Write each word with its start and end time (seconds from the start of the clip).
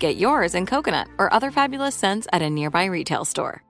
Get 0.00 0.16
yours 0.16 0.54
in 0.54 0.64
coconut 0.64 1.08
or 1.18 1.30
other 1.30 1.50
fabulous 1.50 1.94
scents 1.94 2.26
at 2.32 2.40
a 2.40 2.48
nearby 2.48 2.86
retail 2.86 3.26
store. 3.26 3.62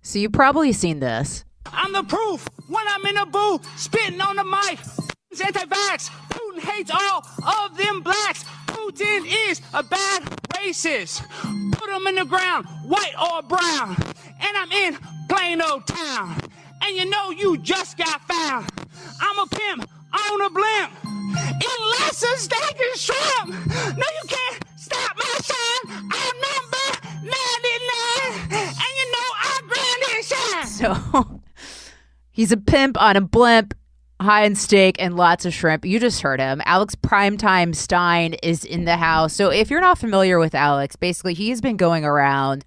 So 0.00 0.18
you've 0.18 0.32
probably 0.32 0.72
seen 0.72 1.00
this. 1.00 1.44
I'm 1.66 1.92
the 1.92 2.02
proof 2.02 2.48
when 2.66 2.82
I'm 2.88 3.04
in 3.04 3.16
the 3.16 3.26
booth, 3.26 3.78
spitting 3.78 4.22
on 4.22 4.36
the 4.36 4.44
mic. 4.44 4.78
It's 5.30 5.42
anti-vax. 5.42 6.08
Putin 6.30 6.60
hates 6.60 6.90
all 6.90 7.26
of 7.66 7.76
them 7.76 8.00
blacks. 8.00 8.42
Putin 8.68 9.26
is 9.50 9.60
a 9.74 9.82
bad 9.82 10.22
racist. 10.54 11.20
Put 11.72 11.90
him 11.90 12.06
in 12.06 12.14
the 12.14 12.24
ground, 12.24 12.66
white 12.84 13.12
or 13.20 13.42
brown. 13.42 13.96
And 14.40 14.56
I'm 14.56 14.72
in 14.72 14.96
plain 15.28 15.60
old 15.60 15.86
town. 15.86 16.40
And 16.82 16.96
you 16.96 17.04
know 17.04 17.32
you 17.32 17.58
just 17.58 17.98
got 17.98 18.26
found. 18.26 18.66
I'm 19.20 19.38
a 19.40 19.46
pimp 19.46 19.90
on 20.12 20.40
a 20.42 20.50
blimp. 20.50 20.92
Unless 21.04 22.22
a 22.22 22.38
steak 22.38 22.80
and 22.80 22.98
shrimp. 22.98 23.48
No, 23.96 24.06
you 24.22 24.28
can't 24.28 24.64
stop 24.76 25.16
my 25.16 25.38
shine. 25.42 26.10
I'm 26.10 26.34
number 26.48 26.86
99. 27.22 27.32
And 28.50 28.92
you 28.96 29.06
know 29.12 29.28
I 29.36 29.60
grind 29.68 30.02
and 30.14 30.24
shine. 30.24 30.66
So 30.68 31.40
he's 32.30 32.52
a 32.52 32.56
pimp 32.56 33.00
on 33.00 33.16
a 33.16 33.20
blimp, 33.20 33.74
high 34.20 34.44
in 34.44 34.54
steak 34.54 34.96
and 34.98 35.16
lots 35.16 35.44
of 35.44 35.52
shrimp. 35.52 35.84
You 35.84 35.98
just 35.98 36.20
heard 36.22 36.40
him. 36.40 36.62
Alex 36.64 36.94
Primetime 36.94 37.74
Stein 37.74 38.34
is 38.42 38.64
in 38.64 38.84
the 38.84 38.96
house. 38.96 39.34
So 39.34 39.50
if 39.50 39.70
you're 39.70 39.80
not 39.80 39.98
familiar 39.98 40.38
with 40.38 40.54
Alex, 40.54 40.96
basically 40.96 41.34
he's 41.34 41.60
been 41.60 41.76
going 41.76 42.04
around 42.04 42.64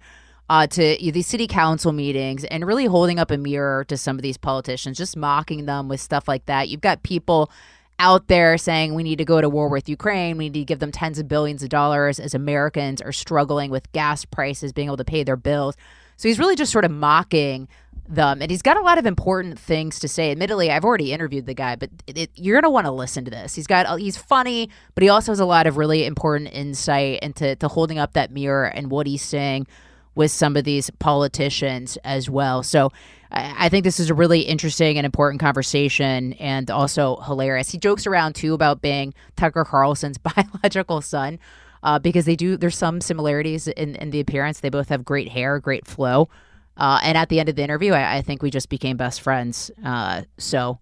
uh, 0.48 0.66
to 0.66 0.96
these 1.00 1.26
city 1.26 1.46
council 1.46 1.92
meetings 1.92 2.44
and 2.44 2.66
really 2.66 2.86
holding 2.86 3.18
up 3.18 3.30
a 3.30 3.38
mirror 3.38 3.84
to 3.84 3.96
some 3.96 4.16
of 4.16 4.22
these 4.22 4.36
politicians, 4.36 4.98
just 4.98 5.16
mocking 5.16 5.66
them 5.66 5.88
with 5.88 6.00
stuff 6.00 6.28
like 6.28 6.44
that. 6.46 6.68
You've 6.68 6.80
got 6.80 7.02
people 7.02 7.50
out 7.98 8.26
there 8.26 8.58
saying 8.58 8.94
we 8.94 9.02
need 9.02 9.18
to 9.18 9.24
go 9.24 9.40
to 9.40 9.48
war 9.48 9.68
with 9.68 9.88
Ukraine, 9.88 10.36
we 10.36 10.48
need 10.48 10.60
to 10.60 10.64
give 10.64 10.80
them 10.80 10.90
tens 10.90 11.18
of 11.18 11.28
billions 11.28 11.62
of 11.62 11.68
dollars 11.68 12.18
as 12.18 12.34
Americans 12.34 13.00
are 13.00 13.12
struggling 13.12 13.70
with 13.70 13.90
gas 13.92 14.24
prices, 14.24 14.72
being 14.72 14.88
able 14.88 14.96
to 14.96 15.04
pay 15.04 15.22
their 15.22 15.36
bills. 15.36 15.76
So 16.16 16.28
he's 16.28 16.38
really 16.38 16.56
just 16.56 16.72
sort 16.72 16.84
of 16.84 16.90
mocking 16.90 17.68
them, 18.08 18.42
and 18.42 18.50
he's 18.50 18.62
got 18.62 18.76
a 18.76 18.80
lot 18.80 18.98
of 18.98 19.06
important 19.06 19.58
things 19.58 20.00
to 20.00 20.08
say. 20.08 20.30
Admittedly, 20.32 20.70
I've 20.70 20.84
already 20.84 21.12
interviewed 21.12 21.46
the 21.46 21.54
guy, 21.54 21.76
but 21.76 21.90
it, 22.06 22.18
it, 22.18 22.30
you're 22.34 22.60
gonna 22.60 22.70
want 22.70 22.86
to 22.86 22.90
listen 22.90 23.24
to 23.24 23.30
this. 23.30 23.54
He's 23.54 23.66
got 23.66 23.98
he's 23.98 24.16
funny, 24.16 24.68
but 24.94 25.02
he 25.02 25.08
also 25.08 25.32
has 25.32 25.40
a 25.40 25.46
lot 25.46 25.66
of 25.66 25.76
really 25.76 26.04
important 26.04 26.52
insight 26.52 27.20
into 27.22 27.56
to 27.56 27.68
holding 27.68 27.98
up 27.98 28.12
that 28.14 28.30
mirror 28.32 28.66
and 28.66 28.90
what 28.90 29.06
he's 29.06 29.22
saying 29.22 29.66
with 30.14 30.30
some 30.30 30.56
of 30.56 30.64
these 30.64 30.90
politicians 30.98 31.96
as 32.04 32.28
well. 32.28 32.62
So 32.62 32.90
I, 33.30 33.68
think 33.70 33.84
this 33.84 33.98
is 33.98 34.10
a 34.10 34.14
really 34.14 34.40
interesting 34.40 34.98
and 34.98 35.06
important 35.06 35.40
conversation 35.40 36.34
and 36.34 36.70
also 36.70 37.16
hilarious. 37.20 37.70
He 37.70 37.78
jokes 37.78 38.06
around 38.06 38.34
too 38.34 38.52
about 38.52 38.82
being 38.82 39.14
Tucker 39.36 39.64
Carlson's 39.64 40.18
biological 40.18 41.00
son. 41.00 41.38
Uh, 41.84 41.98
because 41.98 42.26
they 42.26 42.36
do, 42.36 42.56
there's 42.56 42.78
some 42.78 43.00
similarities 43.00 43.66
in, 43.66 43.96
in 43.96 44.10
the 44.10 44.20
appearance. 44.20 44.60
They 44.60 44.68
both 44.68 44.88
have 44.88 45.04
great 45.04 45.28
hair, 45.28 45.58
great 45.58 45.84
flow. 45.84 46.28
Uh, 46.76 47.00
and 47.02 47.18
at 47.18 47.28
the 47.28 47.40
end 47.40 47.48
of 47.48 47.56
the 47.56 47.62
interview, 47.62 47.92
I, 47.92 48.18
I 48.18 48.22
think 48.22 48.40
we 48.40 48.50
just 48.50 48.68
became 48.68 48.96
best 48.96 49.20
friends. 49.20 49.68
Uh, 49.84 50.22
so 50.38 50.78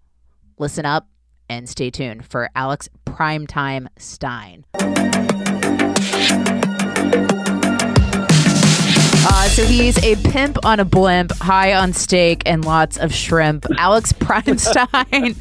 listen 0.59 0.85
up 0.85 1.07
and 1.49 1.67
stay 1.67 1.89
tuned 1.89 2.25
for 2.25 2.49
Alex 2.55 2.87
Primetime 3.05 3.87
Stein. 3.97 4.65
So 9.51 9.65
he's 9.65 10.01
a 10.01 10.15
pimp 10.31 10.63
on 10.63 10.79
a 10.79 10.85
blimp, 10.85 11.33
high 11.33 11.73
on 11.73 11.91
steak 11.91 12.43
and 12.45 12.63
lots 12.63 12.95
of 12.95 13.13
shrimp. 13.13 13.65
Alex 13.77 14.13
Primestein, 14.19 15.35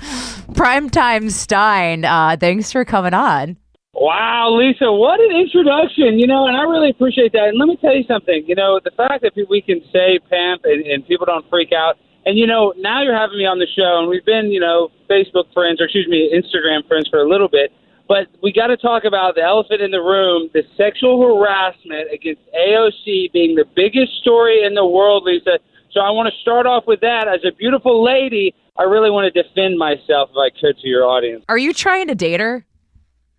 Primetime 0.50 1.30
Stein. 1.30 2.04
Uh, 2.04 2.36
thanks 2.36 2.72
for 2.72 2.84
coming 2.84 3.14
on. 3.14 3.56
Wow, 3.94 4.58
Lisa, 4.58 4.90
what 4.90 5.20
an 5.20 5.30
introduction, 5.30 6.18
you 6.18 6.26
know, 6.26 6.48
and 6.48 6.56
I 6.56 6.62
really 6.62 6.90
appreciate 6.90 7.30
that. 7.34 7.54
And 7.54 7.58
let 7.58 7.68
me 7.68 7.76
tell 7.80 7.94
you 7.94 8.02
something, 8.08 8.42
you 8.48 8.56
know, 8.56 8.80
the 8.82 8.90
fact 8.96 9.22
that 9.22 9.30
we 9.48 9.62
can 9.62 9.80
say 9.92 10.18
pimp 10.28 10.62
and, 10.64 10.84
and 10.86 11.06
people 11.06 11.26
don't 11.26 11.48
freak 11.48 11.70
out. 11.72 11.94
And, 12.26 12.36
you 12.36 12.48
know, 12.48 12.74
now 12.78 13.02
you're 13.02 13.16
having 13.16 13.38
me 13.38 13.46
on 13.46 13.60
the 13.60 13.68
show, 13.78 14.00
and 14.00 14.08
we've 14.08 14.24
been, 14.26 14.50
you 14.50 14.58
know, 14.58 14.90
Facebook 15.08 15.46
friends, 15.54 15.80
or 15.80 15.84
excuse 15.84 16.08
me, 16.08 16.34
Instagram 16.34 16.86
friends 16.88 17.08
for 17.08 17.20
a 17.20 17.28
little 17.28 17.48
bit. 17.48 17.70
But 18.10 18.26
we 18.42 18.52
got 18.52 18.66
to 18.66 18.76
talk 18.76 19.04
about 19.04 19.36
the 19.36 19.42
elephant 19.42 19.80
in 19.80 19.92
the 19.92 20.02
room, 20.02 20.50
the 20.52 20.64
sexual 20.76 21.22
harassment 21.22 22.10
against 22.12 22.42
AOC 22.50 23.30
being 23.32 23.54
the 23.54 23.64
biggest 23.76 24.18
story 24.20 24.64
in 24.64 24.74
the 24.74 24.84
world, 24.84 25.22
Lisa. 25.22 25.60
So 25.92 26.00
I 26.00 26.10
want 26.10 26.26
to 26.26 26.34
start 26.40 26.66
off 26.66 26.88
with 26.88 26.98
that. 27.02 27.28
As 27.28 27.38
a 27.46 27.54
beautiful 27.54 28.02
lady, 28.02 28.52
I 28.76 28.82
really 28.82 29.10
want 29.10 29.32
to 29.32 29.42
defend 29.42 29.78
myself 29.78 30.30
if 30.30 30.36
I 30.36 30.50
could 30.60 30.76
to 30.78 30.88
your 30.88 31.04
audience. 31.04 31.44
Are 31.48 31.56
you 31.56 31.72
trying 31.72 32.08
to 32.08 32.16
date 32.16 32.40
her? 32.40 32.66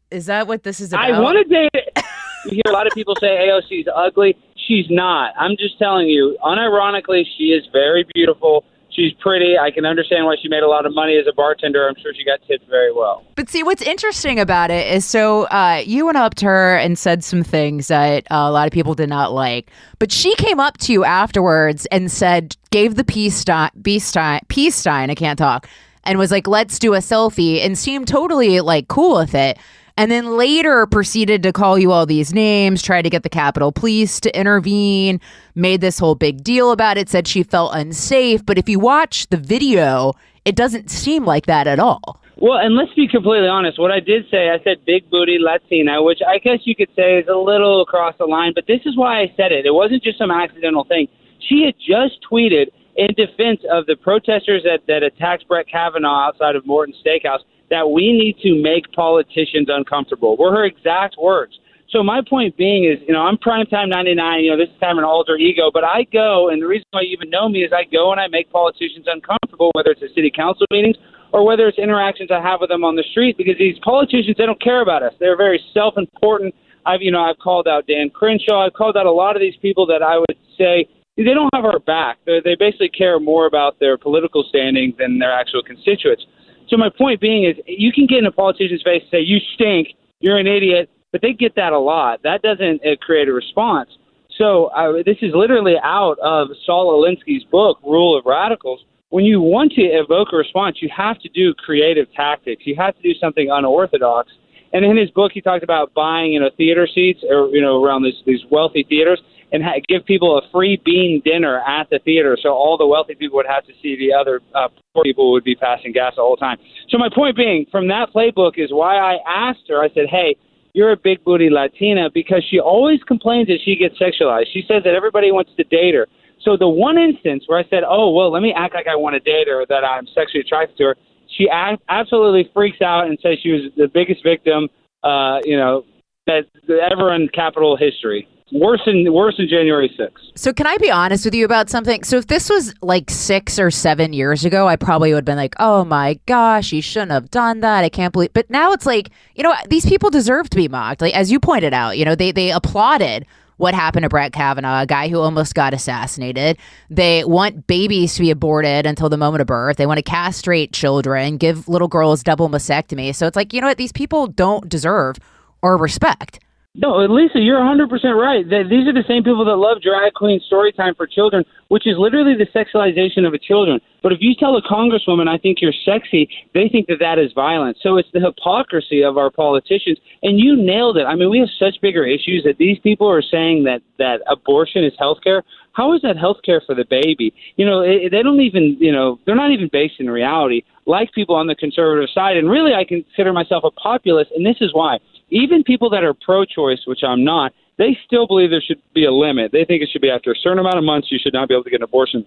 Is 0.10 0.28
that 0.28 0.48
what 0.48 0.64
this 0.64 0.80
is 0.80 0.94
about? 0.94 1.04
I 1.04 1.20
want 1.20 1.38
to 1.46 1.54
date. 1.54 2.06
you 2.46 2.62
hear 2.64 2.70
a 2.70 2.72
lot 2.72 2.88
of 2.88 2.94
people 2.94 3.18
say 3.20 3.28
AOC 3.28 3.82
is 3.82 3.88
ugly. 3.94 4.38
She's 4.56 4.86
not. 4.90 5.34
I'm 5.38 5.58
just 5.58 5.80
telling 5.80 6.08
you, 6.08 6.38
unironically, 6.46 7.24
she 7.38 7.52
is 7.52 7.68
very 7.74 8.06
beautiful. 8.14 8.64
She's 8.94 9.14
pretty. 9.20 9.58
I 9.58 9.72
can 9.72 9.86
understand 9.86 10.26
why 10.26 10.36
she 10.42 10.50
made 10.50 10.64
a 10.64 10.68
lot 10.68 10.86
of 10.86 10.94
money 10.94 11.18
as 11.18 11.26
a 11.28 11.34
bartender. 11.34 11.88
I'm 11.88 11.96
sure 12.02 12.14
she 12.14 12.26
got 12.26 12.40
tipped 12.48 12.70
very 12.70 12.92
well. 12.92 13.24
But 13.36 13.50
see, 13.50 13.64
what's 13.64 13.82
interesting 13.82 14.40
about 14.40 14.70
it 14.70 14.88
is 14.94 15.06
so 15.06 15.44
uh, 15.44 15.82
you 15.86 16.06
went 16.06 16.18
up 16.18 16.36
to 16.36 16.46
her 16.46 16.76
and 16.76 17.00
said 17.00 17.24
some 17.24 17.44
things 17.44 17.88
that 17.88 18.26
uh, 18.30 18.36
a 18.36 18.52
lot 18.52 18.68
of 18.68 18.74
people 18.74 18.94
did 18.94 19.10
not 19.10 19.32
like. 19.32 19.72
But 20.00 20.12
she 20.12 20.36
came 20.36 20.60
up 20.60 20.78
to 20.80 20.94
you 20.94 21.06
afterwards 21.06 21.86
and 21.88 22.12
said, 22.12 22.58
gave 22.72 22.96
the 22.96 23.04
peace 23.04 23.36
stein, 23.36 23.72
peace 23.84 24.86
I 24.86 25.16
can't 25.16 25.40
talk, 25.40 25.68
and 26.04 26.20
was 26.20 26.32
like, 26.32 26.48
let's 26.48 26.78
do 26.78 26.94
a 26.94 27.00
selfie 27.00 27.64
and 27.64 27.78
seemed 27.78 28.08
totally 28.08 28.60
like 28.60 28.88
cool 28.88 29.18
with 29.18 29.36
it. 29.36 29.58
And 29.98 30.12
then 30.12 30.38
later 30.38 30.86
proceeded 30.88 31.44
to 31.44 31.54
call 31.54 31.78
you 31.78 31.92
all 31.92 32.06
these 32.06 32.34
names, 32.34 32.82
tried 32.82 33.04
to 33.04 33.10
get 33.10 33.24
the 33.24 33.30
Capitol 33.30 33.72
Police 33.72 34.20
to 34.22 34.40
intervene, 34.40 35.20
made 35.56 35.82
this 35.82 36.00
whole 36.00 36.16
big 36.16 36.44
deal 36.44 36.72
about 36.72 36.98
it, 36.98 37.10
said 37.10 37.28
she 37.28 37.44
felt 37.44 37.76
unsafe. 37.76 38.46
But 38.46 38.58
if 38.58 38.68
you 38.70 38.80
watch 38.80 39.28
the 39.28 39.38
video, 39.38 40.14
it 40.46 40.56
doesn't 40.56 40.90
seem 40.90 41.26
like 41.26 41.46
that 41.46 41.68
at 41.68 41.80
all. 41.80 42.22
Well, 42.38 42.58
and 42.58 42.76
let's 42.76 42.94
be 42.96 43.08
completely 43.08 43.48
honest. 43.48 43.78
What 43.78 43.92
I 43.92 44.00
did 44.00 44.26
say, 44.32 44.50
I 44.50 44.58
said 44.64 44.84
big 44.86 45.10
booty 45.12 45.38
Latina, 45.40 46.02
which 46.02 46.20
I 46.28 46.40
guess 46.40 46.60
you 46.64 46.76
could 46.76 46.90
say 46.96 47.20
is 47.20 47.28
a 47.28 47.38
little 47.38 47.84
across 47.84 48.16
the 48.18 48.26
line, 48.26 48.54
but 48.56 48.66
this 48.68 48.82
is 48.86 48.98
why 48.98 49.22
I 49.22 49.32
said 49.38 49.52
it. 49.52 49.68
It 49.68 49.74
wasn't 49.74 50.02
just 50.02 50.18
some 50.18 50.32
accidental 50.32 50.84
thing. 50.84 51.08
She 51.48 51.64
had 51.66 51.76
just 51.78 52.18
tweeted 52.30 52.68
in 52.96 53.14
defense 53.16 53.62
of 53.72 53.86
the 53.86 53.96
protesters 53.96 54.64
that, 54.64 54.80
that 54.88 55.04
attacked 55.04 55.48
Brett 55.48 55.68
Kavanaugh 55.68 56.30
outside 56.30 56.56
of 56.56 56.66
Morton 56.66 56.96
Steakhouse 57.06 57.42
that 57.72 57.90
we 57.90 58.12
need 58.12 58.38
to 58.44 58.62
make 58.62 58.92
politicians 58.92 59.68
uncomfortable. 59.72 60.38
Were 60.38 60.52
her 60.52 60.66
exact 60.66 61.16
words. 61.18 61.58
So 61.90 62.04
my 62.04 62.22
point 62.22 62.56
being 62.56 62.86
is, 62.86 63.00
you 63.08 63.14
know, 63.14 63.24
I'm 63.24 63.38
primetime 63.38 63.90
99. 63.90 64.44
You 64.44 64.52
know, 64.52 64.58
this 64.58 64.70
is 64.70 64.80
kind 64.80 64.94
of 64.94 65.00
an 65.00 65.04
alter 65.04 65.36
ego, 65.36 65.72
but 65.74 65.84
I 65.84 66.06
go, 66.14 66.50
and 66.50 66.62
the 66.62 66.68
reason 66.68 66.86
why 66.92 67.02
you 67.02 67.12
even 67.12 67.30
know 67.30 67.50
me 67.50 67.64
is 67.64 67.72
I 67.74 67.84
go 67.84 68.12
and 68.12 68.20
I 68.20 68.28
make 68.28 68.50
politicians 68.52 69.08
uncomfortable, 69.08 69.72
whether 69.74 69.92
it's 69.92 70.04
at 70.04 70.16
city 70.16 70.32
council 70.34 70.68
meetings 70.72 70.96
or 71.34 71.46
whether 71.46 71.68
it's 71.68 71.80
interactions 71.80 72.30
I 72.32 72.42
have 72.42 72.60
with 72.60 72.70
them 72.70 72.84
on 72.84 72.96
the 72.96 73.04
street, 73.12 73.38
because 73.38 73.56
these 73.58 73.80
politicians 73.84 74.36
they 74.38 74.46
don't 74.46 74.62
care 74.62 74.82
about 74.82 75.04
us. 75.04 75.14
They're 75.20 75.38
very 75.38 75.60
self-important. 75.74 76.54
I've, 76.86 77.02
you 77.02 77.12
know, 77.12 77.22
I've 77.22 77.40
called 77.40 77.68
out 77.68 77.88
Dan 77.88 78.10
Crenshaw. 78.10 78.66
I've 78.66 78.74
called 78.74 78.98
out 78.98 79.06
a 79.06 79.12
lot 79.12 79.36
of 79.36 79.42
these 79.42 79.56
people 79.62 79.86
that 79.88 80.04
I 80.04 80.18
would 80.18 80.38
say 80.58 80.88
they 81.18 81.34
don't 81.34 81.50
have 81.54 81.66
our 81.66 81.80
back. 81.80 82.18
They're, 82.26 82.42
they 82.42 82.56
basically 82.56 82.90
care 82.90 83.20
more 83.20 83.48
about 83.48 83.80
their 83.80 83.98
political 83.98 84.44
standing 84.48 84.94
than 84.98 85.20
their 85.20 85.32
actual 85.32 85.62
constituents. 85.64 86.26
So 86.72 86.78
my 86.78 86.90
point 86.90 87.22
being 87.22 87.44
is, 87.44 87.56
you 87.68 87.92
can 87.92 88.08
get 88.08 88.18
in 88.18 88.26
a 88.26 88.32
politician's 88.32 88.82
face 88.82 89.04
and 89.04 89.12
say, 89.12 89.20
"You 89.20 89.38
stink. 89.54 89.90
You're 90.22 90.40
an 90.40 90.48
idiot." 90.48 90.90
but 91.12 91.22
they 91.22 91.34
get 91.34 91.56
that 91.56 91.74
a 91.74 91.80
lot. 91.80 92.22
That 92.24 92.42
doesn't 92.42 92.82
uh, 92.86 92.96
create 93.02 93.28
a 93.28 93.34
response. 93.34 93.90
So 94.38 94.68
uh, 94.68 95.04
this 95.06 95.18
is 95.22 95.32
literally 95.36 95.76
out 95.84 96.18
of 96.20 96.48
Saul 96.66 96.98
Alinsky's 96.98 97.44
book, 97.46 97.80
Rule 97.84 98.18
of 98.18 98.26
Radicals. 98.26 98.84
When 99.10 99.26
you 99.26 99.42
want 99.42 99.74
to 99.74 99.82
evoke 99.82 100.30
a 100.32 100.38
response, 100.38 100.78
you 100.82 100.90
have 100.96 101.20
to 101.20 101.30
do 101.30 101.54
creative 101.54 102.08
tactics. 102.14 102.64
You 102.66 102.76
have 102.78 102.96
to 102.96 103.02
do 103.02 103.14
something 103.20 103.50
unorthodox. 103.52 104.32
And 104.74 104.86
in 104.86 104.96
his 104.96 105.12
book, 105.12 105.34
he 105.34 105.42
talked 105.42 105.66
about 105.66 105.94
buying, 105.94 106.32
you 106.32 106.40
know, 106.40 106.50
theater 106.56 106.88
seats 106.88 107.20
or 107.30 107.50
you 107.50 107.62
know 107.62 107.84
around 107.84 108.04
these 108.04 108.22
these 108.26 108.40
wealthy 108.50 108.86
theaters 108.88 109.22
and 109.52 109.64
ha- 109.64 109.82
give 109.88 110.06
people 110.06 110.38
a 110.38 110.42
free 110.52 110.82
bean 110.84 111.22
dinner 111.26 111.62
at 111.68 111.90
the 111.90 112.00
theater, 112.00 112.38
so 112.42 112.50
all 112.50 112.78
the 112.78 112.86
wealthy 112.88 113.16
people 113.16 113.36
would 113.38 113.46
have 113.48 113.66
to 113.66 113.74
see 113.82 113.98
the 113.98 114.14
other 114.14 114.42
uh, 114.56 114.68
poor 114.94 115.04
people 115.04 115.32
would 115.32 115.44
be 115.44 115.56
passing 115.56 115.92
gas 115.92 116.14
the 116.16 116.22
whole 116.22 116.38
time. 116.38 116.58
So 116.90 116.98
my 116.98 117.10
point 117.14 117.36
being, 117.36 117.66
from 117.72 117.88
that 117.90 118.10
playbook 118.14 118.54
is 118.58 118.72
why 118.72 118.98
I 118.98 119.18
asked 119.28 119.68
her. 119.68 119.84
I 119.84 119.90
said, 119.94 120.08
"Hey, 120.10 120.36
you're 120.74 120.92
a 120.92 120.98
big 120.98 121.24
booty 121.24 121.50
Latina 121.50 122.10
because 122.14 122.44
she 122.50 122.60
always 122.60 123.02
complains 123.04 123.48
that 123.48 123.60
she 123.64 123.76
gets 123.76 123.96
sexualized. 124.00 124.48
She 124.54 124.64
says 124.68 124.84
that 124.86 124.96
everybody 124.96 125.32
wants 125.32 125.52
to 125.58 125.64
date 125.66 125.96
her. 125.96 126.08
So 126.44 126.58
the 126.58 126.68
one 126.68 126.98
instance 126.98 127.44
where 127.48 127.60
I 127.60 127.66
said, 127.70 127.84
"Oh, 127.86 128.12
well, 128.12 128.32
let 128.32 128.42
me 128.42 128.54
act 128.56 128.74
like 128.74 128.88
I 128.88 128.96
want 128.96 129.14
to 129.14 129.20
date 129.20 129.48
her, 129.48 129.66
that 129.68 129.84
I'm 129.84 130.08
sexually 130.08 130.42
attracted 130.42 130.78
to 130.78 130.84
her," 130.86 130.96
she 131.28 131.48
a- 131.52 131.78
absolutely 131.90 132.50
freaks 132.54 132.82
out 132.82 133.08
and 133.08 133.18
says 133.22 133.38
she 133.44 133.52
was 133.52 133.72
the 133.76 133.88
biggest 133.88 134.24
victim, 134.24 134.70
uh, 135.04 135.40
you 135.44 135.58
know, 135.58 135.84
that 136.28 136.46
ever 136.92 137.14
in 137.14 137.28
Capitol 137.30 137.76
history. 137.76 138.28
Worse 138.52 138.82
than 138.86 139.12
worse 139.14 139.38
than 139.38 139.48
January 139.48 139.90
6th. 139.98 140.32
So 140.36 140.52
can 140.52 140.68
I 140.68 140.78
be 140.78 140.92
honest 140.92 141.24
with 141.24 141.34
you 141.34 141.46
about 141.46 141.70
something? 141.70 142.04
So 142.04 142.18
if 142.18 142.28
this 142.28 142.50
was 142.50 142.74
like 142.82 143.10
six 143.10 143.58
or 143.58 143.72
seven 143.72 144.12
years 144.12 144.44
ago, 144.44 144.68
I 144.68 144.76
probably 144.76 145.14
would 145.14 145.20
have 145.20 145.26
been 145.26 145.38
like, 145.38 145.56
"Oh 145.58 145.86
my 145.86 146.20
gosh, 146.26 146.74
you 146.74 146.82
shouldn't 146.82 147.12
have 147.12 147.32
done 147.32 147.62
that. 147.62 147.84
I 147.86 147.90
can't 147.90 148.12
believe." 148.12 148.34
But 148.34 148.50
now 148.50 148.74
it's 148.74 148.86
like, 148.86 149.12
you 149.36 149.44
know, 149.44 149.54
these 149.70 149.86
people 149.86 150.10
deserve 150.10 150.50
to 150.50 150.58
be 150.58 150.68
mocked. 150.68 151.02
Like 151.02 151.16
as 151.16 151.32
you 151.32 151.40
pointed 151.40 151.74
out, 151.74 151.98
you 151.98 152.04
know, 152.04 152.14
they 152.16 152.32
they 152.34 152.52
applauded 152.52 153.26
what 153.62 153.76
happened 153.76 154.04
to 154.04 154.10
Brett 154.10 154.34
Kavanaugh, 154.34 154.82
a 154.82 154.86
guy 154.88 155.08
who 155.08 155.20
almost 155.20 155.54
got 155.54 155.74
assassinated. 155.74 156.58
They 156.90 157.24
want 157.24 157.68
babies 157.68 158.16
to 158.16 158.22
be 158.22 158.32
aborted 158.32 158.88
until 158.88 159.08
the 159.08 159.18
moment 159.18 159.42
of 159.42 159.48
birth. 159.48 159.78
They 159.78 159.86
want 159.86 160.00
to 160.00 160.04
castrate 160.04 160.74
children, 160.74 161.38
give 161.38 161.68
little 161.68 161.88
girls 161.88 162.24
double 162.24 162.50
mastectomy. 162.50 163.14
So 163.14 163.28
it's 163.28 163.36
like, 163.36 163.54
you 163.54 163.62
know 163.62 163.68
what? 163.68 163.78
These 163.78 163.92
people 163.92 164.26
don't 164.26 164.68
deserve 164.68 165.18
or 165.62 165.78
respect. 165.78 166.40
No, 166.74 167.04
Lisa, 167.04 167.40
you're 167.42 167.60
100% 167.60 167.92
right. 168.16 168.48
These 168.48 168.88
are 168.88 168.96
the 168.96 169.04
same 169.06 169.26
people 169.26 169.44
that 169.44 169.58
love 169.58 169.82
drag 169.82 170.14
queen 170.14 170.40
story 170.48 170.72
time 170.72 170.96
for 170.96 171.06
children, 171.06 171.44
which 171.68 171.86
is 171.86 171.98
literally 171.98 172.34
the 172.34 172.48
sexualization 172.56 173.28
of 173.28 173.34
a 173.34 173.38
children. 173.38 173.82
But 174.02 174.14
if 174.14 174.20
you 174.22 174.34
tell 174.40 174.56
a 174.56 174.62
congresswoman, 174.62 175.28
I 175.28 175.38
think 175.38 175.58
you're 175.60 175.76
sexy, 175.84 176.30
they 176.54 176.70
think 176.70 176.88
that 176.88 177.00
that 177.02 177.20
is 177.20 177.34
violence. 177.36 177.80
So 177.84 177.98
it's 177.98 178.08
the 178.14 178.22
hypocrisy 178.22 179.04
of 179.04 179.18
our 179.18 179.30
politicians. 179.30 180.00
And 180.24 180.40
you 180.40 180.56
nailed 180.56 180.96
it. 180.96 181.04
I 181.04 181.16
mean, 181.16 181.30
we 181.30 181.40
have 181.40 181.50
such 181.60 181.82
bigger 181.82 182.06
issues 182.06 182.44
that 182.46 182.58
these 182.58 182.80
people 182.80 183.12
are 183.12 183.22
saying 183.22 183.66
that, 183.66 183.82
that 183.98 184.22
abortion 184.32 184.86
is 184.86 184.94
health 184.98 185.18
care. 185.22 185.44
How 185.74 185.94
is 185.94 186.02
that 186.04 186.16
health 186.16 186.38
care 186.46 186.62
for 186.66 186.74
the 186.74 186.86
baby? 186.90 187.34
You 187.58 187.66
know, 187.66 187.82
it, 187.82 188.12
they 188.12 188.24
don't 188.24 188.40
even, 188.40 188.78
you 188.80 188.94
know, 188.94 189.20
they're 189.26 189.36
not 189.36 189.52
even 189.52 189.68
based 189.74 190.00
in 190.00 190.10
reality 190.10 190.64
like 190.86 191.12
people 191.12 191.36
on 191.36 191.48
the 191.48 191.56
conservative 191.56 192.10
side. 192.14 192.38
And 192.38 192.50
really, 192.50 192.74
I 192.74 192.86
consider 192.86 193.34
myself 193.34 193.64
a 193.66 193.72
populist, 193.72 194.32
and 194.32 194.46
this 194.46 194.58
is 194.62 194.74
why 194.74 195.00
even 195.32 195.64
people 195.64 195.90
that 195.90 196.04
are 196.04 196.14
pro-choice, 196.14 196.82
which 196.86 197.04
I'm 197.08 197.24
not, 197.24 197.54
they 197.78 197.98
still 198.06 198.28
believe 198.28 198.52
there 198.52 198.62
should 198.62 198.82
be 198.94 199.06
a 199.06 199.12
limit. 199.12 199.52
They 199.52 199.66
think 199.66 199.82
it 199.82 199.90
should 199.92 200.02
be 200.02 200.12
after 200.12 200.32
a 200.32 200.36
certain 200.36 200.60
amount 200.60 200.78
of 200.78 200.84
months 200.84 201.08
you 201.12 201.20
should 201.22 201.34
not 201.34 201.48
be 201.48 201.56
able 201.56 201.64
to 201.64 201.70
get 201.70 201.80
an 201.80 201.84
abortion. 201.84 202.26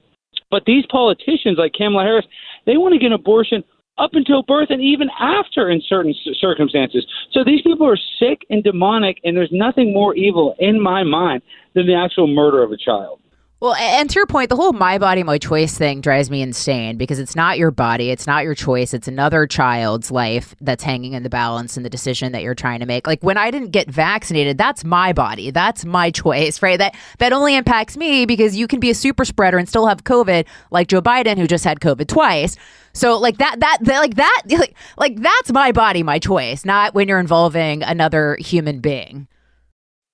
But 0.50 0.64
these 0.66 0.84
politicians 0.90 1.58
like 1.58 1.72
Kamala 1.72 2.02
Harris, 2.02 2.26
they 2.66 2.76
want 2.76 2.92
to 2.92 2.98
get 2.98 3.06
an 3.06 3.12
abortion 3.12 3.62
up 3.98 4.10
until 4.14 4.42
birth 4.42 4.70
and 4.70 4.82
even 4.82 5.08
after 5.20 5.70
in 5.70 5.80
certain 5.88 6.14
circumstances. 6.40 7.06
So 7.32 7.44
these 7.44 7.62
people 7.62 7.86
are 7.86 7.98
sick 8.18 8.40
and 8.50 8.64
demonic, 8.64 9.20
and 9.22 9.36
there's 9.36 9.52
nothing 9.52 9.92
more 9.92 10.16
evil 10.16 10.56
in 10.58 10.80
my 10.80 11.04
mind 11.04 11.42
than 11.74 11.86
the 11.86 11.94
actual 11.94 12.26
murder 12.26 12.62
of 12.62 12.72
a 12.72 12.76
child. 12.76 13.20
Well, 13.64 13.76
and 13.76 14.10
to 14.10 14.16
your 14.16 14.26
point, 14.26 14.50
the 14.50 14.56
whole 14.56 14.74
my 14.74 14.98
body, 14.98 15.22
my 15.22 15.38
choice 15.38 15.78
thing 15.78 16.02
drives 16.02 16.28
me 16.28 16.42
insane 16.42 16.98
because 16.98 17.18
it's 17.18 17.34
not 17.34 17.56
your 17.56 17.70
body, 17.70 18.10
it's 18.10 18.26
not 18.26 18.44
your 18.44 18.54
choice, 18.54 18.92
it's 18.92 19.08
another 19.08 19.46
child's 19.46 20.10
life 20.10 20.54
that's 20.60 20.84
hanging 20.84 21.14
in 21.14 21.22
the 21.22 21.30
balance 21.30 21.78
in 21.78 21.82
the 21.82 21.88
decision 21.88 22.32
that 22.32 22.42
you're 22.42 22.54
trying 22.54 22.80
to 22.80 22.84
make. 22.84 23.06
Like 23.06 23.22
when 23.22 23.38
I 23.38 23.50
didn't 23.50 23.70
get 23.70 23.88
vaccinated, 23.88 24.58
that's 24.58 24.84
my 24.84 25.14
body, 25.14 25.50
that's 25.50 25.86
my 25.86 26.10
choice, 26.10 26.60
right? 26.60 26.76
That 26.78 26.94
that 27.20 27.32
only 27.32 27.56
impacts 27.56 27.96
me 27.96 28.26
because 28.26 28.54
you 28.54 28.66
can 28.66 28.80
be 28.80 28.90
a 28.90 28.94
super 28.94 29.24
spreader 29.24 29.56
and 29.56 29.66
still 29.66 29.86
have 29.86 30.04
COVID, 30.04 30.44
like 30.70 30.88
Joe 30.88 31.00
Biden, 31.00 31.38
who 31.38 31.46
just 31.46 31.64
had 31.64 31.80
COVID 31.80 32.06
twice. 32.06 32.56
So 32.92 33.16
like 33.16 33.38
that, 33.38 33.60
that, 33.60 33.78
that 33.80 33.98
like 33.98 34.16
that, 34.16 34.42
like, 34.50 34.76
like 34.98 35.16
that's 35.22 35.50
my 35.52 35.72
body, 35.72 36.02
my 36.02 36.18
choice, 36.18 36.66
not 36.66 36.94
when 36.94 37.08
you're 37.08 37.18
involving 37.18 37.82
another 37.82 38.36
human 38.40 38.80
being. 38.80 39.26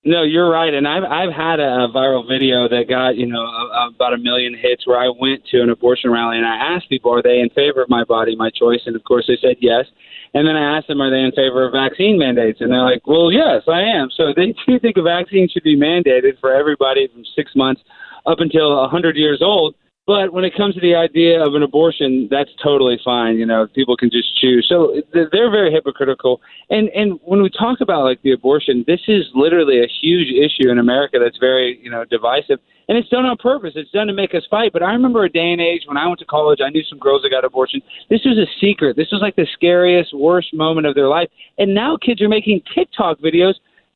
No, 0.03 0.23
you're 0.23 0.49
right, 0.49 0.73
and 0.73 0.87
I've 0.87 1.03
I've 1.03 1.31
had 1.31 1.59
a, 1.59 1.85
viral 1.93 2.27
video 2.27 2.67
that 2.67 2.89
got 2.89 3.17
you 3.17 3.27
know 3.27 3.45
a, 3.45 3.91
about 3.93 4.13
a 4.13 4.17
million 4.17 4.57
hits 4.57 4.87
where 4.87 4.97
I 4.97 5.09
went 5.13 5.45
to 5.51 5.61
an 5.61 5.69
abortion 5.69 6.09
rally 6.09 6.37
and 6.37 6.45
I 6.45 6.55
asked 6.73 6.89
people, 6.89 7.13
are 7.13 7.21
they 7.21 7.37
in 7.37 7.49
favor 7.53 7.83
of 7.83 7.89
my 7.89 8.03
body, 8.03 8.35
my 8.35 8.49
choice, 8.49 8.81
and 8.87 8.95
of 8.95 9.03
course 9.03 9.25
they 9.27 9.37
said 9.39 9.57
yes. 9.61 9.85
And 10.33 10.47
then 10.47 10.55
I 10.55 10.77
asked 10.77 10.87
them, 10.87 11.01
are 11.01 11.11
they 11.11 11.21
in 11.21 11.31
favor 11.33 11.67
of 11.67 11.73
vaccine 11.73 12.17
mandates? 12.17 12.61
And 12.61 12.71
they're 12.71 12.81
like, 12.81 13.05
well, 13.05 13.31
yes, 13.31 13.61
I 13.67 13.81
am. 13.81 14.09
So 14.15 14.33
they 14.35 14.55
do 14.67 14.79
think 14.79 14.97
a 14.97 15.03
vaccine 15.03 15.47
should 15.51 15.63
be 15.63 15.77
mandated 15.77 16.39
for 16.39 16.51
everybody 16.51 17.07
from 17.07 17.21
six 17.35 17.51
months 17.55 17.81
up 18.25 18.39
until 18.39 18.71
a 18.71 18.89
100 18.89 19.15
years 19.17 19.41
old. 19.43 19.75
But 20.07 20.33
when 20.33 20.43
it 20.43 20.57
comes 20.57 20.73
to 20.75 20.81
the 20.81 20.95
idea 20.95 21.45
of 21.45 21.53
an 21.53 21.61
abortion, 21.61 22.27
that's 22.31 22.49
totally 22.61 22.99
fine. 23.05 23.37
You 23.37 23.45
know, 23.45 23.67
people 23.67 23.95
can 23.95 24.09
just 24.09 24.35
choose. 24.41 24.65
So 24.67 24.99
they're 25.13 25.51
very 25.51 25.71
hypocritical. 25.71 26.41
And 26.71 26.89
and 26.89 27.19
when 27.23 27.43
we 27.43 27.49
talk 27.49 27.81
about 27.81 28.03
like 28.03 28.21
the 28.23 28.31
abortion, 28.31 28.83
this 28.87 29.01
is 29.07 29.25
literally 29.35 29.79
a 29.79 29.87
huge 30.01 30.29
issue 30.33 30.71
in 30.71 30.79
America 30.79 31.17
that's 31.23 31.37
very 31.37 31.79
you 31.83 31.91
know 31.91 32.03
divisive. 32.05 32.59
And 32.89 32.97
it's 32.97 33.09
done 33.09 33.25
on 33.25 33.37
purpose. 33.37 33.73
It's 33.75 33.91
done 33.91 34.07
to 34.07 34.13
make 34.13 34.33
us 34.33 34.43
fight. 34.49 34.73
But 34.73 34.81
I 34.81 34.91
remember 34.91 35.23
a 35.23 35.29
day 35.29 35.51
and 35.51 35.61
age 35.61 35.83
when 35.85 35.97
I 35.97 36.07
went 36.07 36.19
to 36.19 36.25
college, 36.25 36.59
I 36.65 36.69
knew 36.69 36.83
some 36.89 36.99
girls 36.99 37.21
that 37.21 37.29
got 37.29 37.45
abortion. 37.45 37.79
This 38.09 38.21
was 38.25 38.37
a 38.37 38.49
secret. 38.59 38.97
This 38.97 39.11
was 39.11 39.21
like 39.21 39.35
the 39.35 39.47
scariest, 39.53 40.13
worst 40.13 40.53
moment 40.53 40.87
of 40.87 40.95
their 40.95 41.07
life. 41.07 41.29
And 41.59 41.75
now 41.75 41.95
kids 41.95 42.21
are 42.21 42.27
making 42.27 42.63
TikTok 42.75 43.19
videos 43.19 43.53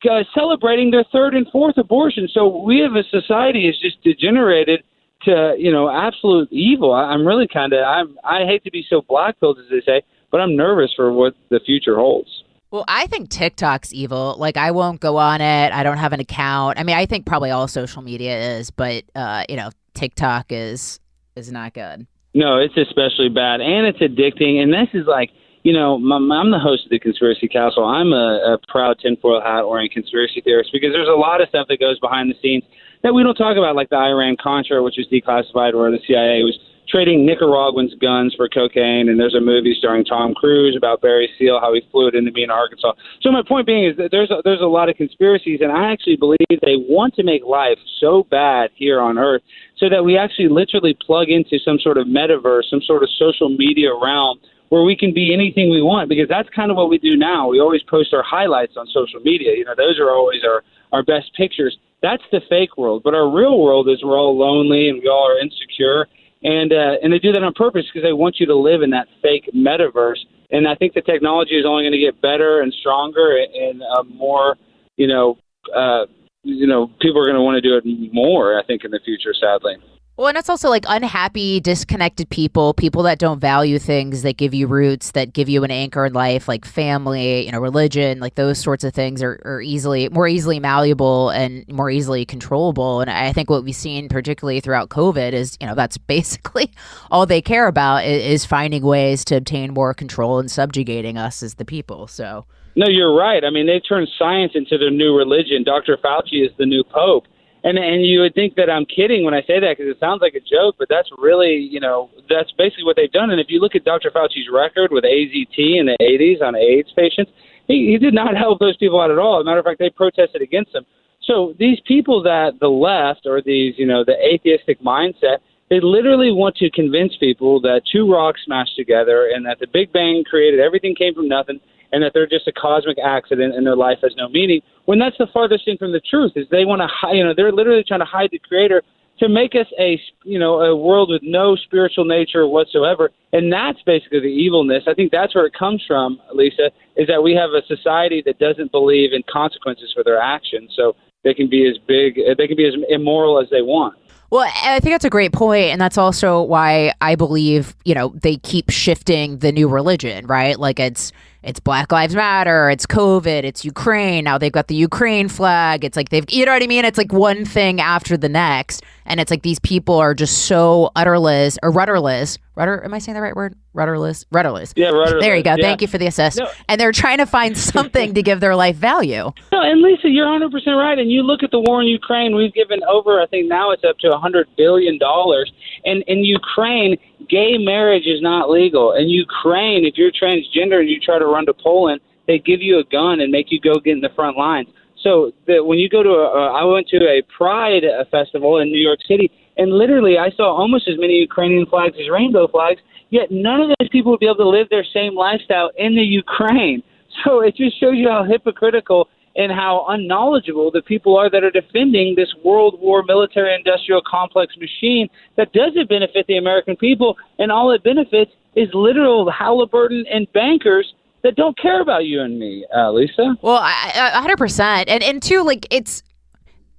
uh, 0.09 0.23
celebrating 0.35 0.91
their 0.91 1.03
third 1.11 1.33
and 1.33 1.47
fourth 1.51 1.77
abortion. 1.77 2.29
So 2.31 2.63
we 2.63 2.79
have 2.79 2.93
a 2.95 3.03
society 3.09 3.67
is 3.67 3.77
just 3.81 4.01
degenerated 4.03 4.83
to 5.25 5.55
you 5.57 5.71
know 5.71 5.89
absolute 5.89 6.47
evil. 6.51 6.93
I, 6.93 7.03
I'm 7.03 7.25
really 7.25 7.47
kind 7.47 7.73
of 7.73 7.79
I'm 7.83 8.17
I 8.23 8.45
hate 8.45 8.63
to 8.63 8.71
be 8.71 8.85
so 8.89 9.01
black 9.07 9.39
pilled 9.39 9.59
as 9.59 9.65
they 9.69 9.81
say, 9.85 10.01
but 10.31 10.41
I'm 10.41 10.55
nervous 10.55 10.91
for 10.95 11.11
what 11.11 11.33
the 11.49 11.59
future 11.65 11.95
holds. 11.95 12.29
Well, 12.71 12.85
I 12.87 13.07
think 13.07 13.29
TikTok's 13.29 13.93
evil. 13.93 14.35
Like, 14.37 14.57
I 14.57 14.71
won't 14.71 14.99
go 14.99 15.15
on 15.15 15.39
it. 15.39 15.71
I 15.71 15.83
don't 15.83 15.97
have 15.97 16.11
an 16.11 16.19
account. 16.19 16.77
I 16.77 16.83
mean, 16.83 16.97
I 16.97 17.05
think 17.05 17.25
probably 17.25 17.51
all 17.51 17.69
social 17.69 18.01
media 18.01 18.57
is, 18.57 18.69
but 18.69 19.05
uh, 19.15 19.45
you 19.47 19.55
know, 19.55 19.69
TikTok 19.93 20.47
is 20.49 20.99
is 21.35 21.51
not 21.51 21.73
good. 21.73 22.05
No, 22.33 22.57
it's 22.57 22.75
especially 22.75 23.29
bad, 23.29 23.61
and 23.61 23.87
it's 23.87 23.99
addicting. 23.99 24.61
And 24.61 24.73
this 24.73 24.89
is 24.93 25.07
like, 25.07 25.29
you 25.65 25.73
know, 25.73 25.97
my, 25.97 26.21
I'm 26.21 26.53
the 26.53 26.61
host 26.61 26.85
of 26.85 26.91
the 26.91 26.99
Conspiracy 26.99 27.47
Castle. 27.47 27.83
I'm 27.83 28.13
a, 28.13 28.53
a 28.53 28.57
proud 28.69 29.01
tinfoil 29.01 29.41
hat 29.41 29.65
wearing 29.65 29.89
conspiracy 29.89 30.39
theorist 30.45 30.69
because 30.71 30.93
there's 30.93 31.09
a 31.09 31.17
lot 31.17 31.41
of 31.41 31.49
stuff 31.49 31.65
that 31.73 31.79
goes 31.79 31.97
behind 31.99 32.29
the 32.29 32.37
scenes 32.39 32.61
that 33.01 33.17
we 33.17 33.23
don't 33.25 33.33
talk 33.33 33.57
about, 33.57 33.75
like 33.75 33.89
the 33.89 33.97
Iran 33.97 34.37
Contra, 34.37 34.83
which 34.83 34.93
was 35.01 35.09
declassified, 35.09 35.73
where 35.73 35.89
the 35.89 35.97
CIA 36.05 36.45
was 36.45 36.53
trading 36.87 37.25
Nicaraguans 37.25 37.95
guns 37.97 38.35
for 38.37 38.47
cocaine. 38.47 39.09
And 39.09 39.19
there's 39.19 39.33
a 39.33 39.41
movie 39.41 39.73
starring 39.75 40.05
Tom 40.05 40.35
Cruise 40.35 40.77
about 40.77 41.01
Barry 41.01 41.27
Seal, 41.39 41.57
how 41.59 41.73
he 41.73 41.81
flew 41.91 42.09
it 42.09 42.13
into 42.13 42.31
Mena, 42.31 42.53
Arkansas. 42.53 42.93
So 43.25 43.31
my 43.31 43.41
point 43.41 43.65
being 43.65 43.89
is 43.89 43.97
that 43.97 44.13
there's 44.13 44.29
a, 44.29 44.45
there's 44.45 44.61
a 44.61 44.69
lot 44.69 44.87
of 44.87 44.95
conspiracies, 44.97 45.61
and 45.65 45.71
I 45.71 45.91
actually 45.91 46.15
believe 46.15 46.45
they 46.61 46.77
want 46.77 47.15
to 47.15 47.23
make 47.23 47.41
life 47.43 47.81
so 47.99 48.21
bad 48.29 48.69
here 48.75 49.01
on 49.01 49.17
Earth 49.17 49.41
so 49.81 49.89
that 49.89 50.05
we 50.05 50.15
actually 50.15 50.47
literally 50.47 50.95
plug 51.01 51.29
into 51.29 51.57
some 51.57 51.79
sort 51.81 51.97
of 51.97 52.05
metaverse, 52.05 52.69
some 52.69 52.85
sort 52.85 53.01
of 53.01 53.09
social 53.17 53.49
media 53.49 53.89
realm 53.97 54.37
where 54.69 54.83
we 54.83 54.95
can 54.95 55.13
be 55.13 55.33
anything 55.33 55.69
we 55.69 55.81
want 55.81 56.09
because 56.09 56.27
that's 56.27 56.49
kind 56.49 56.71
of 56.71 56.77
what 56.77 56.89
we 56.89 56.97
do 56.97 57.15
now. 57.15 57.47
We 57.47 57.59
always 57.59 57.81
post 57.83 58.13
our 58.13 58.23
highlights 58.23 58.73
on 58.77 58.87
social 58.87 59.19
media. 59.23 59.55
You 59.55 59.65
know, 59.65 59.75
those 59.75 59.99
are 59.99 60.09
always 60.09 60.41
our 60.43 60.63
our 60.91 61.03
best 61.03 61.33
pictures. 61.35 61.77
That's 62.01 62.23
the 62.31 62.41
fake 62.49 62.77
world, 62.77 63.01
but 63.03 63.13
our 63.13 63.29
real 63.29 63.59
world 63.59 63.89
is 63.89 64.03
we're 64.03 64.17
all 64.17 64.37
lonely 64.37 64.89
and 64.89 65.01
we 65.01 65.07
all 65.07 65.27
are 65.27 65.39
insecure, 65.39 66.07
and 66.43 66.71
uh, 66.71 67.01
and 67.01 67.11
they 67.11 67.19
do 67.19 67.31
that 67.31 67.43
on 67.43 67.53
purpose 67.53 67.85
because 67.91 68.05
they 68.05 68.13
want 68.13 68.39
you 68.39 68.45
to 68.45 68.55
live 68.55 68.81
in 68.81 68.91
that 68.91 69.07
fake 69.21 69.49
metaverse. 69.55 70.19
And 70.51 70.67
I 70.67 70.75
think 70.75 70.93
the 70.93 71.01
technology 71.01 71.55
is 71.55 71.65
only 71.65 71.83
going 71.83 71.93
to 71.93 71.99
get 71.99 72.21
better 72.21 72.61
and 72.61 72.71
stronger 72.79 73.37
and 73.37 73.81
uh, 73.81 74.03
more, 74.03 74.55
you 74.95 75.07
know, 75.07 75.37
uh, 75.75 76.05
you 76.43 76.67
know, 76.67 76.91
people 77.01 77.19
are 77.19 77.25
going 77.25 77.35
to 77.35 77.41
want 77.41 77.55
to 77.55 77.61
do 77.61 77.75
it 77.75 78.13
more. 78.13 78.59
I 78.59 78.63
think 78.63 78.85
in 78.85 78.91
the 78.91 78.99
future, 79.03 79.33
sadly. 79.33 79.77
Well, 80.17 80.27
and 80.29 80.37
it's 80.37 80.47
also 80.47 80.69
like 80.69 80.85
unhappy, 80.87 81.59
disconnected 81.59 82.29
people, 82.29 82.73
people 82.73 83.03
that 83.03 83.19
don't 83.19 83.41
value 83.41 83.77
things 83.77 84.21
that 84.21 84.37
give 84.37 84.53
you 84.53 84.65
roots, 84.65 85.11
that 85.11 85.33
give 85.33 85.49
you 85.49 85.65
an 85.65 85.71
anchor 85.71 86.05
in 86.05 86.13
life, 86.13 86.47
like 86.47 86.63
family, 86.63 87.45
you 87.45 87.51
know, 87.51 87.59
religion, 87.59 88.21
like 88.21 88.35
those 88.35 88.57
sorts 88.57 88.85
of 88.85 88.93
things 88.93 89.21
are, 89.21 89.41
are 89.43 89.61
easily 89.61 90.07
more 90.07 90.25
easily 90.25 90.57
malleable 90.57 91.31
and 91.31 91.67
more 91.67 91.89
easily 91.89 92.25
controllable. 92.25 93.01
And 93.01 93.09
I 93.09 93.33
think 93.33 93.49
what 93.49 93.65
we've 93.65 93.75
seen, 93.75 94.07
particularly 94.07 94.61
throughout 94.61 94.87
COVID, 94.87 95.33
is 95.33 95.57
you 95.59 95.67
know 95.67 95.75
that's 95.75 95.97
basically 96.15 96.71
all 97.11 97.25
they 97.25 97.41
care 97.41 97.67
about 97.67 98.05
is, 98.05 98.45
finding 98.45 98.83
ways 98.83 99.25
to 99.25 99.35
obtain 99.35 99.73
more 99.73 99.93
control 99.93 100.39
and 100.39 100.51
subjugating 100.51 101.17
us 101.17 101.41
as 101.41 101.55
the 101.55 101.65
people. 101.65 102.07
So. 102.07 102.45
No, 102.75 102.87
you're 102.87 103.15
right. 103.15 103.43
I 103.43 103.49
mean, 103.49 103.67
they've 103.67 103.81
turned 103.87 104.09
science 104.19 104.51
into 104.53 104.77
their 104.77 104.91
new 104.91 105.15
religion. 105.15 105.63
Dr. 105.63 105.97
Fauci 105.97 106.45
is 106.45 106.51
the 106.57 106.65
new 106.65 106.83
pope 106.83 107.25
and 107.65 107.79
and 107.79 108.05
you 108.05 108.21
would 108.21 108.35
think 108.35 108.53
that 108.55 108.69
I'm 108.69 108.85
kidding 108.85 109.25
when 109.25 109.33
I 109.33 109.41
say 109.41 109.59
that 109.59 109.75
because 109.75 109.89
it 109.89 109.99
sounds 109.99 110.21
like 110.21 110.35
a 110.35 110.39
joke, 110.39 110.75
but 110.77 110.87
that's 110.87 111.09
really 111.17 111.57
you 111.57 111.81
know 111.81 112.09
that's 112.29 112.53
basically 112.57 112.85
what 112.85 112.95
they've 112.95 113.11
done. 113.11 113.31
And 113.31 113.41
if 113.41 113.47
you 113.49 113.59
look 113.59 113.75
at 113.75 113.83
Dr. 113.83 114.11
Fauci's 114.11 114.47
record 114.53 114.93
with 114.93 115.03
AZT 115.03 115.57
in 115.57 115.89
the 115.89 115.97
80s 115.99 116.45
on 116.45 116.55
AIDS 116.55 116.93
patients, 116.95 117.31
he, 117.67 117.89
he 117.91 117.97
did 117.97 118.13
not 118.13 118.37
help 118.43 118.59
those 118.59 118.77
people 118.77 119.01
out 119.01 119.09
at 119.09 119.17
all. 119.17 119.39
As 119.39 119.43
a 119.43 119.45
matter 119.45 119.59
of 119.59 119.65
fact, 119.65 119.79
they 119.79 119.89
protested 119.89 120.41
against 120.41 120.73
him. 120.75 120.85
So 121.25 121.55
these 121.57 121.79
people 121.87 122.21
that 122.23 122.61
the 122.61 122.69
left 122.69 123.25
or 123.25 123.41
these 123.41 123.73
you 123.77 123.87
know 123.87 124.05
the 124.05 124.15
atheistic 124.21 124.79
mindset, 124.81 125.41
they 125.71 125.79
literally 125.81 126.31
want 126.31 126.55
to 126.57 126.69
convince 126.69 127.17
people 127.19 127.59
that 127.61 127.81
two 127.91 128.05
rocks 128.05 128.41
smashed 128.45 128.77
together 128.77 129.31
and 129.33 129.43
that 129.47 129.57
the 129.59 129.67
Big 129.73 129.91
Bang 129.91 130.23
created 130.23 130.59
everything 130.59 130.93
came 130.93 131.15
from 131.15 131.27
nothing 131.27 131.59
and 131.95 132.03
that 132.03 132.11
they're 132.13 132.27
just 132.27 132.45
a 132.45 132.51
cosmic 132.51 132.97
accident 132.99 133.55
and 133.55 133.65
their 133.65 133.77
life 133.77 133.99
has 134.03 134.13
no 134.17 134.27
meaning. 134.27 134.59
When 134.83 134.99
that's 134.99 135.17
the 135.17 135.27
farthest 135.31 135.63
thing 135.63 135.77
from 135.79 135.93
the 135.93 136.01
truth, 136.01 136.33
is 136.35 136.45
they 136.51 136.65
want 136.65 136.81
to 136.81 136.87
hide. 136.91 137.15
You 137.15 137.23
know, 137.23 137.33
they're 137.33 137.53
literally 137.53 137.85
trying 137.87 138.01
to 138.01 138.05
hide 138.05 138.29
the 138.33 138.39
Creator 138.39 138.83
to 139.19 139.29
make 139.29 139.55
us 139.55 139.67
a 139.79 139.97
you 140.25 140.37
know 140.37 140.59
a 140.59 140.75
world 140.75 141.09
with 141.09 141.21
no 141.23 141.55
spiritual 141.55 142.03
nature 142.03 142.45
whatsoever, 142.47 143.11
and 143.31 143.51
that's 143.51 143.81
basically 143.85 144.19
the 144.19 144.27
evilness. 144.27 144.83
I 144.87 144.93
think 144.93 145.13
that's 145.13 145.33
where 145.33 145.45
it 145.45 145.53
comes 145.57 145.81
from, 145.87 146.19
Lisa, 146.33 146.69
is 146.97 147.07
that 147.07 147.23
we 147.23 147.33
have 147.33 147.51
a 147.51 147.65
society 147.65 148.21
that 148.25 148.39
doesn't 148.39 148.73
believe 148.73 149.13
in 149.13 149.23
consequences 149.31 149.93
for 149.95 150.03
their 150.03 150.19
actions, 150.19 150.73
so 150.75 150.97
they 151.23 151.33
can 151.33 151.49
be 151.49 151.65
as 151.65 151.77
big, 151.87 152.19
they 152.37 152.45
can 152.45 152.57
be 152.57 152.67
as 152.67 152.73
immoral 152.89 153.41
as 153.41 153.49
they 153.49 153.61
want. 153.61 153.95
Well, 154.31 154.51
I 154.63 154.81
think 154.81 154.93
that's 154.93 155.05
a 155.05 155.09
great 155.09 155.31
point, 155.31 155.67
and 155.67 155.79
that's 155.79 155.97
also 155.97 156.41
why 156.41 156.91
I 156.99 157.15
believe 157.15 157.73
you 157.85 157.95
know 157.95 158.09
they 158.21 158.35
keep 158.35 158.69
shifting 158.69 159.37
the 159.37 159.53
new 159.53 159.69
religion, 159.69 160.27
right? 160.27 160.59
Like 160.59 160.77
it's 160.77 161.13
it's 161.45 161.59
Black 161.59 161.91
Lives 161.91 162.15
Matter, 162.15 162.71
it's 162.71 162.87
COVID, 162.87 163.43
it's 163.43 163.63
Ukraine. 163.63 164.23
Now 164.23 164.39
they've 164.39 164.51
got 164.51 164.67
the 164.67 164.75
Ukraine 164.75 165.29
flag. 165.29 165.85
It's 165.85 165.95
like 165.95 166.09
they've, 166.09 166.25
you 166.29 166.43
know 166.43 166.51
what 166.51 166.63
I 166.63 166.67
mean? 166.67 166.83
It's 166.85 166.97
like 166.97 167.13
one 167.13 167.45
thing 167.45 167.79
after 167.79 168.17
the 168.17 168.27
next. 168.27 168.83
And 169.05 169.19
it's 169.19 169.29
like 169.29 169.43
these 169.43 169.59
people 169.59 169.95
are 169.95 170.15
just 170.15 170.47
so 170.47 170.91
utterless 170.95 171.59
or 171.61 171.69
rudderless. 171.69 172.39
Rudder, 172.55 172.83
am 172.83 172.93
I 172.95 172.99
saying 172.99 173.13
the 173.13 173.21
right 173.21 173.35
word? 173.35 173.55
Rudderless? 173.73 174.25
Rudderless. 174.31 174.73
Yeah, 174.75 174.87
rudderless. 174.87 175.23
There 175.23 175.35
you 175.35 175.43
go. 175.43 175.51
Yeah. 175.51 175.61
Thank 175.61 175.81
you 175.83 175.87
for 175.87 175.99
the 175.99 176.07
assist. 176.07 176.39
No. 176.39 176.47
And 176.67 176.81
they're 176.81 176.91
trying 176.91 177.19
to 177.19 177.27
find 177.27 177.55
something 177.75 178.15
to 178.15 178.23
give 178.23 178.39
their 178.39 178.55
life 178.55 178.77
value. 178.77 179.31
No, 179.51 179.61
and 179.61 179.81
Lisa, 179.81 180.09
you're 180.09 180.25
100 180.25 180.51
percent 180.51 180.77
right. 180.77 180.97
And 180.97 181.11
you 181.11 181.21
look 181.21 181.43
at 181.43 181.51
the 181.51 181.59
war 181.59 181.81
in 181.81 181.87
Ukraine. 181.87 182.35
We've 182.35 182.53
given 182.53 182.81
over, 182.89 183.21
I 183.21 183.27
think 183.27 183.47
now 183.47 183.69
it's 183.71 183.83
up 183.83 183.99
to 183.99 184.09
100 184.09 184.47
billion 184.57 184.97
dollars. 184.97 185.51
And 185.83 186.03
in 186.07 186.23
Ukraine, 186.23 186.97
gay 187.29 187.57
marriage 187.57 188.05
is 188.05 188.21
not 188.21 188.49
legal. 188.49 188.93
In 188.93 189.09
Ukraine, 189.09 189.85
if 189.85 189.95
you're 189.97 190.11
transgender 190.11 190.79
and 190.79 190.89
you 190.89 190.99
try 190.99 191.19
to 191.19 191.25
run 191.25 191.45
to 191.45 191.53
Poland, 191.53 192.01
they 192.27 192.39
give 192.39 192.61
you 192.61 192.79
a 192.79 192.83
gun 192.83 193.21
and 193.21 193.31
make 193.31 193.47
you 193.49 193.59
go 193.59 193.79
get 193.79 193.93
in 193.93 194.01
the 194.01 194.09
front 194.15 194.37
lines. 194.37 194.67
So 195.01 195.31
the, 195.45 195.63
when 195.63 195.77
you 195.77 195.87
go 195.89 196.01
to 196.01 196.09
a, 196.09 196.25
uh, 196.25 196.51
I 196.53 196.63
went 196.63 196.87
to 196.89 196.97
a 196.97 197.21
Pride 197.37 197.83
festival 198.09 198.57
in 198.57 198.69
New 198.69 198.81
York 198.81 198.99
City, 199.07 199.29
and 199.57 199.71
literally 199.71 200.17
I 200.17 200.31
saw 200.31 200.55
almost 200.55 200.87
as 200.87 200.95
many 200.97 201.13
Ukrainian 201.13 201.65
flags 201.67 201.95
as 202.01 202.09
rainbow 202.09 202.47
flags. 202.47 202.81
Yet 203.11 203.29
none 203.29 203.61
of 203.61 203.69
those 203.79 203.89
people 203.89 204.11
would 204.11 204.19
be 204.19 204.25
able 204.25 204.37
to 204.37 204.49
live 204.49 204.67
their 204.69 204.85
same 204.93 205.15
lifestyle 205.15 205.71
in 205.77 205.95
the 205.95 206.03
Ukraine. 206.03 206.83
So 207.23 207.39
it 207.39 207.55
just 207.55 207.79
shows 207.79 207.93
you 207.95 208.09
how 208.09 208.25
hypocritical 208.25 209.07
and 209.35 209.51
how 209.51 209.85
unknowledgeable 209.89 210.71
the 210.71 210.81
people 210.81 211.17
are 211.17 211.29
that 211.29 211.43
are 211.43 211.51
defending 211.51 212.15
this 212.15 212.33
World 212.43 212.79
War 212.79 213.03
military 213.03 213.53
industrial 213.55 214.01
complex 214.09 214.55
machine 214.57 215.09
that 215.35 215.51
doesn't 215.53 215.89
benefit 215.89 216.25
the 216.27 216.37
American 216.37 216.75
people, 216.75 217.17
and 217.39 217.51
all 217.51 217.71
it 217.71 217.83
benefits 217.83 218.31
is 218.55 218.69
literal 218.73 219.29
Halliburton 219.29 220.05
and 220.11 220.31
bankers 220.33 220.93
that 221.23 221.35
don't 221.35 221.57
care 221.57 221.81
about 221.81 222.05
you 222.05 222.21
and 222.21 222.39
me, 222.39 222.65
uh, 222.75 222.91
Lisa. 222.91 223.35
Well, 223.41 223.61
hundred 223.61 224.37
percent, 224.37 224.89
and 224.89 225.03
and 225.03 225.21
two, 225.21 225.43
like 225.43 225.67
it's. 225.71 226.03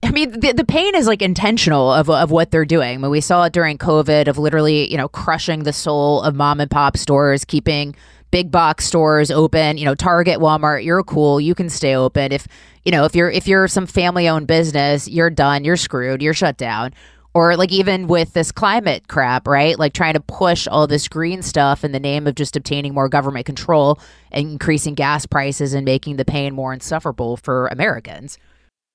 I 0.03 0.11
mean, 0.11 0.39
the, 0.39 0.53
the 0.53 0.65
pain 0.65 0.95
is 0.95 1.07
like 1.07 1.23
intentional 1.23 1.93
of, 1.93 2.09
of 2.09 2.31
what 2.31 2.51
they're 2.51 2.65
doing. 2.65 2.95
I 2.95 2.97
mean, 2.99 3.11
we 3.11 3.21
saw 3.21 3.45
it 3.45 3.53
during 3.53 3.79
COVID 3.79 4.29
of 4.29 4.39
literally, 4.39 4.91
you 4.91 4.97
know, 4.97 5.09
crushing 5.09 5.65
the 5.65 5.73
soul 5.73 6.23
of 6.23 6.35
mom 6.35 6.61
and 6.61 6.71
pop 6.71 6.97
stores, 6.97 7.45
keeping 7.45 7.97
big 8.31 8.51
box 8.51 8.85
stores 8.85 9.31
open. 9.31 9.79
You 9.79 9.85
know, 9.87 9.95
Target, 9.95 10.39
Walmart, 10.39 10.85
you're 10.85 11.03
cool, 11.03 11.41
you 11.41 11.55
can 11.55 11.69
stay 11.69 11.97
open. 11.97 12.33
If 12.33 12.47
you 12.85 12.93
know, 12.93 13.05
if 13.05 13.17
you're 13.17 13.31
if 13.31 13.49
you're 13.49 13.69
some 13.69 13.87
family 13.87 14.29
owned 14.29 14.47
business, 14.47 15.09
you're 15.09 15.31
done, 15.31 15.65
you're 15.65 15.77
screwed, 15.77 16.23
you're 16.23 16.35
shut 16.35 16.57
down 16.57 16.93
or 17.37 17.55
like 17.55 17.71
even 17.71 18.07
with 18.07 18.33
this 18.33 18.51
climate 18.51 19.09
crap, 19.09 19.47
right? 19.47 19.79
Like 19.79 19.93
trying 19.93 20.15
to 20.15 20.21
push 20.21 20.67
all 20.67 20.87
this 20.87 21.07
green 21.07 21.43
stuff 21.43 21.85
in 21.85 21.93
the 21.93 22.01
name 22.01 22.27
of 22.27 22.35
just 22.35 22.57
obtaining 22.57 22.95
more 22.95 23.11
government 23.11 23.45
control 23.45 24.01
and 24.33 24.53
increasing 24.53 24.95
gas 24.95 25.27
prices 25.27 25.75
and 25.75 25.85
making 25.85 26.17
the 26.17 26.25
pain 26.25 26.55
more 26.55 26.73
insufferable 26.73 27.37
for 27.37 27.67
Americans. 27.67 28.39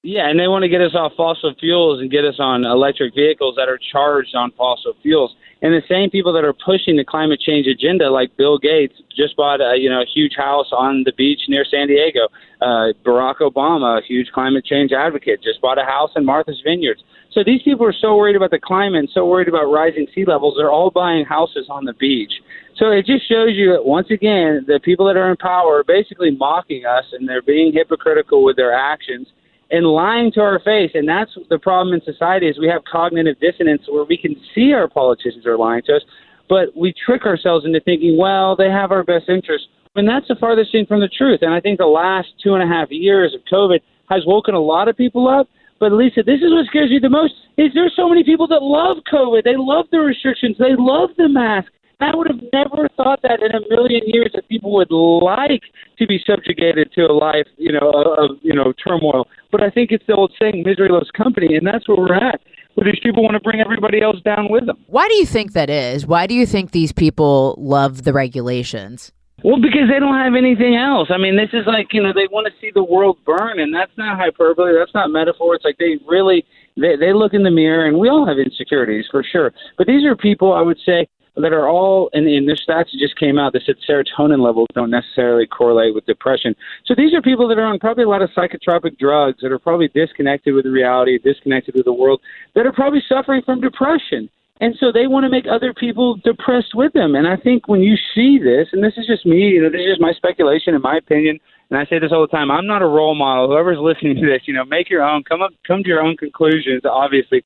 Yeah, 0.04 0.30
and 0.30 0.40
they 0.40 0.48
want 0.48 0.64
to 0.64 0.70
get 0.70 0.82
us 0.82 0.98
off 0.98 1.14
fossil 1.16 1.54
fuels 1.60 2.02
and 2.02 2.10
get 2.10 2.26
us 2.26 2.40
on 2.40 2.66
electric 2.66 3.14
vehicles 3.14 3.54
that 3.56 3.70
are 3.70 3.78
charged 3.78 4.34
on 4.34 4.50
fossil 4.58 4.94
fuels. 5.04 5.36
And 5.62 5.78
the 5.78 5.86
same 5.88 6.10
people 6.10 6.34
that 6.34 6.44
are 6.44 6.58
pushing 6.58 6.98
the 6.98 7.06
climate 7.06 7.40
change 7.40 7.68
agenda, 7.68 8.10
like 8.10 8.36
Bill 8.36 8.58
Gates, 8.58 8.96
just 9.16 9.38
bought 9.38 9.62
a 9.62 9.78
you 9.78 9.92
know 9.92 10.02
a 10.02 10.10
huge 10.12 10.34
house 10.36 10.66
on 10.74 11.04
the 11.06 11.14
beach 11.14 11.42
near 11.48 11.64
San 11.70 11.86
Diego. 11.86 12.34
Uh, 12.66 12.98
Barack 13.06 13.46
Obama, 13.46 14.02
a 14.02 14.02
huge 14.02 14.32
climate 14.34 14.66
change 14.66 14.92
advocate, 14.92 15.44
just 15.44 15.62
bought 15.62 15.78
a 15.78 15.86
house 15.86 16.10
in 16.16 16.26
Martha's 16.26 16.60
Vineyards. 16.66 17.04
So 17.32 17.44
these 17.46 17.62
people 17.62 17.86
are 17.86 17.94
so 17.94 18.18
worried 18.18 18.36
about 18.36 18.50
the 18.50 18.60
climate 18.60 19.06
and 19.06 19.10
so 19.14 19.28
worried 19.28 19.48
about 19.48 19.66
rising 19.70 20.08
sea 20.16 20.26
levels, 20.26 20.56
they're 20.58 20.72
all 20.72 20.90
buying 20.90 21.26
houses 21.26 21.68
on 21.70 21.86
the 21.86 21.94
beach. 21.94 22.34
So 22.76 22.90
it 22.90 23.06
just 23.06 23.30
shows 23.30 23.54
you 23.54 23.72
that 23.72 23.86
once 23.86 24.10
again, 24.10 24.66
the 24.68 24.80
people 24.84 25.06
that 25.06 25.16
are 25.16 25.30
in 25.30 25.38
power 25.38 25.78
are 25.78 25.84
basically 25.84 26.32
mocking 26.32 26.86
us 26.86 27.06
and 27.14 27.30
they're 27.30 27.44
being 27.44 27.72
hypocritical 27.72 28.44
with 28.44 28.58
their 28.58 28.74
actions 28.74 29.28
and 29.72 29.86
lying 29.86 30.32
to 30.34 30.42
our 30.42 30.60
face. 30.60 30.92
And 30.94 31.08
that's 31.08 31.32
the 31.50 31.58
problem 31.58 31.94
in 31.94 32.02
society 32.04 32.48
is 32.48 32.60
we 32.60 32.68
have 32.68 32.84
cognitive 32.84 33.40
dissonance 33.40 33.84
where 33.90 34.04
we 34.04 34.18
can 34.18 34.36
see 34.54 34.74
our 34.74 34.88
politicians 34.88 35.46
are 35.46 35.58
lying 35.58 35.82
to 35.88 35.96
us, 35.96 36.02
but 36.50 36.76
we 36.76 36.94
trick 37.06 37.26
ourselves 37.26 37.66
into 37.66 37.80
thinking, 37.80 38.18
well, 38.18 38.56
they 38.56 38.70
have 38.70 38.92
our 38.92 39.04
best 39.04 39.30
interests. 39.30 39.68
And 39.96 40.08
that's 40.08 40.28
the 40.28 40.36
farthest 40.40 40.72
thing 40.72 40.86
from 40.86 41.00
the 41.00 41.10
truth. 41.10 41.40
And 41.42 41.54
I 41.54 41.60
think 41.60 41.78
the 41.78 41.86
last 41.86 42.28
two 42.44 42.54
and 42.54 42.64
a 42.64 42.68
half 42.68 42.92
years 42.92 43.34
of 43.34 43.42
COVID 43.52 43.80
has 44.10 44.24
woken 44.26 44.56
a 44.56 44.60
lot 44.60 44.88
of 44.88 44.96
people 44.96 45.28
up. 45.28 45.48
But 45.80 45.94
Lisa, 45.94 46.22
this 46.24 46.42
is 46.42 46.52
what 46.52 46.68
scares 46.68 46.92
me 46.92 47.00
the 47.02 47.10
most: 47.10 47.34
is 47.58 47.72
there's 47.74 47.94
so 47.96 48.08
many 48.08 48.24
people 48.24 48.48
that 48.48 48.62
love 48.62 48.98
COVID. 49.12 49.44
They 49.44 49.58
love 49.58 49.88
the 49.92 50.00
restrictions. 50.00 50.56
They 50.60 50.76
love 50.78 51.10
the 51.18 51.28
mask. 51.28 51.72
I 52.04 52.16
would 52.16 52.28
have 52.28 52.42
never 52.54 52.88
thought 52.98 53.22
that 53.24 53.42
in 53.42 53.52
a 53.52 53.62
million 53.70 54.02
years 54.06 54.32
that 54.36 54.48
people 54.50 54.74
would 54.74 54.92
like 54.92 55.62
to 55.98 56.08
be 56.08 56.20
subjugated 56.26 56.92
to 56.94 57.02
a 57.02 57.14
life, 57.14 57.48
you 57.58 57.72
know, 57.72 57.92
of 57.92 58.38
you 58.42 58.54
know 58.54 58.74
turmoil. 58.84 59.28
But 59.52 59.62
I 59.64 59.70
think 59.70 59.92
it's 59.92 60.06
the 60.08 60.16
old 60.16 60.34
saying, 60.40 60.64
"Misery 60.66 60.90
loves 60.90 61.12
company," 61.12 61.56
and 61.56 61.66
that's 61.66 61.88
where 61.88 61.98
we're 61.98 62.16
at. 62.16 62.42
But 62.76 62.86
these 62.86 63.00
people 63.04 63.24
want 63.24 63.34
to 63.34 63.42
bring 63.42 63.60
everybody 63.60 64.02
else 64.02 64.22
down 64.24 64.48
with 64.50 64.66
them. 64.66 64.78
Why 64.88 65.08
do 65.08 65.16
you 65.16 65.26
think 65.26 65.54
that 65.54 65.70
is? 65.70 66.08
Why 66.08 66.26
do 66.26 66.34
you 66.34 66.46
think 66.46 66.72
these 66.72 66.94
people 66.94 67.56
love 67.58 68.04
the 68.04 68.14
regulations? 68.14 69.12
Well, 69.44 69.60
because 69.60 69.90
they 69.90 70.00
don't 70.00 70.18
have 70.18 70.36
anything 70.36 70.76
else. 70.76 71.10
I 71.10 71.18
mean, 71.18 71.36
this 71.36 71.50
is 71.52 71.66
like, 71.66 71.88
you 71.94 72.02
know, 72.02 72.14
they 72.14 72.28
want 72.32 72.46
to 72.46 72.54
see 72.62 72.70
the 72.74 72.84
world 72.84 73.18
burn, 73.26 73.60
and 73.60 73.74
that's 73.74 73.92
not 73.98 74.18
hyperbole. 74.18 74.72
That's 74.78 74.94
not 74.94 75.10
metaphor. 75.10 75.56
It's 75.56 75.66
like 75.66 75.80
they 75.80 75.98
really 76.08 76.46
they, 76.78 76.96
they 76.96 77.14
look 77.14 77.34
in 77.34 77.44
the 77.44 77.52
mirror, 77.52 77.86
and 77.88 77.98
we 77.98 78.08
all 78.08 78.26
have 78.26 78.38
insecurities 78.38 79.06
for 79.10 79.24
sure. 79.24 79.52
But 79.78 79.88
these 79.88 80.06
are 80.06 80.16
people, 80.16 80.54
I 80.54 80.62
would 80.62 80.80
say, 80.86 81.08
that 81.36 81.54
are 81.54 81.68
all, 81.68 82.10
and, 82.14 82.28
and 82.28 82.48
their 82.48 82.56
stats 82.56 82.92
just 82.92 83.18
came 83.18 83.40
out 83.40 83.54
that 83.54 83.62
said 83.66 83.76
serotonin 83.88 84.44
levels 84.44 84.68
don't 84.74 84.90
necessarily 84.90 85.48
correlate 85.48 85.96
with 85.96 86.06
depression. 86.06 86.56
So 86.86 86.94
these 86.96 87.14
are 87.14 87.22
people 87.22 87.48
that 87.48 87.58
are 87.58 87.66
on 87.66 87.80
probably 87.80 88.04
a 88.04 88.10
lot 88.10 88.22
of 88.22 88.30
psychotropic 88.32 88.98
drugs, 89.00 89.40
that 89.42 89.52
are 89.52 89.60
probably 89.60 89.88
disconnected 89.90 90.54
with 90.54 90.66
reality, 90.66 91.18
disconnected 91.20 91.76
with 91.76 91.86
the 91.86 91.94
world, 91.94 92.22
that 92.56 92.66
are 92.66 92.74
probably 92.74 93.02
suffering 93.08 93.42
from 93.46 93.62
depression. 93.62 94.30
And 94.60 94.76
so 94.80 94.92
they 94.92 95.08
want 95.08 95.24
to 95.24 95.30
make 95.30 95.46
other 95.50 95.74
people 95.74 96.18
depressed 96.24 96.76
with 96.76 96.94
them. 96.94 97.16
And 97.16 97.28
I 97.28 97.36
think 97.36 97.68
when 97.68 97.82
you 97.82 97.96
see 98.14 98.38
this, 98.38 98.68
and 98.74 98.84
this 98.84 98.94
is 98.96 99.08
just 99.08 99.26
me, 99.26 99.58
you 99.58 99.64
know, 99.64 99.72
this 99.72 99.82
is 99.82 99.98
just 99.98 100.02
my 100.02 100.14
speculation 100.14 100.76
and 100.76 100.84
my 100.84 100.98
opinion, 100.98 101.40
and 101.72 101.80
I 101.80 101.86
say 101.86 101.98
this 101.98 102.12
all 102.12 102.22
the 102.22 102.28
time, 102.28 102.52
I'm 102.52 102.68
not 102.68 102.84
a 102.84 102.86
role 102.86 103.16
model. 103.16 103.48
Whoever's 103.48 103.80
listening 103.82 104.16
to 104.18 104.28
this, 104.28 104.42
you 104.46 104.54
know, 104.54 104.66
make 104.66 104.90
your 104.90 105.02
own, 105.02 105.24
come 105.24 105.42
up, 105.42 105.52
come 105.66 105.82
to 105.82 105.90
your 105.90 106.02
own 106.02 106.16
conclusions, 106.18 106.84
obviously. 106.86 107.44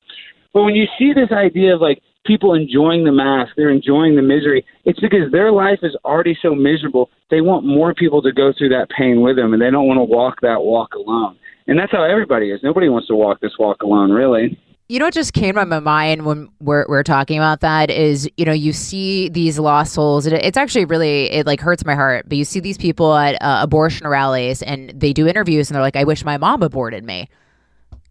But 0.52 0.64
when 0.64 0.74
you 0.74 0.86
see 0.98 1.12
this 1.14 1.32
idea 1.32 1.74
of 1.74 1.80
like 1.80 2.02
people 2.26 2.54
enjoying 2.54 3.04
the 3.04 3.12
mask, 3.12 3.52
they're 3.56 3.70
enjoying 3.70 4.16
the 4.16 4.22
misery, 4.22 4.64
it's 4.84 5.00
because 5.00 5.30
their 5.32 5.52
life 5.52 5.78
is 5.82 5.96
already 6.04 6.36
so 6.42 6.54
miserable. 6.54 7.10
They 7.30 7.40
want 7.40 7.64
more 7.64 7.94
people 7.94 8.20
to 8.22 8.32
go 8.32 8.52
through 8.56 8.70
that 8.70 8.88
pain 8.96 9.20
with 9.20 9.36
them, 9.36 9.52
and 9.52 9.62
they 9.62 9.70
don't 9.70 9.86
want 9.86 9.98
to 9.98 10.04
walk 10.04 10.40
that 10.42 10.62
walk 10.62 10.94
alone. 10.94 11.38
And 11.66 11.78
that's 11.78 11.92
how 11.92 12.04
everybody 12.04 12.50
is. 12.50 12.60
Nobody 12.62 12.88
wants 12.88 13.08
to 13.08 13.16
walk 13.16 13.40
this 13.40 13.52
walk 13.58 13.82
alone, 13.82 14.12
really. 14.12 14.58
You 14.88 15.00
know 15.00 15.06
what 15.06 15.14
just 15.14 15.32
came 15.32 15.56
to 15.56 15.66
my 15.66 15.80
mind 15.80 16.24
when 16.24 16.48
we're, 16.60 16.86
we're 16.88 17.02
talking 17.02 17.38
about 17.38 17.60
that 17.60 17.90
is, 17.90 18.30
you 18.36 18.44
know, 18.44 18.52
you 18.52 18.72
see 18.72 19.28
these 19.28 19.58
lost 19.58 19.94
souls. 19.94 20.26
It, 20.26 20.32
it's 20.34 20.56
actually 20.56 20.84
really, 20.84 21.28
it 21.32 21.44
like 21.44 21.60
hurts 21.60 21.84
my 21.84 21.96
heart, 21.96 22.28
but 22.28 22.38
you 22.38 22.44
see 22.44 22.60
these 22.60 22.78
people 22.78 23.12
at 23.16 23.34
uh, 23.42 23.58
abortion 23.62 24.06
rallies 24.06 24.62
and 24.62 24.90
they 24.90 25.12
do 25.12 25.26
interviews 25.26 25.68
and 25.68 25.74
they're 25.74 25.82
like, 25.82 25.96
I 25.96 26.04
wish 26.04 26.24
my 26.24 26.36
mom 26.36 26.62
aborted 26.62 27.02
me. 27.02 27.28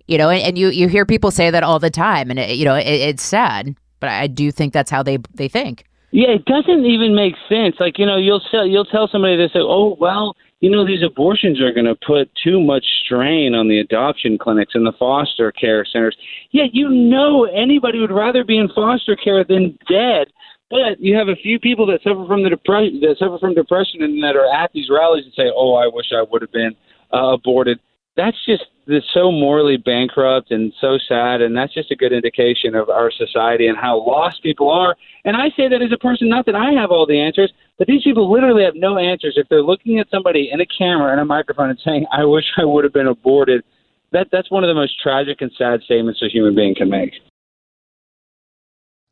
You 0.06 0.18
know, 0.18 0.30
and, 0.30 0.44
and 0.44 0.58
you, 0.58 0.68
you 0.68 0.90
hear 0.90 1.06
people 1.06 1.32
say 1.32 1.50
that 1.50 1.64
all 1.64 1.80
the 1.80 1.90
time 1.90 2.30
and, 2.30 2.38
it, 2.38 2.58
you 2.58 2.66
know, 2.66 2.76
it, 2.76 2.86
it's 2.86 3.24
sad, 3.24 3.78
but 4.00 4.10
I 4.10 4.28
do 4.28 4.52
think 4.52 4.74
that's 4.74 4.92
how 4.92 5.04
they, 5.04 5.18
they 5.34 5.48
think. 5.48 5.86
Yeah, 6.16 6.30
it 6.30 6.46
doesn't 6.46 6.86
even 6.86 7.14
make 7.14 7.34
sense. 7.50 7.76
Like 7.78 8.00
you 8.00 8.06
know, 8.06 8.16
you'll 8.16 8.40
tell 8.50 8.66
you'll 8.66 8.86
tell 8.86 9.10
somebody 9.12 9.36
they 9.36 9.50
say, 9.50 9.60
"Oh, 9.60 9.98
well, 10.00 10.38
you 10.62 10.70
know, 10.70 10.88
these 10.88 11.04
abortions 11.04 11.60
are 11.60 11.74
going 11.74 11.88
to 11.88 11.96
put 12.08 12.32
too 12.42 12.62
much 12.62 12.86
strain 13.04 13.54
on 13.54 13.68
the 13.68 13.80
adoption 13.80 14.38
clinics 14.38 14.76
and 14.76 14.86
the 14.86 14.94
foster 14.98 15.52
care 15.52 15.84
centers." 15.84 16.16
Yeah, 16.52 16.72
you 16.72 16.88
know, 16.88 17.44
anybody 17.44 18.00
would 18.00 18.14
rather 18.14 18.46
be 18.46 18.58
in 18.58 18.70
foster 18.70 19.18
care 19.18 19.44
than 19.44 19.78
dead. 19.90 20.28
But 20.70 21.00
you 21.00 21.18
have 21.18 21.28
a 21.28 21.36
few 21.36 21.60
people 21.60 21.86
that 21.88 22.02
suffer 22.02 22.26
from 22.26 22.44
the 22.44 22.50
depression 22.50 23.02
that 23.02 23.18
suffer 23.20 23.38
from 23.38 23.54
depression 23.54 24.02
and 24.02 24.24
that 24.24 24.38
are 24.38 24.48
at 24.48 24.72
these 24.74 24.88
rallies 24.90 25.26
and 25.26 25.34
say, 25.36 25.52
"Oh, 25.54 25.74
I 25.76 25.88
wish 25.92 26.08
I 26.16 26.24
would 26.32 26.42
have 26.42 26.52
been 26.54 26.76
uh, 27.14 27.34
aborted." 27.34 27.78
That's 28.16 28.38
just 28.46 28.64
that's 28.88 29.06
so 29.14 29.32
morally 29.32 29.78
bankrupt 29.78 30.52
and 30.52 30.72
so 30.80 30.98
sad, 31.08 31.42
and 31.42 31.56
that's 31.58 31.74
just 31.74 31.92
a 31.92 31.96
good 31.96 32.14
indication 32.14 32.76
of 32.76 32.90
our 32.90 33.12
society 33.12 33.68
and 33.68 33.78
how 33.78 33.98
lost 33.98 34.44
people 34.44 34.70
are. 34.70 34.96
And 35.24 35.36
I 35.36 35.50
say 35.58 35.68
that 35.68 35.82
as 35.82 35.92
a 35.92 35.98
person, 35.98 36.30
not 36.30 36.46
that 36.46 36.56
I 36.56 36.72
have 36.74 36.92
all 36.92 37.06
the 37.06 37.20
answers, 37.20 37.52
but 37.78 37.88
these 37.88 38.04
people 38.04 38.32
literally 38.32 38.64
have 38.64 38.76
no 38.76 38.98
answers. 38.98 39.34
If 39.38 39.50
they're 39.50 39.64
looking 39.64 40.00
at 40.00 40.10
somebody 40.10 40.50
in 40.52 40.62
a 40.62 40.66
camera 40.66 41.12
and 41.12 41.20
a 41.20 41.26
microphone 41.26 41.70
and 41.70 41.80
saying, 41.80 42.06
"I 42.12 42.26
wish 42.26 42.46
I 42.58 42.66
would 42.66 42.84
have 42.84 42.94
been 42.94 43.08
aborted," 43.08 43.64
that 44.12 44.28
that's 44.32 44.52
one 44.52 44.64
of 44.64 44.68
the 44.68 44.76
most 44.76 45.00
tragic 45.02 45.42
and 45.42 45.52
sad 45.58 45.82
statements 45.82 46.22
a 46.22 46.30
human 46.30 46.54
being 46.56 46.76
can 46.76 46.90
make. 46.90 47.14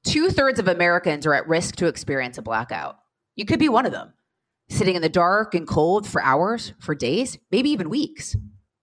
Two 0.05 0.29
thirds 0.29 0.59
of 0.59 0.67
Americans 0.67 1.25
are 1.25 1.33
at 1.33 1.47
risk 1.47 1.75
to 1.77 1.87
experience 1.87 2.37
a 2.37 2.41
blackout. 2.41 2.97
You 3.35 3.45
could 3.45 3.59
be 3.59 3.69
one 3.69 3.85
of 3.85 3.91
them, 3.91 4.13
sitting 4.69 4.95
in 4.95 5.01
the 5.01 5.09
dark 5.09 5.55
and 5.55 5.67
cold 5.67 6.05
for 6.05 6.21
hours, 6.21 6.73
for 6.79 6.93
days, 6.93 7.39
maybe 7.51 7.69
even 7.69 7.89
weeks. 7.89 8.35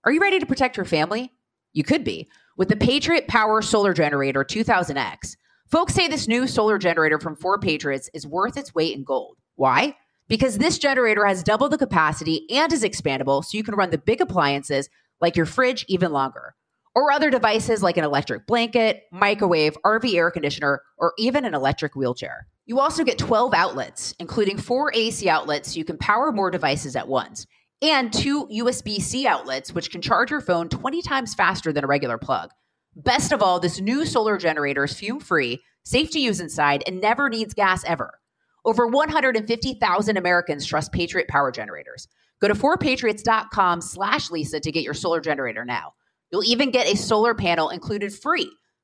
Are 0.02 0.12
you 0.12 0.20
ready 0.20 0.38
to 0.38 0.46
protect 0.46 0.78
your 0.78 0.86
family? 0.86 1.30
You 1.74 1.84
could 1.84 2.04
be. 2.04 2.30
With 2.56 2.70
the 2.70 2.76
Patriot 2.76 3.28
Power 3.28 3.60
Solar 3.60 3.92
Generator 3.92 4.42
2000X, 4.44 5.36
folks 5.70 5.92
say 5.92 6.08
this 6.08 6.26
new 6.26 6.46
solar 6.46 6.78
generator 6.78 7.20
from 7.20 7.36
4Patriots 7.36 8.08
is 8.14 8.26
worth 8.26 8.56
its 8.56 8.74
weight 8.74 8.96
in 8.96 9.04
gold. 9.04 9.36
Why? 9.56 9.94
Because 10.26 10.56
this 10.56 10.78
generator 10.78 11.26
has 11.26 11.42
double 11.42 11.68
the 11.68 11.76
capacity 11.76 12.46
and 12.50 12.72
is 12.72 12.82
expandable 12.82 13.44
so 13.44 13.58
you 13.58 13.62
can 13.62 13.74
run 13.74 13.90
the 13.90 13.98
big 13.98 14.22
appliances 14.22 14.88
like 15.20 15.36
your 15.36 15.44
fridge 15.44 15.84
even 15.86 16.12
longer, 16.12 16.54
or 16.94 17.12
other 17.12 17.28
devices 17.28 17.82
like 17.82 17.98
an 17.98 18.04
electric 18.04 18.46
blanket, 18.46 19.02
microwave, 19.12 19.76
RV 19.84 20.14
air 20.14 20.30
conditioner, 20.30 20.80
or 20.96 21.12
even 21.18 21.44
an 21.44 21.52
electric 21.52 21.94
wheelchair. 21.94 22.46
You 22.64 22.80
also 22.80 23.04
get 23.04 23.18
12 23.18 23.52
outlets, 23.52 24.14
including 24.18 24.56
four 24.56 24.94
AC 24.94 25.28
outlets 25.28 25.74
so 25.74 25.78
you 25.78 25.84
can 25.84 25.98
power 25.98 26.32
more 26.32 26.50
devices 26.50 26.96
at 26.96 27.06
once 27.06 27.46
and 27.82 28.12
two 28.12 28.46
USB 28.46 29.00
C 29.00 29.26
outlets, 29.26 29.72
which 29.72 29.90
can 29.90 30.02
charge 30.02 30.30
your 30.30 30.40
phone 30.40 30.68
20 30.68 31.02
times 31.02 31.34
faster 31.34 31.72
than 31.72 31.84
a 31.84 31.88
regular 31.88 32.18
plug. 32.18 32.50
Best 32.96 33.32
of 33.32 33.42
all, 33.42 33.60
this 33.60 33.80
new 33.80 34.04
solar 34.04 34.36
generator 34.36 34.84
is 34.84 34.94
fume 34.94 35.20
free, 35.20 35.62
safe 35.84 36.10
to 36.10 36.20
use 36.20 36.40
inside, 36.40 36.82
and 36.86 37.00
never 37.00 37.28
needs 37.28 37.54
gas 37.54 37.84
ever. 37.84 38.18
Over 38.64 38.86
150,000 38.86 40.16
Americans 40.16 40.66
trust 40.66 40.92
Patriot 40.92 41.28
Power 41.28 41.50
Generators. 41.50 42.08
Go 42.40 42.48
to 42.48 42.54
4patriots.com 42.54 43.80
slash 43.80 44.30
Lisa 44.30 44.60
to 44.60 44.72
get 44.72 44.82
your 44.82 44.94
solar 44.94 45.20
generator 45.20 45.64
now. 45.64 45.94
You'll 46.30 46.44
even 46.44 46.70
get 46.70 46.92
a 46.92 46.96
solar 46.96 47.34
panel 47.34 47.70
included 47.70 48.12
free. 48.12 48.50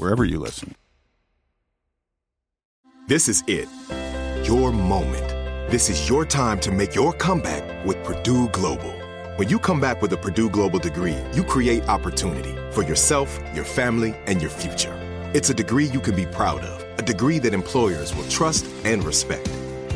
wherever 0.00 0.24
you 0.24 0.38
listen. 0.38 0.74
This 3.06 3.28
is 3.28 3.44
it. 3.46 3.68
Your 4.46 4.72
moment. 4.72 5.28
This 5.70 5.90
is 5.90 6.08
your 6.08 6.24
time 6.24 6.58
to 6.60 6.72
make 6.72 6.94
your 6.94 7.12
comeback 7.12 7.84
with 7.84 8.02
Purdue 8.02 8.48
Global. 8.48 8.92
When 9.36 9.48
you 9.48 9.58
come 9.58 9.80
back 9.80 10.02
with 10.02 10.12
a 10.12 10.16
Purdue 10.16 10.50
Global 10.50 10.78
degree, 10.78 11.16
you 11.32 11.44
create 11.44 11.88
opportunity 11.88 12.54
for 12.72 12.82
yourself, 12.82 13.38
your 13.54 13.64
family, 13.64 14.14
and 14.26 14.40
your 14.40 14.50
future. 14.50 14.94
It's 15.34 15.50
a 15.50 15.54
degree 15.54 15.86
you 15.86 16.00
can 16.00 16.16
be 16.16 16.26
proud 16.26 16.60
of, 16.60 16.98
a 16.98 17.02
degree 17.02 17.38
that 17.40 17.54
employers 17.54 18.14
will 18.14 18.28
trust 18.28 18.66
and 18.84 19.04
respect. 19.04 19.48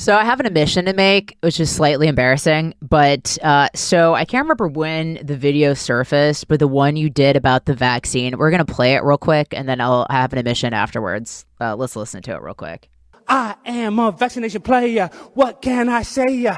So 0.00 0.16
I 0.16 0.24
have 0.24 0.40
an 0.40 0.46
admission 0.46 0.86
to 0.86 0.94
make, 0.94 1.36
which 1.42 1.60
is 1.60 1.70
slightly 1.70 2.08
embarrassing. 2.08 2.74
But 2.80 3.36
uh, 3.42 3.68
so 3.74 4.14
I 4.14 4.24
can't 4.24 4.44
remember 4.44 4.66
when 4.66 5.18
the 5.22 5.36
video 5.36 5.74
surfaced, 5.74 6.48
but 6.48 6.58
the 6.58 6.66
one 6.66 6.96
you 6.96 7.10
did 7.10 7.36
about 7.36 7.66
the 7.66 7.74
vaccine, 7.74 8.38
we're 8.38 8.50
gonna 8.50 8.64
play 8.64 8.94
it 8.94 9.04
real 9.04 9.18
quick, 9.18 9.48
and 9.52 9.68
then 9.68 9.80
I'll 9.80 10.06
have 10.08 10.32
an 10.32 10.38
admission 10.38 10.72
afterwards. 10.72 11.44
Uh, 11.60 11.76
let's 11.76 11.96
listen 11.96 12.22
to 12.22 12.32
it 12.32 12.40
real 12.40 12.54
quick. 12.54 12.88
I 13.30 13.54
am 13.64 14.00
a 14.00 14.10
vaccination 14.10 14.60
player. 14.60 15.08
What 15.34 15.62
can 15.62 15.88
I 15.88 16.02
say? 16.02 16.52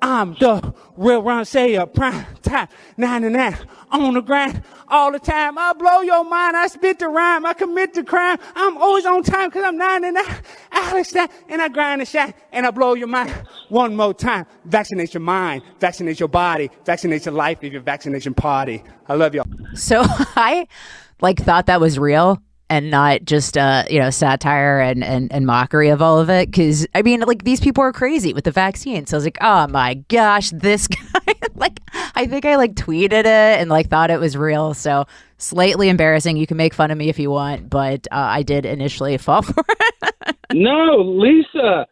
I'm 0.00 0.34
the 0.34 0.72
real 0.96 1.20
run 1.20 1.44
sayer. 1.44 1.84
Prime 1.84 2.24
time, 2.42 2.68
99 2.96 3.56
on 3.90 4.14
the 4.14 4.20
grind 4.20 4.62
all 4.86 5.10
the 5.10 5.18
time. 5.18 5.58
I 5.58 5.72
blow 5.72 6.00
your 6.02 6.24
mind. 6.24 6.56
I 6.56 6.68
spit 6.68 7.00
the 7.00 7.08
rhyme. 7.08 7.44
I 7.44 7.54
commit 7.54 7.94
the 7.94 8.04
crime. 8.04 8.38
I'm 8.54 8.76
always 8.78 9.04
on 9.04 9.24
time 9.24 9.48
because 9.48 9.64
I'm 9.64 9.76
99. 9.76 10.24
Alex 10.70 11.12
and 11.48 11.60
I 11.60 11.68
grind 11.68 12.00
and 12.00 12.08
shine 12.08 12.34
and 12.52 12.66
I 12.66 12.70
blow 12.70 12.94
your 12.94 13.08
mind 13.08 13.32
one 13.68 13.96
more 13.96 14.14
time. 14.14 14.46
Vaccinate 14.64 15.14
your 15.14 15.22
mind, 15.22 15.62
vaccinate 15.80 16.20
your 16.20 16.28
body, 16.28 16.70
vaccinate 16.84 17.26
your 17.26 17.34
life, 17.34 17.58
live 17.62 17.72
your 17.72 17.82
vaccination 17.82 18.32
party. 18.32 18.84
I 19.08 19.14
love 19.14 19.34
y'all. 19.34 19.46
So 19.74 20.02
I 20.06 20.68
like 21.20 21.40
thought 21.40 21.66
that 21.66 21.80
was 21.80 21.98
real 21.98 22.40
and 22.72 22.90
not 22.90 23.22
just 23.26 23.58
uh 23.58 23.84
you 23.90 23.98
know 23.98 24.08
satire 24.08 24.80
and 24.80 25.04
and, 25.04 25.30
and 25.30 25.44
mockery 25.44 25.90
of 25.90 26.00
all 26.00 26.18
of 26.18 26.30
it 26.30 26.50
because 26.50 26.86
i 26.94 27.02
mean 27.02 27.20
like 27.20 27.44
these 27.44 27.60
people 27.60 27.84
are 27.84 27.92
crazy 27.92 28.32
with 28.32 28.44
the 28.44 28.50
vaccine. 28.50 29.04
So 29.04 29.14
i 29.14 29.18
was 29.18 29.24
like 29.24 29.36
oh 29.42 29.66
my 29.68 29.94
gosh 30.08 30.50
this 30.50 30.88
guy 30.88 31.34
like 31.54 31.78
i 32.14 32.26
think 32.26 32.46
i 32.46 32.56
like 32.56 32.72
tweeted 32.72 33.12
it 33.12 33.26
and 33.26 33.68
like 33.68 33.90
thought 33.90 34.10
it 34.10 34.18
was 34.18 34.38
real. 34.38 34.72
So 34.72 35.04
slightly 35.36 35.90
embarrassing. 35.90 36.38
You 36.38 36.46
can 36.46 36.56
make 36.56 36.72
fun 36.72 36.90
of 36.90 36.96
me 36.96 37.10
if 37.10 37.18
you 37.18 37.30
want 37.30 37.68
but 37.68 38.06
uh, 38.10 38.16
i 38.16 38.42
did 38.42 38.64
initially 38.64 39.18
fall 39.26 39.42
for 39.42 39.64
it. 39.68 40.36
No 40.54 40.96
lisa 40.96 41.86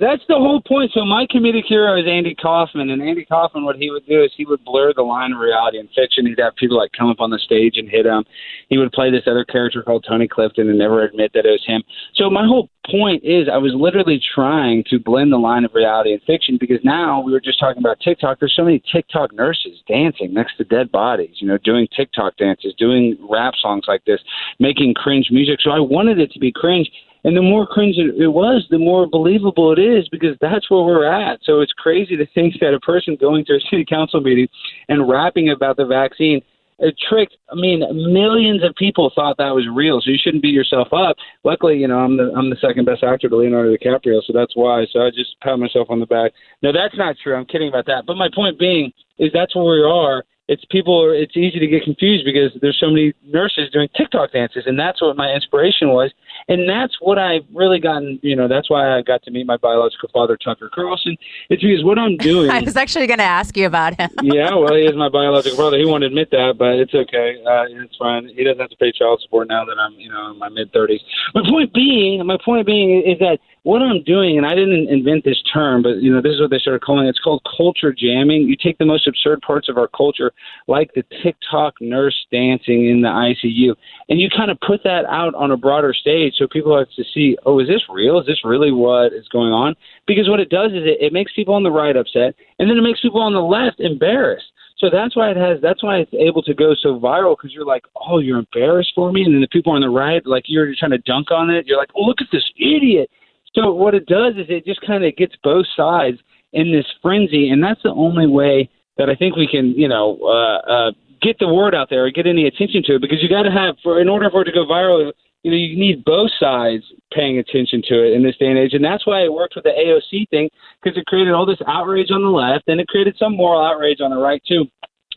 that's 0.00 0.22
the 0.28 0.36
whole 0.36 0.60
point. 0.60 0.90
So 0.94 1.04
my 1.04 1.26
comedic 1.26 1.64
hero 1.66 1.98
is 2.00 2.06
Andy 2.08 2.34
Kaufman, 2.34 2.90
and 2.90 3.02
Andy 3.02 3.24
Kaufman, 3.24 3.64
what 3.64 3.76
he 3.76 3.90
would 3.90 4.06
do 4.06 4.22
is 4.22 4.30
he 4.36 4.46
would 4.46 4.64
blur 4.64 4.92
the 4.94 5.02
line 5.02 5.32
of 5.32 5.38
reality 5.38 5.78
and 5.78 5.88
fiction. 5.94 6.26
He'd 6.26 6.40
have 6.40 6.56
people 6.56 6.78
like 6.78 6.92
come 6.96 7.10
up 7.10 7.20
on 7.20 7.30
the 7.30 7.38
stage 7.38 7.76
and 7.76 7.88
hit 7.88 8.06
him. 8.06 8.24
He 8.68 8.78
would 8.78 8.92
play 8.92 9.10
this 9.10 9.24
other 9.26 9.44
character 9.44 9.82
called 9.82 10.04
Tony 10.08 10.26
Clifton 10.26 10.68
and 10.68 10.78
never 10.78 11.02
admit 11.04 11.32
that 11.34 11.44
it 11.44 11.50
was 11.50 11.64
him. 11.66 11.82
So 12.14 12.30
my 12.30 12.46
whole 12.46 12.70
point 12.90 13.22
is 13.24 13.48
I 13.52 13.58
was 13.58 13.72
literally 13.74 14.20
trying 14.34 14.84
to 14.90 14.98
blend 14.98 15.32
the 15.32 15.36
line 15.36 15.64
of 15.64 15.74
reality 15.74 16.12
and 16.12 16.22
fiction 16.22 16.56
because 16.58 16.80
now 16.82 17.20
we 17.20 17.32
were 17.32 17.40
just 17.40 17.60
talking 17.60 17.82
about 17.82 18.00
TikTok. 18.00 18.40
There's 18.40 18.56
so 18.56 18.64
many 18.64 18.82
TikTok 18.90 19.32
nurses 19.34 19.82
dancing 19.86 20.32
next 20.32 20.56
to 20.56 20.64
dead 20.64 20.90
bodies, 20.90 21.36
you 21.36 21.46
know, 21.46 21.58
doing 21.58 21.86
TikTok 21.94 22.36
dances, 22.38 22.74
doing 22.78 23.16
rap 23.28 23.54
songs 23.60 23.84
like 23.86 24.04
this, 24.04 24.20
making 24.58 24.94
cringe 24.94 25.28
music. 25.30 25.60
So 25.60 25.70
I 25.70 25.80
wanted 25.80 26.18
it 26.18 26.32
to 26.32 26.38
be 26.38 26.50
cringe 26.50 26.90
and 27.24 27.36
the 27.36 27.42
more 27.42 27.66
cringe 27.66 27.96
it 27.98 28.28
was, 28.28 28.66
the 28.70 28.78
more 28.78 29.06
believable 29.06 29.72
it 29.72 29.78
is 29.78 30.08
because 30.08 30.36
that's 30.40 30.70
where 30.70 30.82
we're 30.82 31.10
at. 31.10 31.40
So 31.42 31.60
it's 31.60 31.72
crazy 31.72 32.16
to 32.16 32.26
think 32.34 32.54
that 32.60 32.74
a 32.74 32.80
person 32.80 33.16
going 33.20 33.44
to 33.46 33.54
a 33.54 33.60
city 33.70 33.84
council 33.84 34.20
meeting 34.20 34.48
and 34.88 35.08
rapping 35.08 35.50
about 35.50 35.76
the 35.76 35.86
vaccine 35.86 36.42
it 36.82 36.96
tricked. 37.08 37.36
I 37.50 37.54
mean, 37.54 37.80
millions 38.12 38.64
of 38.64 38.74
people 38.74 39.12
thought 39.14 39.36
that 39.38 39.54
was 39.54 39.68
real. 39.72 40.00
So 40.00 40.10
you 40.10 40.18
shouldn't 40.20 40.42
beat 40.42 40.54
yourself 40.54 40.88
up. 40.92 41.16
Luckily, 41.44 41.78
you 41.78 41.86
know, 41.86 41.98
I'm 41.98 42.16
the 42.16 42.32
I'm 42.36 42.50
the 42.50 42.56
second 42.60 42.86
best 42.86 43.04
actor 43.04 43.28
to 43.28 43.36
Leonardo 43.36 43.74
DiCaprio, 43.76 44.20
so 44.26 44.32
that's 44.34 44.56
why. 44.56 44.84
So 44.92 45.00
I 45.00 45.10
just 45.10 45.38
pat 45.40 45.58
myself 45.58 45.88
on 45.90 46.00
the 46.00 46.06
back. 46.06 46.32
No, 46.60 46.72
that's 46.72 46.96
not 46.96 47.16
true. 47.22 47.36
I'm 47.36 47.46
kidding 47.46 47.68
about 47.68 47.86
that. 47.86 48.04
But 48.04 48.16
my 48.16 48.28
point 48.34 48.58
being 48.58 48.92
is 49.18 49.30
that's 49.32 49.54
where 49.54 49.64
we 49.64 49.82
are. 49.82 50.24
It's 50.52 50.64
people. 50.70 51.10
It's 51.10 51.36
easy 51.36 51.58
to 51.58 51.66
get 51.66 51.82
confused 51.84 52.24
because 52.24 52.52
there's 52.60 52.78
so 52.78 52.90
many 52.90 53.14
nurses 53.24 53.70
doing 53.72 53.88
TikTok 53.96 54.32
dances, 54.32 54.64
and 54.66 54.78
that's 54.78 55.00
what 55.00 55.16
my 55.16 55.32
inspiration 55.32 55.88
was 55.88 56.10
and 56.48 56.68
that's 56.68 56.96
what 57.00 57.18
I've 57.18 57.44
really 57.54 57.78
gotten. 57.78 58.18
You 58.22 58.36
know, 58.36 58.48
that's 58.48 58.68
why 58.70 58.96
I 58.96 59.02
got 59.02 59.22
to 59.24 59.30
meet 59.30 59.46
my 59.46 59.56
biological 59.56 60.08
father, 60.12 60.36
Tucker 60.36 60.70
Carlson. 60.72 61.16
It's 61.48 61.62
because 61.62 61.84
what 61.84 61.98
I'm 61.98 62.16
doing. 62.18 62.50
I 62.50 62.60
was 62.60 62.76
actually 62.76 63.06
going 63.06 63.18
to 63.18 63.24
ask 63.24 63.56
you 63.56 63.66
about 63.66 63.98
him. 63.98 64.10
yeah, 64.22 64.54
well, 64.54 64.74
he 64.74 64.82
is 64.82 64.96
my 64.96 65.08
biological 65.08 65.56
brother. 65.56 65.78
He 65.78 65.86
won't 65.86 66.04
admit 66.04 66.30
that, 66.30 66.54
but 66.58 66.74
it's 66.74 66.94
okay. 66.94 67.42
Uh, 67.46 67.82
it's 67.82 67.96
fine. 67.96 68.28
He 68.28 68.44
doesn't 68.44 68.60
have 68.60 68.70
to 68.70 68.76
pay 68.76 68.92
child 68.92 69.20
support 69.22 69.48
now 69.48 69.64
that 69.64 69.78
I'm, 69.78 69.94
you 69.94 70.10
know, 70.10 70.32
in 70.32 70.38
my 70.38 70.48
mid 70.48 70.72
30s. 70.72 71.00
My 71.34 71.42
point 71.48 71.72
being, 71.72 72.24
my 72.26 72.38
point 72.44 72.66
being 72.66 73.02
is 73.02 73.18
that 73.20 73.38
what 73.64 73.80
I'm 73.80 74.02
doing, 74.02 74.38
and 74.38 74.46
I 74.46 74.54
didn't 74.56 74.88
invent 74.88 75.24
this 75.24 75.40
term, 75.52 75.82
but 75.82 76.02
you 76.02 76.12
know, 76.12 76.20
this 76.20 76.32
is 76.32 76.40
what 76.40 76.50
they 76.50 76.58
started 76.58 76.82
calling 76.82 77.06
it. 77.06 77.10
It's 77.10 77.20
called 77.20 77.46
culture 77.56 77.94
jamming. 77.96 78.42
You 78.42 78.56
take 78.56 78.78
the 78.78 78.84
most 78.84 79.06
absurd 79.06 79.40
parts 79.42 79.68
of 79.68 79.78
our 79.78 79.88
culture, 79.88 80.32
like 80.66 80.90
the 80.94 81.04
TikTok 81.22 81.74
nurse 81.80 82.26
dancing 82.32 82.88
in 82.88 83.02
the 83.02 83.08
ICU, 83.08 83.74
and 84.08 84.20
you 84.20 84.28
kind 84.34 84.50
of 84.50 84.58
put 84.66 84.82
that 84.82 85.04
out 85.06 85.34
on 85.34 85.52
a 85.52 85.56
broader 85.56 85.94
stage 85.94 86.34
so 86.38 86.48
people 86.48 86.76
have 86.76 86.88
to 86.96 87.04
see, 87.14 87.36
oh, 87.46 87.60
is 87.60 87.68
this 87.68 87.82
real? 87.88 88.18
Is 88.18 88.26
this 88.26 88.44
really 88.44 88.72
what 88.72 89.12
is 89.12 89.28
going 89.28 89.52
on? 89.52 89.76
Because 90.06 90.28
what 90.28 90.40
it 90.40 90.50
does 90.50 90.72
is 90.72 90.82
it, 90.82 90.98
it 91.00 91.12
makes 91.12 91.32
people 91.34 91.54
on 91.54 91.62
the 91.62 91.70
right 91.70 91.96
upset, 91.96 92.34
and 92.58 92.68
then 92.68 92.76
it 92.76 92.82
makes 92.82 93.00
people 93.00 93.20
on 93.20 93.32
the 93.32 93.40
left 93.40 93.78
embarrassed. 93.78 94.46
So 94.78 94.88
that's 94.90 95.14
why 95.14 95.30
it 95.30 95.36
has. 95.36 95.60
That's 95.62 95.84
why 95.84 95.98
it's 95.98 96.12
able 96.12 96.42
to 96.42 96.54
go 96.54 96.74
so 96.74 96.98
viral 96.98 97.36
because 97.38 97.54
you're 97.54 97.64
like, 97.64 97.84
oh, 97.94 98.18
you're 98.18 98.40
embarrassed 98.40 98.90
for 98.96 99.12
me, 99.12 99.22
and 99.22 99.32
then 99.32 99.40
the 99.40 99.46
people 99.46 99.72
on 99.72 99.82
the 99.82 99.88
right, 99.88 100.26
like 100.26 100.46
you're 100.48 100.74
trying 100.76 100.90
to 100.90 100.98
dunk 100.98 101.30
on 101.30 101.50
it. 101.50 101.68
You're 101.68 101.78
like, 101.78 101.90
oh, 101.94 102.02
look 102.02 102.20
at 102.20 102.26
this 102.32 102.42
idiot 102.58 103.08
so 103.54 103.72
what 103.72 103.94
it 103.94 104.06
does 104.06 104.34
is 104.36 104.46
it 104.48 104.64
just 104.64 104.80
kind 104.86 105.04
of 105.04 105.14
gets 105.16 105.34
both 105.42 105.66
sides 105.76 106.18
in 106.52 106.72
this 106.72 106.86
frenzy, 107.00 107.50
and 107.50 107.62
that's 107.62 107.82
the 107.82 107.90
only 107.90 108.26
way 108.26 108.68
that 108.98 109.08
I 109.08 109.14
think 109.14 109.36
we 109.36 109.46
can, 109.46 109.72
you 109.72 109.88
know, 109.88 110.18
uh, 110.22 110.70
uh, 110.70 110.92
get 111.20 111.38
the 111.38 111.52
word 111.52 111.74
out 111.74 111.88
there 111.90 112.04
or 112.04 112.10
get 112.10 112.26
any 112.26 112.46
attention 112.46 112.82
to 112.86 112.96
it. 112.96 113.02
Because 113.02 113.22
you 113.22 113.28
got 113.28 113.42
to 113.42 113.50
have, 113.50 113.76
for 113.82 114.00
in 114.00 114.08
order 114.08 114.30
for 114.30 114.42
it 114.42 114.44
to 114.46 114.52
go 114.52 114.64
viral, 114.64 115.12
you 115.42 115.50
know, 115.50 115.56
you 115.56 115.76
need 115.78 116.04
both 116.04 116.30
sides 116.38 116.84
paying 117.12 117.38
attention 117.38 117.82
to 117.88 118.06
it 118.06 118.12
in 118.12 118.22
this 118.22 118.36
day 118.38 118.46
and 118.46 118.58
age, 118.58 118.74
and 118.74 118.84
that's 118.84 119.06
why 119.06 119.22
it 119.22 119.32
worked 119.32 119.54
with 119.56 119.64
the 119.64 119.70
AOC 119.70 120.28
thing 120.30 120.48
because 120.82 120.96
it 120.96 121.06
created 121.06 121.32
all 121.32 121.46
this 121.46 121.60
outrage 121.66 122.10
on 122.10 122.22
the 122.22 122.28
left, 122.28 122.68
and 122.68 122.80
it 122.80 122.88
created 122.88 123.16
some 123.18 123.36
moral 123.36 123.64
outrage 123.64 124.00
on 124.00 124.10
the 124.10 124.18
right 124.18 124.42
too. 124.46 124.66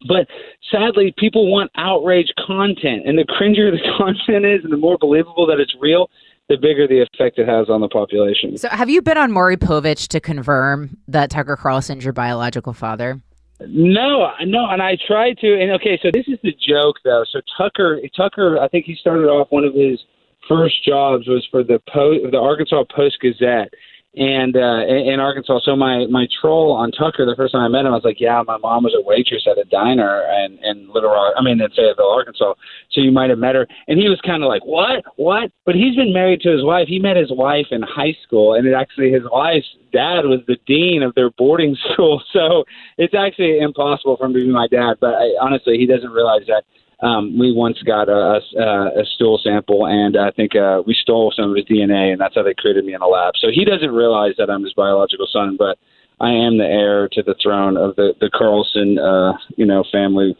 But 0.07 0.27
sadly, 0.71 1.13
people 1.17 1.51
want 1.51 1.71
outrage 1.77 2.31
content, 2.45 3.03
and 3.05 3.17
the 3.17 3.23
cringier 3.23 3.71
the 3.71 3.81
content 3.97 4.45
is, 4.45 4.63
and 4.63 4.73
the 4.73 4.77
more 4.77 4.97
believable 4.99 5.45
that 5.47 5.59
it's 5.59 5.75
real, 5.79 6.09
the 6.49 6.57
bigger 6.57 6.87
the 6.87 7.01
effect 7.01 7.39
it 7.39 7.47
has 7.47 7.69
on 7.69 7.81
the 7.81 7.87
population. 7.87 8.57
So, 8.57 8.69
have 8.69 8.89
you 8.89 9.01
been 9.01 9.17
on 9.17 9.31
Maury 9.31 9.57
Povich 9.57 10.07
to 10.09 10.19
confirm 10.19 10.97
that 11.07 11.29
Tucker 11.29 11.55
Carlson's 11.55 12.03
your 12.03 12.13
biological 12.13 12.73
father? 12.73 13.21
No, 13.61 14.31
no, 14.43 14.69
and 14.69 14.81
I 14.81 14.97
tried 15.07 15.37
to. 15.39 15.59
And 15.59 15.71
okay, 15.73 15.97
so 16.01 16.09
this 16.13 16.27
is 16.27 16.37
the 16.43 16.51
joke, 16.51 16.97
though. 17.03 17.23
So 17.31 17.39
Tucker, 17.57 17.99
Tucker, 18.15 18.59
I 18.59 18.67
think 18.67 18.85
he 18.85 18.95
started 18.95 19.27
off 19.27 19.47
one 19.49 19.63
of 19.63 19.73
his 19.73 19.99
first 20.47 20.83
jobs 20.85 21.27
was 21.27 21.47
for 21.49 21.63
the 21.63 21.81
po- 21.91 22.29
the 22.29 22.37
Arkansas 22.37 22.83
Post 22.93 23.19
Gazette, 23.21 23.73
and 24.15 24.55
uh, 24.55 24.85
in 24.87 25.19
Arkansas. 25.19 25.59
So 25.63 25.75
my 25.75 26.05
my 26.07 26.27
troll 26.41 26.71
on 26.71 26.91
Tucker, 26.91 27.25
the 27.25 27.35
first 27.35 27.51
time 27.51 27.63
I 27.63 27.67
met 27.67 27.85
him, 27.85 27.91
I 27.91 27.95
was 27.95 28.05
like, 28.05 28.19
"Yeah, 28.19 28.41
my 28.47 28.57
mom 28.57 28.83
was 28.83 28.95
a 28.95 29.03
waitress 29.05 29.47
at 29.49 29.57
a 29.57 29.65
diner 29.65 30.23
and 30.29 30.57
in 30.63 30.87
Little 30.93 31.09
Rock. 31.09 31.33
I 31.37 31.43
mean, 31.43 31.59
in 31.59 31.69
Fayetteville, 31.71 32.09
Arkansas. 32.09 32.53
So 32.91 33.01
you 33.01 33.11
might 33.11 33.29
have 33.29 33.39
met 33.39 33.55
her." 33.55 33.67
And 33.87 33.99
he 33.99 34.07
was 34.07 34.19
kind 34.25 34.43
of 34.43 34.47
like, 34.47 34.63
"What? 34.65 35.03
What?" 35.17 35.51
But 35.65 35.75
he's 35.75 35.95
been 35.95 36.13
married 36.13 36.41
to 36.41 36.51
his 36.51 36.63
wife. 36.63 36.87
He 36.87 36.99
met 36.99 37.17
his 37.17 37.31
wife 37.31 37.67
in 37.71 37.81
high 37.81 38.15
school, 38.23 38.53
and 38.53 38.65
it 38.65 38.73
actually 38.73 39.11
his 39.11 39.23
wife's 39.31 39.67
dad 39.91 40.25
was 40.25 40.39
the 40.47 40.57
dean 40.65 41.03
of 41.03 41.13
their 41.15 41.31
boarding 41.31 41.75
school. 41.93 42.23
So 42.31 42.63
it's 42.97 43.13
actually 43.13 43.59
impossible 43.59 44.17
for 44.17 44.25
him 44.25 44.33
to 44.33 44.39
be 44.39 44.51
my 44.51 44.67
dad. 44.67 44.95
But 45.01 45.15
I, 45.15 45.35
honestly, 45.41 45.77
he 45.77 45.85
doesn't 45.85 46.11
realize 46.11 46.47
that 46.47 46.63
um, 47.01 47.37
we 47.37 47.51
once 47.51 47.81
got 47.83 48.09
a, 48.09 48.39
a, 48.57 49.01
a 49.01 49.05
stool 49.15 49.39
sample, 49.43 49.85
and 49.85 50.17
I 50.17 50.31
think 50.31 50.55
uh, 50.55 50.81
we 50.85 50.95
stole 50.99 51.33
some 51.35 51.51
of 51.51 51.55
his 51.55 51.65
DNA, 51.65 52.11
and 52.11 52.19
that's 52.19 52.35
how 52.35 52.43
they 52.43 52.53
created 52.53 52.85
me 52.85 52.93
in 52.93 53.01
a 53.01 53.07
lab. 53.07 53.33
So 53.39 53.47
he 53.53 53.65
doesn't 53.65 53.91
realize 53.91 54.33
that 54.37 54.49
I'm 54.49 54.63
his 54.63 54.73
biological 54.73 55.27
son, 55.31 55.55
but 55.57 55.77
I 56.19 56.31
am 56.31 56.57
the 56.57 56.65
heir 56.65 57.09
to 57.09 57.23
the 57.23 57.35
throne 57.41 57.77
of 57.77 57.95
the 57.95 58.13
the 58.21 58.29
Carlson, 58.29 58.97
uh, 58.97 59.33
you 59.57 59.65
know, 59.65 59.83
family 59.91 60.35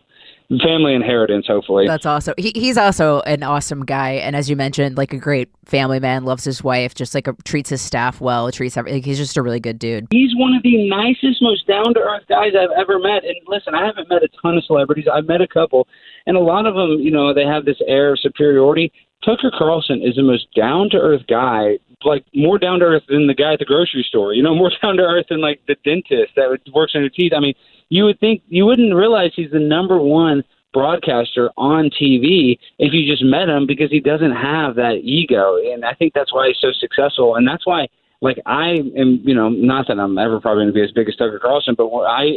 family 0.62 0.94
inheritance 0.94 1.48
hopefully. 1.48 1.88
That's 1.88 2.06
awesome. 2.06 2.36
He, 2.38 2.52
he's 2.56 2.78
also 2.78 3.22
an 3.22 3.42
awesome 3.42 3.84
guy 3.84 4.12
and 4.12 4.36
as 4.36 4.48
you 4.48 4.56
mentioned 4.56 4.96
like 4.96 5.12
a 5.12 5.18
great 5.18 5.50
family 5.66 6.00
man 6.00 6.24
loves 6.24 6.44
his 6.44 6.64
wife 6.64 6.94
just 6.94 7.16
like 7.16 7.28
a, 7.28 7.34
treats 7.46 7.72
his 7.72 7.82
staff 7.82 8.22
well 8.22 8.52
treats 8.52 8.78
every, 8.78 8.94
like, 8.94 9.06
he's 9.06 9.18
just 9.18 9.38
a 9.38 9.42
really 9.42 9.60
good 9.60 9.80
dude. 9.80 10.06
He's 10.12 10.36
one 10.36 10.54
of 10.54 10.62
the 10.62 10.88
nicest 10.88 11.42
most 11.42 11.66
down-to-earth 11.66 12.26
guys 12.30 12.52
i've 12.56 12.70
ever 12.78 13.00
met. 13.00 13.24
And 13.24 13.36
listen 13.48 13.74
i 13.74 13.84
haven't 13.86 14.08
met 14.08 14.22
a 14.22 14.30
ton 14.42 14.56
of 14.56 14.64
celebrities. 14.66 15.06
I've 15.12 15.26
met 15.26 15.42
a 15.42 15.48
couple 15.48 15.88
and 16.26 16.38
a 16.38 16.40
lot 16.40 16.66
of 16.66 16.76
them 16.76 17.00
you 17.00 17.12
know 17.12 17.34
they 17.34 17.46
have 17.46 17.66
this 17.66 17.80
air 17.88 18.14
of 18.14 18.20
superiority 18.20 18.92
tucker 19.24 19.52
carlson 19.58 20.02
is 20.04 20.16
the 20.16 20.24
most 20.24 20.48
down-to-earth 20.56 21.22
guy 21.28 21.78
like 22.04 22.26
more 22.34 22.60
down 22.60 22.80
to 22.80 22.86
earth 22.86 23.04
than 23.10 23.28
the 23.28 23.34
guy 23.34 23.54
at 23.54 23.60
the 23.60 23.66
grocery 23.66 24.06
store 24.08 24.34
you 24.34 24.44
know 24.44 24.56
more 24.62 24.72
down 24.82 24.98
to 24.98 25.04
earth 25.04 25.26
than 25.30 25.42
like 25.42 25.62
the 25.68 25.76
dentist 25.84 26.34
that 26.36 26.58
works 26.74 26.94
on 26.96 27.02
your 27.02 27.10
teeth 27.10 27.34
i 27.36 27.40
mean 27.40 27.54
you 27.90 28.04
would 28.06 28.20
think 28.20 28.42
you 28.48 28.66
wouldn't 28.66 28.96
realize 28.96 29.32
he's 29.36 29.52
the 29.52 29.60
number 29.60 30.00
one 30.00 30.44
broadcaster 30.76 31.50
on 31.56 31.90
TV 31.90 32.60
if 32.80 32.94
you 32.94 33.10
just 33.10 33.24
met 33.24 33.48
him 33.48 33.66
because 33.66 33.90
he 33.90 34.02
doesn't 34.02 34.34
have 34.34 34.76
that 34.76 35.00
ego. 35.02 35.56
And 35.56 35.86
I 35.86 35.94
think 35.94 36.14
that's 36.14 36.34
why 36.34 36.48
he's 36.48 36.58
so 36.60 36.74
successful. 36.78 37.38
And 37.38 37.48
that's 37.48 37.66
why, 37.66 37.88
like, 38.22 38.38
I 38.46 38.72
am, 38.98 39.20
you 39.24 39.36
know, 39.36 39.50
not 39.50 39.88
that 39.88 40.00
I'm 40.00 40.18
ever 40.18 40.40
probably 40.40 40.64
going 40.64 40.74
to 40.74 40.74
be 40.74 40.84
as 40.84 40.92
big 40.92 41.08
as 41.08 41.16
Tucker 41.16 41.40
Carlson, 41.40 41.76
but 41.78 41.88
I 41.88 42.32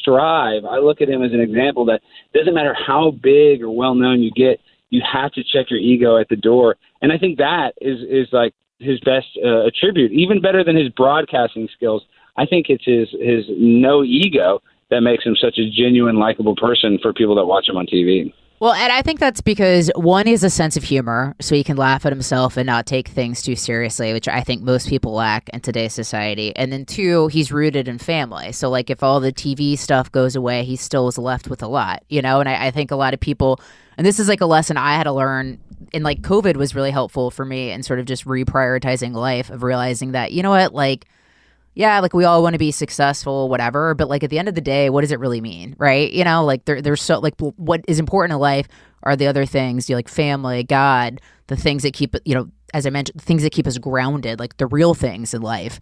strive, 0.00 0.64
I 0.64 0.78
look 0.78 1.00
at 1.00 1.08
him 1.08 1.22
as 1.22 1.32
an 1.32 1.40
example 1.40 1.84
that 1.86 2.00
doesn't 2.34 2.54
matter 2.54 2.74
how 2.74 3.10
big 3.10 3.62
or 3.62 3.70
well 3.70 3.94
known 3.94 4.22
you 4.22 4.30
get, 4.30 4.60
you 4.90 5.02
have 5.10 5.32
to 5.32 5.42
check 5.42 5.70
your 5.70 5.80
ego 5.80 6.18
at 6.18 6.28
the 6.28 6.36
door. 6.36 6.76
And 7.02 7.12
I 7.12 7.18
think 7.18 7.38
that 7.38 7.72
is, 7.80 7.98
is 8.08 8.28
like, 8.32 8.54
his 8.80 9.00
best 9.00 9.26
uh, 9.44 9.66
attribute, 9.66 10.12
even 10.12 10.40
better 10.40 10.62
than 10.62 10.76
his 10.76 10.88
broadcasting 10.90 11.68
skills. 11.74 12.02
I 12.36 12.46
think 12.46 12.66
it's 12.68 12.84
his 12.84 13.08
his 13.20 13.44
no 13.58 14.04
ego 14.04 14.62
that 14.90 15.00
makes 15.00 15.24
him 15.24 15.36
such 15.36 15.58
a 15.58 15.68
genuine, 15.70 16.16
likable 16.16 16.56
person 16.56 16.98
for 17.02 17.12
people 17.12 17.34
that 17.36 17.44
watch 17.44 17.68
him 17.68 17.76
on 17.76 17.86
TV. 17.86 18.32
Well, 18.60 18.72
and 18.72 18.92
I 18.92 19.02
think 19.02 19.20
that's 19.20 19.40
because 19.40 19.88
one 19.94 20.26
is 20.26 20.42
a 20.42 20.50
sense 20.50 20.76
of 20.76 20.82
humor, 20.82 21.36
so 21.40 21.54
he 21.54 21.62
can 21.62 21.76
laugh 21.76 22.04
at 22.04 22.12
himself 22.12 22.56
and 22.56 22.66
not 22.66 22.86
take 22.86 23.06
things 23.06 23.40
too 23.40 23.54
seriously, 23.54 24.12
which 24.12 24.26
I 24.26 24.40
think 24.40 24.62
most 24.62 24.88
people 24.88 25.12
lack 25.12 25.48
in 25.50 25.60
today's 25.60 25.92
society. 25.92 26.54
And 26.56 26.72
then 26.72 26.84
two, 26.84 27.28
he's 27.28 27.52
rooted 27.52 27.86
in 27.86 27.98
family. 27.98 28.50
So, 28.50 28.68
like, 28.68 28.90
if 28.90 29.00
all 29.04 29.20
the 29.20 29.32
TV 29.32 29.78
stuff 29.78 30.10
goes 30.10 30.34
away, 30.34 30.64
he 30.64 30.74
still 30.74 31.06
is 31.06 31.18
left 31.18 31.46
with 31.46 31.62
a 31.62 31.68
lot, 31.68 32.02
you 32.08 32.20
know? 32.20 32.40
And 32.40 32.48
I, 32.48 32.66
I 32.66 32.70
think 32.72 32.90
a 32.90 32.96
lot 32.96 33.14
of 33.14 33.20
people, 33.20 33.60
and 33.96 34.04
this 34.04 34.18
is 34.18 34.28
like 34.28 34.40
a 34.40 34.46
lesson 34.46 34.76
I 34.76 34.94
had 34.94 35.04
to 35.04 35.12
learn, 35.12 35.60
and 35.94 36.02
like 36.02 36.22
COVID 36.22 36.56
was 36.56 36.74
really 36.74 36.90
helpful 36.90 37.30
for 37.30 37.44
me 37.44 37.70
in 37.70 37.84
sort 37.84 38.00
of 38.00 38.06
just 38.06 38.24
reprioritizing 38.24 39.12
life, 39.12 39.50
of 39.50 39.62
realizing 39.62 40.12
that, 40.12 40.32
you 40.32 40.42
know 40.42 40.50
what, 40.50 40.74
like, 40.74 41.06
yeah, 41.78 42.00
like 42.00 42.12
we 42.12 42.24
all 42.24 42.42
want 42.42 42.54
to 42.54 42.58
be 42.58 42.72
successful, 42.72 43.48
whatever. 43.48 43.94
But 43.94 44.08
like 44.08 44.24
at 44.24 44.30
the 44.30 44.38
end 44.40 44.48
of 44.48 44.56
the 44.56 44.60
day, 44.60 44.90
what 44.90 45.02
does 45.02 45.12
it 45.12 45.20
really 45.20 45.40
mean, 45.40 45.76
right? 45.78 46.10
You 46.12 46.24
know, 46.24 46.44
like 46.44 46.64
there, 46.64 46.82
there's 46.82 47.00
so 47.00 47.20
like 47.20 47.34
what 47.38 47.84
is 47.86 48.00
important 48.00 48.32
in 48.32 48.40
life 48.40 48.66
are 49.04 49.14
the 49.14 49.28
other 49.28 49.46
things, 49.46 49.88
you 49.88 49.94
know, 49.94 49.98
like 49.98 50.08
family, 50.08 50.64
God, 50.64 51.20
the 51.46 51.54
things 51.54 51.84
that 51.84 51.94
keep, 51.94 52.16
you 52.24 52.34
know, 52.34 52.50
as 52.74 52.84
I 52.84 52.90
mentioned, 52.90 53.22
things 53.22 53.44
that 53.44 53.52
keep 53.52 53.68
us 53.68 53.78
grounded, 53.78 54.40
like 54.40 54.56
the 54.56 54.66
real 54.66 54.92
things 54.92 55.32
in 55.32 55.40
life. 55.40 55.78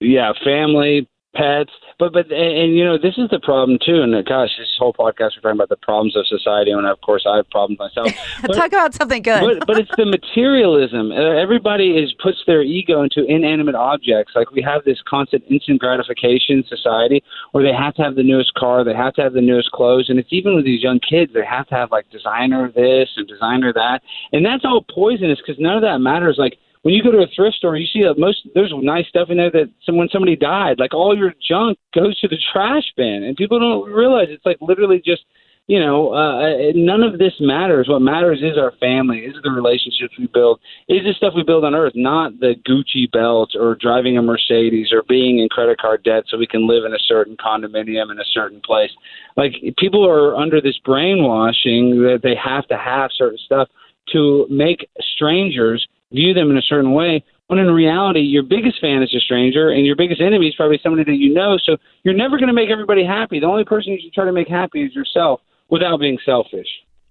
Yeah, 0.00 0.32
family, 0.44 1.08
pets. 1.34 1.70
But 1.98 2.12
but 2.12 2.30
and, 2.30 2.58
and, 2.58 2.76
you 2.76 2.84
know 2.84 2.96
this 2.96 3.18
is 3.18 3.28
the 3.30 3.40
problem 3.40 3.78
too. 3.84 4.02
And 4.02 4.14
uh, 4.14 4.22
gosh, 4.22 4.50
this 4.58 4.68
whole 4.78 4.92
podcast 4.92 5.36
we're 5.36 5.42
talking 5.42 5.58
about 5.58 5.68
the 5.68 5.76
problems 5.76 6.16
of 6.16 6.26
society, 6.26 6.70
and 6.70 6.86
of 6.86 7.00
course 7.00 7.24
I 7.28 7.36
have 7.36 7.50
problems 7.50 7.78
myself. 7.78 8.12
But, 8.42 8.54
Talk 8.58 8.72
about 8.72 8.94
something 8.94 9.22
good. 9.22 9.40
but, 9.40 9.66
but 9.66 9.78
it's 9.78 9.90
the 9.96 10.06
materialism. 10.06 11.10
Uh, 11.12 11.34
everybody 11.34 11.98
is 11.98 12.14
puts 12.22 12.38
their 12.46 12.62
ego 12.62 13.02
into 13.02 13.24
inanimate 13.24 13.74
objects. 13.74 14.32
Like 14.34 14.50
we 14.52 14.62
have 14.62 14.84
this 14.84 14.98
constant 15.08 15.44
instant 15.50 15.80
gratification 15.80 16.64
society, 16.68 17.22
where 17.52 17.64
they 17.64 17.76
have 17.76 17.94
to 17.94 18.02
have 18.02 18.14
the 18.14 18.22
newest 18.22 18.54
car, 18.54 18.84
they 18.84 18.94
have 18.94 19.14
to 19.14 19.22
have 19.22 19.32
the 19.32 19.42
newest 19.42 19.70
clothes, 19.72 20.08
and 20.08 20.18
it's 20.18 20.32
even 20.32 20.54
with 20.54 20.64
these 20.64 20.82
young 20.82 21.00
kids, 21.00 21.32
they 21.34 21.44
have 21.44 21.66
to 21.68 21.74
have 21.74 21.90
like 21.90 22.08
designer 22.10 22.70
this 22.74 23.08
and 23.16 23.26
designer 23.26 23.72
that, 23.72 24.00
and 24.32 24.44
that's 24.44 24.64
all 24.64 24.84
poisonous 24.88 25.38
because 25.44 25.60
none 25.60 25.76
of 25.76 25.82
that 25.82 25.98
matters. 25.98 26.36
Like 26.38 26.58
when 26.82 26.94
you 26.94 27.02
go 27.02 27.10
to 27.10 27.18
a 27.18 27.26
thrift 27.34 27.56
store, 27.56 27.76
you 27.76 27.86
see 27.92 28.02
that 28.02 28.18
most 28.18 28.46
there's 28.54 28.72
nice 28.76 29.06
stuff 29.08 29.28
in 29.30 29.36
there 29.36 29.50
that 29.50 29.70
when 29.88 30.08
somebody 30.12 30.36
died, 30.36 30.78
like 30.78 30.94
all 30.94 31.16
your 31.16 31.34
junk 31.46 31.78
goes 31.94 32.18
to 32.20 32.28
the 32.28 32.38
trash 32.52 32.84
bin, 32.96 33.24
and 33.24 33.36
people 33.36 33.58
don't 33.58 33.90
realize 33.92 34.28
it's 34.30 34.46
like 34.46 34.58
literally 34.60 35.02
just 35.04 35.22
you 35.68 35.78
know, 35.78 36.14
uh, 36.14 36.72
none 36.74 37.02
of 37.02 37.18
this 37.18 37.34
matters. 37.40 37.88
What 37.88 38.00
matters 38.00 38.38
is 38.42 38.56
our 38.56 38.72
family, 38.80 39.18
is 39.18 39.34
the 39.44 39.50
relationships 39.50 40.14
we 40.18 40.26
build, 40.26 40.60
is 40.88 41.02
the 41.04 41.12
stuff 41.14 41.34
we 41.36 41.42
build 41.42 41.62
on 41.62 41.74
earth, 41.74 41.92
not 41.94 42.40
the 42.40 42.54
Gucci 42.66 43.10
belt 43.12 43.50
or 43.54 43.76
driving 43.78 44.16
a 44.16 44.22
Mercedes 44.22 44.88
or 44.92 45.02
being 45.06 45.40
in 45.40 45.48
credit 45.50 45.78
card 45.78 46.02
debt 46.04 46.24
so 46.26 46.38
we 46.38 46.46
can 46.46 46.66
live 46.66 46.84
in 46.86 46.94
a 46.94 47.04
certain 47.06 47.36
condominium 47.36 48.10
in 48.10 48.18
a 48.18 48.24
certain 48.32 48.62
place. 48.62 48.90
Like 49.36 49.52
people 49.76 50.08
are 50.08 50.34
under 50.34 50.62
this 50.62 50.78
brainwashing 50.86 52.00
that 52.00 52.20
they 52.22 52.34
have 52.42 52.66
to 52.68 52.78
have 52.78 53.10
certain 53.14 53.38
stuff 53.44 53.68
to 54.14 54.46
make 54.48 54.88
strangers 55.14 55.86
view 56.12 56.34
them 56.34 56.50
in 56.50 56.58
a 56.58 56.62
certain 56.62 56.92
way 56.92 57.22
when 57.48 57.58
in 57.58 57.70
reality 57.70 58.20
your 58.20 58.42
biggest 58.42 58.80
fan 58.80 59.02
is 59.02 59.14
a 59.14 59.20
stranger 59.20 59.70
and 59.70 59.86
your 59.86 59.96
biggest 59.96 60.20
enemy 60.20 60.48
is 60.48 60.54
probably 60.54 60.78
somebody 60.82 61.04
that 61.04 61.16
you 61.16 61.32
know 61.32 61.58
so 61.64 61.76
you're 62.02 62.14
never 62.14 62.36
going 62.36 62.48
to 62.48 62.54
make 62.54 62.70
everybody 62.70 63.04
happy. 63.04 63.40
The 63.40 63.46
only 63.46 63.64
person 63.64 63.92
you 63.92 64.00
should 64.02 64.12
try 64.12 64.24
to 64.24 64.32
make 64.32 64.48
happy 64.48 64.82
is 64.82 64.94
yourself 64.94 65.40
without 65.70 66.00
being 66.00 66.18
selfish 66.24 66.68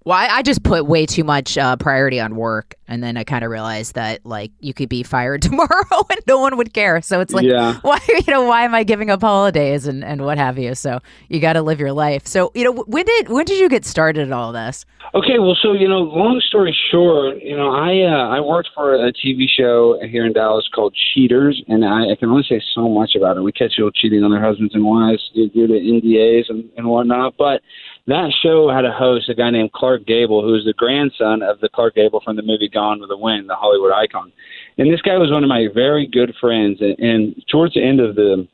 well, 0.08 0.18
I, 0.18 0.38
I, 0.38 0.42
just 0.42 0.64
put 0.64 0.86
way 0.86 1.06
too 1.06 1.26
much 1.26 1.58
uh, 1.58 1.76
priority 1.76 2.18
on 2.22 2.38
work, 2.38 2.76
and 2.88 3.04
then 3.04 3.18
I 3.18 3.26
kind 3.26 3.44
of 3.44 3.52
realized 3.52 3.96
that 3.96 4.26
like 4.26 4.54
you 4.62 4.74
could 4.74 4.88
be 4.88 5.04
fired 5.04 5.42
tomorrow 5.42 6.06
and 6.10 6.22
no 6.26 6.40
one 6.40 6.56
would 6.56 6.74
care. 6.74 7.02
So 7.02 7.20
it's 7.20 7.34
like, 7.34 7.46
yeah. 7.46 7.78
why 7.82 8.00
you 8.08 8.24
know 8.30 8.44
why 8.44 8.64
am 8.64 8.74
I 8.74 8.86
giving 8.86 9.10
up 9.10 9.20
holidays 9.20 9.86
and, 9.86 10.06
and 10.06 10.24
what 10.24 10.38
have 10.38 10.58
you? 10.58 10.76
So 10.76 11.02
you 11.28 11.42
got 11.42 11.54
to 11.54 11.62
live 11.62 11.82
your 11.82 11.92
life. 11.92 12.26
So 12.26 12.54
you 12.56 12.64
know 12.64 12.72
when 12.88 13.04
did 13.04 13.28
when 13.28 13.44
did 13.44 13.60
you 13.60 13.68
get 13.68 13.84
started 13.84 14.28
at 14.28 14.32
all 14.32 14.54
this? 14.54 14.86
Okay, 15.14 15.40
well, 15.40 15.58
so 15.62 15.74
you 15.74 15.90
know, 15.90 16.00
long 16.00 16.42
story 16.48 16.76
short, 16.90 17.42
you 17.42 17.58
know, 17.58 17.72
I 17.72 18.04
uh, 18.04 18.30
I 18.30 18.40
worked 18.40 18.70
for 18.74 18.96
a 18.96 19.12
TV 19.12 19.44
show 19.58 20.00
here 20.10 20.26
in 20.26 20.32
Dallas 20.32 20.70
called 20.74 20.96
Cheaters, 21.14 21.62
and 21.68 21.84
I, 21.84 22.12
I 22.12 22.16
can 22.16 22.30
only 22.30 22.46
say 22.48 22.62
so 22.74 22.88
much 22.88 23.16
about 23.16 23.36
it. 23.36 23.42
We 23.42 23.52
catch 23.52 23.76
people 23.76 23.92
cheating 23.92 24.24
on 24.24 24.32
their 24.32 24.44
husbands 24.44 24.74
and 24.74 24.86
wives 24.86 25.30
due 25.34 25.50
to 25.50 25.74
NDAs 25.74 26.46
and, 26.50 26.70
and 26.78 26.88
whatnot, 26.88 27.36
but 27.38 27.62
that 28.08 28.34
show 28.42 28.70
had 28.70 28.86
a 28.86 28.92
host, 28.92 29.30
a 29.30 29.36
guy 29.36 29.52
named 29.52 29.74
Clark 29.74 30.06
Gable, 30.06 30.42
who 30.42 30.54
was 30.54 30.66
the 30.66 30.74
grandson 30.74 31.42
of 31.42 31.60
the 31.60 31.70
Clark 31.70 31.96
Gable 31.96 32.22
from 32.24 32.36
the 32.36 32.42
movie 32.42 32.70
Gone 32.70 33.00
with 33.00 33.10
the 33.10 33.18
Wind, 33.18 33.50
the 33.50 33.56
Hollywood 33.56 33.92
icon. 33.92 34.32
And 34.78 34.92
this 34.92 35.02
guy 35.02 35.18
was 35.18 35.32
one 35.32 35.44
of 35.44 35.50
my 35.50 35.68
very 35.74 36.08
good 36.08 36.34
friends. 36.40 36.80
And, 36.80 36.98
and 37.00 37.44
towards 37.52 37.74
the 37.74 37.84
end 37.84 38.00
of 38.00 38.16
the 38.16 38.48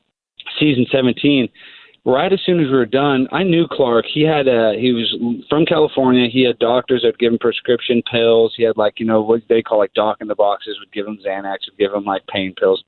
season 0.60 0.86
17, 0.92 1.50
right 2.06 2.34
as 2.34 2.40
soon 2.46 2.60
as 2.60 2.66
we 2.66 2.76
were 2.76 2.86
done, 2.86 3.28
I 3.32 3.44
knew 3.44 3.68
Clark. 3.70 4.06
He 4.12 4.22
had 4.22 4.48
a 4.48 4.74
he 4.80 4.92
was 4.92 5.44
from 5.50 5.66
California. 5.66 6.28
He 6.32 6.44
had 6.44 6.60
doctors 6.60 7.02
that 7.02 7.10
would 7.10 7.20
give 7.20 7.34
him 7.34 7.40
prescription 7.40 8.02
pills. 8.12 8.54
He 8.58 8.64
had 8.64 8.78
like 8.78 9.00
you 9.00 9.06
know 9.06 9.22
what 9.22 9.42
they 9.50 9.62
call 9.62 9.80
like 9.80 9.94
doc 9.94 10.18
in 10.22 10.28
the 10.28 10.36
boxes 10.36 10.78
would 10.80 10.92
give 10.92 11.08
him 11.08 11.20
Xanax, 11.26 11.70
would 11.70 11.78
give 11.78 11.94
him 11.94 12.06
like 12.06 12.26
pain 12.28 12.54
pills. 12.58 12.84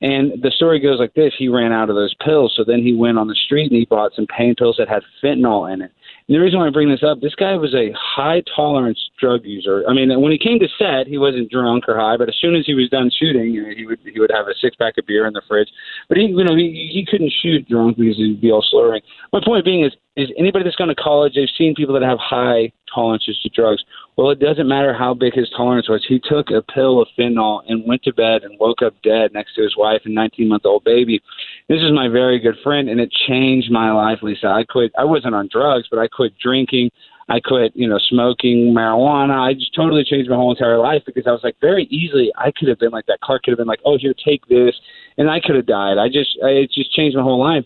And 0.00 0.42
the 0.42 0.50
story 0.50 0.80
goes 0.80 0.98
like 0.98 1.14
this: 1.14 1.32
He 1.38 1.48
ran 1.48 1.72
out 1.72 1.90
of 1.90 1.96
those 1.96 2.14
pills, 2.24 2.54
so 2.56 2.64
then 2.66 2.82
he 2.82 2.94
went 2.94 3.18
on 3.18 3.28
the 3.28 3.36
street 3.46 3.70
and 3.70 3.78
he 3.78 3.86
bought 3.86 4.12
some 4.14 4.26
pain 4.26 4.54
pills 4.56 4.76
that 4.78 4.88
had 4.88 5.02
fentanyl 5.22 5.72
in 5.72 5.82
it. 5.82 5.92
And 6.28 6.36
the 6.36 6.40
reason 6.40 6.60
why 6.60 6.66
I 6.66 6.70
bring 6.70 6.90
this 6.90 7.02
up, 7.02 7.20
this 7.20 7.34
guy 7.34 7.54
was 7.56 7.74
a 7.74 7.92
high 7.98 8.42
tolerance 8.54 8.98
drug 9.18 9.44
user. 9.44 9.84
I 9.88 9.92
mean, 9.92 10.08
when 10.20 10.32
he 10.32 10.38
came 10.38 10.58
to 10.60 10.68
set, 10.78 11.06
he 11.06 11.18
wasn't 11.18 11.50
drunk 11.50 11.84
or 11.88 11.96
high, 11.96 12.16
but 12.16 12.28
as 12.28 12.36
soon 12.40 12.54
as 12.54 12.64
he 12.66 12.74
was 12.74 12.88
done 12.90 13.10
shooting, 13.10 13.52
you 13.52 13.62
know, 13.62 13.74
he 13.74 13.86
would 13.86 13.98
he 14.04 14.20
would 14.20 14.30
have 14.32 14.46
a 14.46 14.54
six 14.60 14.76
pack 14.76 14.98
of 14.98 15.06
beer 15.06 15.26
in 15.26 15.32
the 15.32 15.42
fridge. 15.48 15.68
But 16.08 16.18
he, 16.18 16.26
you 16.26 16.44
know, 16.44 16.54
he 16.54 16.90
he 16.92 17.06
couldn't 17.08 17.32
shoot 17.42 17.68
drunk 17.68 17.98
because 17.98 18.16
he'd 18.16 18.40
be 18.40 18.50
all 18.50 18.64
slurring. 18.70 19.02
My 19.32 19.40
point 19.44 19.64
being 19.64 19.84
is, 19.84 19.92
is 20.16 20.28
anybody 20.38 20.64
that's 20.64 20.76
gone 20.76 20.88
to 20.88 20.94
college, 20.94 21.34
they've 21.34 21.48
seen 21.56 21.74
people 21.74 21.94
that 21.94 22.02
have 22.02 22.18
high 22.18 22.70
tolerances 22.94 23.38
to 23.42 23.48
drugs. 23.48 23.82
Well, 24.16 24.30
it 24.30 24.40
doesn't 24.40 24.68
matter 24.68 24.92
how 24.92 25.14
big 25.14 25.32
his 25.34 25.48
tolerance 25.56 25.88
was. 25.88 26.04
He 26.06 26.20
took 26.22 26.50
a 26.50 26.60
pill 26.60 27.00
of 27.00 27.08
fentanyl 27.18 27.62
and 27.66 27.86
went 27.86 28.02
to 28.02 28.12
bed 28.12 28.42
and 28.42 28.58
woke 28.60 28.82
up 28.82 28.94
dead 29.02 29.32
next 29.32 29.54
to 29.54 29.62
his 29.62 29.74
wife 29.76 30.02
and 30.04 30.14
19 30.14 30.48
month 30.48 30.66
old 30.66 30.84
baby. 30.84 31.22
This 31.68 31.78
is 31.78 31.92
my 31.92 32.08
very 32.08 32.38
good 32.38 32.56
friend, 32.62 32.90
and 32.90 33.00
it 33.00 33.10
changed 33.26 33.70
my 33.70 33.90
life, 33.90 34.18
Lisa. 34.22 34.48
I 34.48 34.64
quit. 34.64 34.92
I 34.98 35.04
wasn't 35.04 35.34
on 35.34 35.48
drugs, 35.50 35.88
but 35.90 35.98
I 35.98 36.08
quit 36.08 36.34
drinking. 36.38 36.90
I 37.28 37.40
quit, 37.40 37.72
you 37.74 37.88
know, 37.88 37.98
smoking 38.10 38.74
marijuana. 38.76 39.40
I 39.40 39.54
just 39.54 39.74
totally 39.74 40.04
changed 40.04 40.28
my 40.28 40.36
whole 40.36 40.50
entire 40.50 40.78
life 40.78 41.02
because 41.06 41.26
I 41.26 41.30
was 41.30 41.40
like, 41.42 41.56
very 41.60 41.84
easily, 41.84 42.30
I 42.36 42.52
could 42.54 42.68
have 42.68 42.78
been 42.78 42.90
like 42.90 43.06
that. 43.06 43.20
Clark 43.22 43.44
could 43.44 43.52
have 43.52 43.58
been 43.58 43.68
like, 43.68 43.80
oh, 43.86 43.96
here, 43.96 44.12
take 44.12 44.46
this, 44.48 44.74
and 45.16 45.30
I 45.30 45.40
could 45.40 45.56
have 45.56 45.64
died. 45.64 45.96
I 45.96 46.08
just, 46.08 46.36
I, 46.44 46.48
it 46.48 46.72
just 46.72 46.92
changed 46.92 47.16
my 47.16 47.22
whole 47.22 47.40
life. 47.40 47.64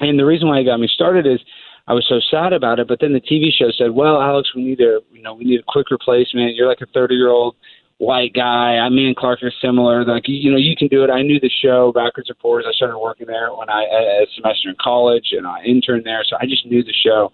And 0.00 0.18
the 0.18 0.26
reason 0.26 0.48
why 0.48 0.58
it 0.58 0.64
got 0.64 0.78
me 0.78 0.88
started 0.92 1.26
is 1.26 1.40
I 1.88 1.94
was 1.94 2.04
so 2.06 2.20
sad 2.30 2.52
about 2.52 2.78
it. 2.78 2.86
But 2.86 3.00
then 3.00 3.14
the 3.14 3.20
TV 3.20 3.50
show 3.50 3.70
said, 3.72 3.90
"Well, 3.90 4.20
Alex, 4.20 4.54
we 4.54 4.62
need 4.62 4.80
a 4.80 5.00
you 5.10 5.22
know 5.22 5.34
we 5.34 5.44
need 5.44 5.60
a 5.60 5.64
quick 5.66 5.90
replacement. 5.90 6.54
You're 6.54 6.68
like 6.68 6.82
a 6.82 6.86
30 6.92 7.14
year 7.14 7.30
old 7.30 7.56
white 7.96 8.34
guy. 8.34 8.76
I 8.76 8.88
me 8.90 9.06
and 9.06 9.16
Clark 9.16 9.42
are 9.42 9.52
similar. 9.62 10.04
Like 10.04 10.24
you 10.26 10.52
know 10.52 10.58
you 10.58 10.76
can 10.76 10.88
do 10.88 11.02
it. 11.02 11.10
I 11.10 11.22
knew 11.22 11.40
the 11.40 11.50
show 11.62 11.90
backwards 11.92 12.28
and 12.28 12.38
forwards. 12.38 12.66
I 12.68 12.72
started 12.72 12.98
working 12.98 13.26
there 13.26 13.54
when 13.54 13.70
I 13.70 13.84
a 13.84 14.26
semester 14.36 14.68
in 14.68 14.76
college 14.80 15.32
and 15.32 15.46
I 15.46 15.64
interned 15.64 16.04
there, 16.04 16.22
so 16.28 16.36
I 16.38 16.44
just 16.44 16.66
knew 16.66 16.84
the 16.84 16.94
show." 17.04 17.32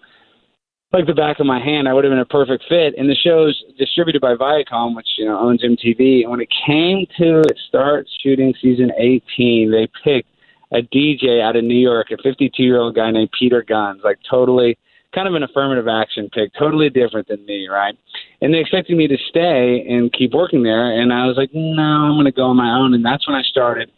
Like 0.93 1.07
the 1.07 1.13
back 1.13 1.41
of 1.41 1.45
my 1.45 1.59
hand, 1.59 1.89
I 1.89 1.93
would 1.93 2.05
have 2.05 2.11
been 2.11 2.19
a 2.19 2.25
perfect 2.25 2.63
fit. 2.69 2.93
And 2.97 3.09
the 3.09 3.15
show's 3.15 3.61
distributed 3.77 4.21
by 4.21 4.35
Viacom, 4.35 4.95
which 4.95 5.07
you 5.17 5.25
know 5.25 5.37
owns 5.37 5.61
MTV. 5.61 6.21
And 6.21 6.31
when 6.31 6.39
it 6.39 6.47
came 6.65 7.05
to 7.17 7.43
start 7.67 8.07
shooting 8.23 8.53
season 8.61 8.91
18, 8.97 9.71
they 9.71 9.89
picked 10.05 10.29
a 10.75 10.81
DJ 10.81 11.41
out 11.41 11.55
of 11.55 11.63
New 11.63 11.79
York, 11.79 12.07
a 12.11 12.17
52 12.21 12.61
year 12.61 12.79
old 12.79 12.95
guy 12.95 13.09
named 13.09 13.29
Peter 13.37 13.63
Gunz, 13.67 14.03
like 14.03 14.19
totally 14.29 14.77
kind 15.13 15.27
of 15.27 15.33
an 15.33 15.43
affirmative 15.43 15.87
action 15.87 16.29
pick, 16.33 16.51
totally 16.59 16.89
different 16.89 17.27
than 17.29 17.43
me, 17.45 17.67
right? 17.67 17.97
And 18.41 18.53
they 18.53 18.59
expected 18.59 18.97
me 18.97 19.07
to 19.07 19.17
stay 19.29 19.85
and 19.87 20.11
keep 20.11 20.33
working 20.33 20.63
there, 20.63 21.01
and 21.01 21.13
I 21.13 21.25
was 21.25 21.37
like, 21.37 21.51
no, 21.53 21.81
I'm 21.81 22.15
going 22.15 22.25
to 22.25 22.31
go 22.31 22.43
on 22.43 22.57
my 22.57 22.77
own, 22.77 22.93
and 22.93 23.05
that's 23.05 23.25
when 23.25 23.35
I 23.35 23.41
started 23.43 23.89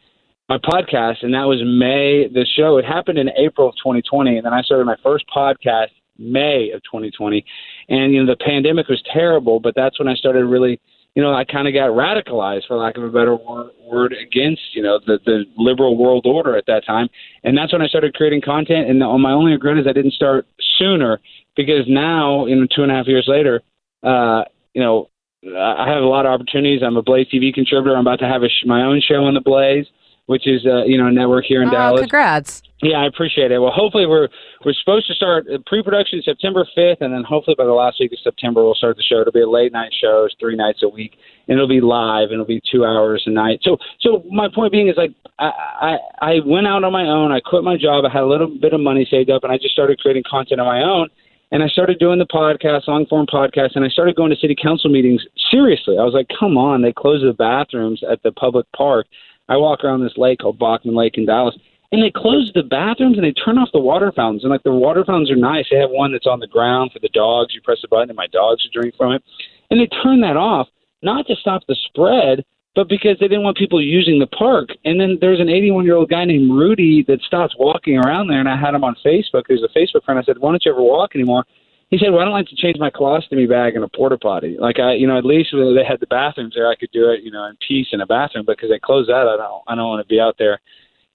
my 0.47 0.59
podcast, 0.59 1.23
and 1.23 1.33
that 1.33 1.43
was 1.43 1.59
May. 1.63 2.27
The 2.31 2.45
show 2.55 2.77
it 2.77 2.85
happened 2.85 3.17
in 3.17 3.29
April 3.37 3.69
of 3.69 3.75
2020, 3.75 4.37
and 4.37 4.45
then 4.45 4.53
I 4.53 4.61
started 4.61 4.85
my 4.85 4.95
first 5.03 5.25
podcast 5.35 5.87
May 6.19 6.71
of 6.71 6.81
2020, 6.83 7.43
and 7.89 8.13
you 8.13 8.23
know 8.23 8.31
the 8.31 8.43
pandemic 8.43 8.87
was 8.87 9.01
terrible, 9.11 9.59
but 9.59 9.73
that's 9.75 9.99
when 9.99 10.07
I 10.07 10.13
started 10.13 10.45
really 10.45 10.79
you 11.17 11.23
know, 11.23 11.33
I 11.33 11.45
kind 11.45 11.67
of 11.67 11.73
got 11.73 11.89
radicalized, 11.89 12.67
for 12.67 12.77
lack 12.77 12.95
of 12.95 13.03
a 13.03 13.09
better 13.09 13.35
word, 13.35 14.13
against, 14.13 14.61
you 14.75 14.83
know, 14.83 14.99
the, 15.07 15.17
the 15.25 15.45
liberal 15.57 15.97
world 15.97 16.27
order 16.27 16.55
at 16.55 16.67
that 16.67 16.85
time. 16.85 17.09
And 17.43 17.57
that's 17.57 17.73
when 17.73 17.81
I 17.81 17.87
started 17.87 18.13
creating 18.13 18.41
content. 18.41 18.87
And 18.87 18.99
my 18.99 19.31
only 19.31 19.53
regret 19.53 19.79
is 19.79 19.87
I 19.87 19.93
didn't 19.93 20.13
start 20.13 20.45
sooner 20.77 21.19
because 21.55 21.85
now, 21.87 22.45
you 22.45 22.55
know, 22.55 22.67
two 22.67 22.83
and 22.83 22.91
a 22.91 22.93
half 22.93 23.07
years 23.07 23.25
later, 23.27 23.63
uh, 24.03 24.43
you 24.75 24.81
know, 24.83 25.09
I 25.43 25.89
have 25.89 26.03
a 26.03 26.05
lot 26.05 26.27
of 26.27 26.33
opportunities. 26.33 26.83
I'm 26.85 26.97
a 26.97 27.01
Blaze 27.01 27.25
TV 27.33 27.51
contributor. 27.51 27.95
I'm 27.95 28.05
about 28.05 28.19
to 28.19 28.27
have 28.27 28.43
a 28.43 28.47
sh- 28.47 28.67
my 28.67 28.83
own 28.83 29.01
show 29.01 29.23
on 29.23 29.33
the 29.33 29.41
Blaze. 29.41 29.87
Which 30.27 30.47
is 30.47 30.65
uh, 30.65 30.83
you 30.85 30.97
know 30.97 31.07
a 31.07 31.11
network 31.11 31.45
here 31.45 31.61
in 31.61 31.69
oh, 31.69 31.71
Dallas. 31.71 32.01
Congrats. 32.01 32.61
Yeah, 32.83 32.97
I 32.97 33.07
appreciate 33.07 33.51
it. 33.51 33.57
Well, 33.57 33.71
hopefully 33.73 34.05
we're 34.05 34.27
we're 34.63 34.73
supposed 34.73 35.07
to 35.07 35.15
start 35.15 35.47
uh, 35.51 35.57
pre-production 35.65 36.21
September 36.23 36.67
5th, 36.77 37.01
and 37.01 37.11
then 37.11 37.23
hopefully 37.23 37.55
by 37.57 37.65
the 37.65 37.73
last 37.73 37.99
week 37.99 38.11
of 38.11 38.19
September 38.23 38.63
we'll 38.63 38.75
start 38.75 38.97
the 38.97 39.03
show. 39.03 39.21
It'll 39.21 39.33
be 39.33 39.41
a 39.41 39.49
late 39.49 39.71
night 39.71 39.91
show, 39.99 40.25
it's 40.25 40.35
three 40.39 40.55
nights 40.55 40.83
a 40.83 40.89
week, 40.89 41.13
and 41.47 41.57
it'll 41.57 41.67
be 41.67 41.81
live, 41.81 42.25
and 42.25 42.33
it'll 42.33 42.45
be 42.45 42.61
two 42.71 42.85
hours 42.85 43.23
a 43.25 43.31
night. 43.31 43.61
So, 43.63 43.77
so 44.01 44.23
my 44.29 44.47
point 44.53 44.71
being 44.71 44.89
is 44.89 44.95
like 44.95 45.11
I 45.39 45.49
I, 45.81 45.97
I 46.21 46.33
went 46.45 46.67
out 46.67 46.83
on 46.83 46.91
my 46.91 47.07
own. 47.07 47.31
I 47.31 47.39
quit 47.39 47.63
my 47.63 47.77
job. 47.77 48.05
I 48.05 48.13
had 48.13 48.21
a 48.21 48.27
little 48.27 48.47
bit 48.47 48.73
of 48.73 48.79
money 48.79 49.07
saved 49.09 49.31
up, 49.31 49.43
and 49.43 49.51
I 49.51 49.57
just 49.57 49.73
started 49.73 49.99
creating 49.99 50.23
content 50.29 50.61
on 50.61 50.67
my 50.67 50.83
own. 50.83 51.09
And 51.49 51.63
I 51.63 51.67
started 51.69 51.97
doing 51.97 52.19
the 52.19 52.27
podcast, 52.27 52.87
long 52.87 53.05
form 53.05 53.25
podcast, 53.25 53.75
and 53.75 53.85
I 53.85 53.87
started 53.87 54.17
going 54.17 54.31
to 54.31 54.35
city 54.35 54.55
council 54.61 54.91
meetings 54.91 55.23
seriously. 55.49 55.97
I 55.97 56.03
was 56.03 56.13
like, 56.13 56.27
come 56.37 56.57
on, 56.57 56.81
they 56.81 56.91
close 56.91 57.23
the 57.23 57.31
bathrooms 57.31 58.03
at 58.03 58.21
the 58.21 58.33
public 58.33 58.65
park. 58.75 59.07
I 59.49 59.57
walk 59.57 59.83
around 59.83 60.03
this 60.03 60.17
lake 60.17 60.39
called 60.39 60.59
Bachman 60.59 60.95
Lake 60.95 61.17
in 61.17 61.25
Dallas 61.25 61.55
and 61.91 62.03
they 62.03 62.11
close 62.11 62.51
the 62.53 62.63
bathrooms 62.63 63.17
and 63.17 63.25
they 63.25 63.31
turn 63.31 63.57
off 63.57 63.69
the 63.71 63.79
water 63.79 64.11
fountains. 64.11 64.43
And 64.43 64.51
like 64.51 64.63
the 64.63 64.71
water 64.71 65.05
fountains 65.05 65.31
are 65.31 65.37
nice. 65.37 65.65
They 65.71 65.77
have 65.77 65.89
one 65.89 66.11
that's 66.11 66.27
on 66.27 66.39
the 66.39 66.47
ground 66.47 66.91
for 66.91 66.99
the 66.99 67.09
dogs. 67.09 67.53
You 67.55 67.61
press 67.61 67.79
a 67.83 67.87
button 67.87 68.09
and 68.09 68.17
my 68.17 68.27
dogs 68.27 68.63
will 68.63 68.81
drink 68.81 68.95
from 68.97 69.13
it. 69.13 69.23
And 69.71 69.79
they 69.79 69.87
turn 69.87 70.21
that 70.21 70.35
off, 70.35 70.67
not 71.01 71.27
to 71.27 71.35
stop 71.35 71.63
the 71.67 71.75
spread, 71.75 72.43
but 72.75 72.89
because 72.89 73.17
they 73.19 73.27
didn't 73.27 73.43
want 73.43 73.57
people 73.57 73.81
using 73.81 74.19
the 74.19 74.27
park. 74.27 74.69
And 74.83 74.99
then 74.99 75.17
there's 75.21 75.39
an 75.39 75.49
81 75.49 75.85
year 75.85 75.95
old 75.95 76.09
guy 76.09 76.25
named 76.25 76.51
Rudy 76.51 77.03
that 77.07 77.21
stops 77.21 77.55
walking 77.57 77.97
around 77.97 78.27
there. 78.27 78.39
And 78.39 78.49
I 78.49 78.57
had 78.57 78.73
him 78.73 78.83
on 78.83 78.95
Facebook. 79.05 79.43
There's 79.47 79.63
a 79.63 79.79
Facebook 79.79 80.03
friend. 80.03 80.19
I 80.19 80.23
said, 80.23 80.39
Why 80.39 80.51
don't 80.51 80.63
you 80.65 80.71
ever 80.71 80.83
walk 80.83 81.15
anymore? 81.15 81.45
He 81.89 81.97
said, 81.97 82.11
Well, 82.11 82.19
I 82.19 82.25
don't 82.25 82.33
like 82.33 82.47
to 82.47 82.55
change 82.55 82.77
my 82.79 82.89
colostomy 82.89 83.47
bag 83.47 83.75
in 83.75 83.83
a 83.83 83.87
porta 83.87 84.17
potty. 84.17 84.57
Like 84.59 84.79
I, 84.79 84.93
you 84.93 85.07
know, 85.07 85.17
at 85.17 85.25
least 85.25 85.49
they 85.53 85.85
had 85.87 85.99
the 85.99 86.07
bathrooms 86.07 86.53
there, 86.55 86.69
I 86.69 86.75
could 86.75 86.91
do 86.91 87.09
it, 87.11 87.23
you 87.23 87.31
know, 87.31 87.45
in 87.45 87.57
peace 87.65 87.87
in 87.91 88.01
a 88.01 88.05
bathroom. 88.05 88.45
Because 88.45 88.69
they 88.69 88.79
closed 88.79 89.09
that, 89.09 89.27
I 89.27 89.37
don't, 89.37 89.63
I 89.67 89.75
don't 89.75 89.87
want 89.87 90.05
to 90.05 90.13
be 90.13 90.19
out 90.19 90.35
there 90.37 90.59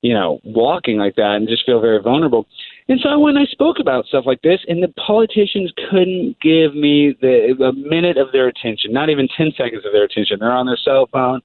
you 0.02 0.12
know, 0.12 0.40
walking 0.44 0.98
like 0.98 1.14
that 1.14 1.36
and 1.36 1.48
just 1.48 1.64
feel 1.64 1.80
very 1.80 2.02
vulnerable. 2.02 2.46
And 2.88 2.98
so 3.00 3.18
when 3.20 3.36
I 3.36 3.44
spoke 3.44 3.76
about 3.80 4.04
stuff 4.06 4.24
like 4.26 4.42
this, 4.42 4.58
and 4.68 4.82
the 4.82 4.92
politicians 5.06 5.72
couldn't 5.88 6.36
give 6.42 6.74
me 6.74 7.16
the 7.20 7.54
a 7.64 7.72
minute 7.72 8.18
of 8.18 8.32
their 8.32 8.48
attention, 8.48 8.92
not 8.92 9.08
even 9.08 9.28
ten 9.36 9.52
seconds 9.56 9.86
of 9.86 9.92
their 9.92 10.04
attention. 10.04 10.38
They're 10.40 10.52
on 10.52 10.66
their 10.66 10.78
cell 10.84 11.08
phone, 11.10 11.40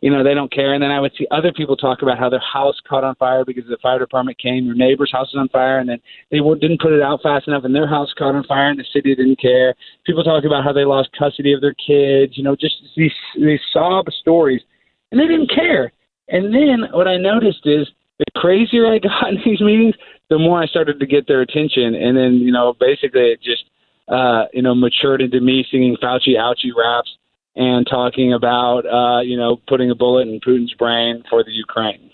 you 0.00 0.10
know, 0.10 0.22
they 0.22 0.34
don't 0.34 0.52
care. 0.52 0.74
And 0.74 0.82
then 0.82 0.90
I 0.90 1.00
would 1.00 1.12
see 1.18 1.26
other 1.30 1.52
people 1.52 1.76
talk 1.76 2.02
about 2.02 2.18
how 2.18 2.28
their 2.28 2.40
house 2.40 2.76
caught 2.88 3.04
on 3.04 3.14
fire 3.16 3.44
because 3.44 3.64
the 3.68 3.78
fire 3.82 3.98
department 3.98 4.38
came, 4.38 4.66
their 4.66 4.74
neighbor's 4.74 5.10
house 5.10 5.32
was 5.32 5.40
on 5.40 5.48
fire, 5.48 5.78
and 5.78 5.88
then 5.88 5.98
they 6.30 6.38
didn't 6.38 6.80
put 6.80 6.92
it 6.92 7.02
out 7.02 7.20
fast 7.22 7.48
enough, 7.48 7.64
and 7.64 7.74
their 7.74 7.88
house 7.88 8.12
caught 8.16 8.34
on 8.34 8.44
fire, 8.44 8.70
and 8.70 8.78
the 8.78 8.84
city 8.92 9.14
didn't 9.14 9.40
care. 9.40 9.74
People 10.06 10.22
talk 10.22 10.44
about 10.44 10.64
how 10.64 10.72
they 10.72 10.84
lost 10.84 11.10
custody 11.18 11.52
of 11.52 11.60
their 11.60 11.74
kids, 11.74 12.36
you 12.36 12.44
know, 12.44 12.54
just 12.54 12.76
these 12.96 13.12
these 13.36 13.60
sob 13.72 14.06
stories, 14.20 14.62
and 15.10 15.20
they 15.20 15.26
didn't 15.26 15.50
care. 15.54 15.92
And 16.28 16.54
then 16.54 16.90
what 16.92 17.08
I 17.08 17.16
noticed 17.16 17.64
is 17.64 17.88
the 18.18 18.26
crazier 18.36 18.86
I 18.86 18.98
got 18.98 19.28
in 19.28 19.38
these 19.44 19.60
meetings, 19.60 19.94
the 20.30 20.38
more 20.38 20.62
I 20.62 20.66
started 20.66 21.00
to 21.00 21.06
get 21.06 21.26
their 21.26 21.40
attention. 21.40 21.94
And 21.94 22.16
then, 22.16 22.34
you 22.34 22.52
know, 22.52 22.74
basically 22.78 23.32
it 23.32 23.42
just, 23.42 23.64
uh, 24.08 24.44
you 24.52 24.62
know, 24.62 24.74
matured 24.74 25.22
into 25.22 25.40
me 25.40 25.66
singing 25.70 25.96
Fauci 26.02 26.36
ouchie 26.36 26.74
raps 26.76 27.10
and 27.58 27.86
talking 27.90 28.32
about, 28.32 28.86
uh, 28.86 29.20
you 29.20 29.36
know, 29.36 29.60
putting 29.66 29.90
a 29.90 29.94
bullet 29.94 30.28
in 30.28 30.38
Putin's 30.38 30.72
brain 30.74 31.24
for 31.28 31.42
the 31.42 31.50
Ukraine. 31.50 32.10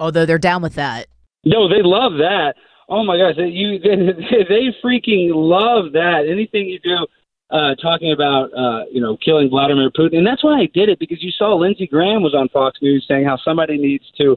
Although 0.00 0.24
they're 0.24 0.38
down 0.38 0.62
with 0.62 0.74
that. 0.74 1.06
No, 1.44 1.68
they 1.68 1.82
love 1.82 2.12
that. 2.18 2.54
Oh 2.88 3.04
my 3.04 3.18
gosh, 3.18 3.34
you 3.36 3.78
they, 3.78 4.44
they 4.48 4.74
freaking 4.82 5.30
love 5.34 5.92
that. 5.92 6.24
Anything 6.28 6.66
you 6.66 6.80
do 6.80 7.06
uh, 7.54 7.74
talking 7.76 8.12
about 8.12 8.46
uh, 8.56 8.84
you 8.90 9.00
know 9.00 9.18
killing 9.22 9.50
Vladimir 9.50 9.90
Putin, 9.90 10.16
and 10.16 10.26
that's 10.26 10.42
why 10.42 10.60
I 10.60 10.68
did 10.72 10.88
it 10.88 10.98
because 10.98 11.22
you 11.22 11.30
saw 11.30 11.54
Lindsey 11.54 11.86
Graham 11.86 12.22
was 12.22 12.34
on 12.34 12.48
Fox 12.48 12.78
News 12.80 13.04
saying 13.06 13.26
how 13.26 13.36
somebody 13.44 13.76
needs 13.76 14.04
to 14.18 14.36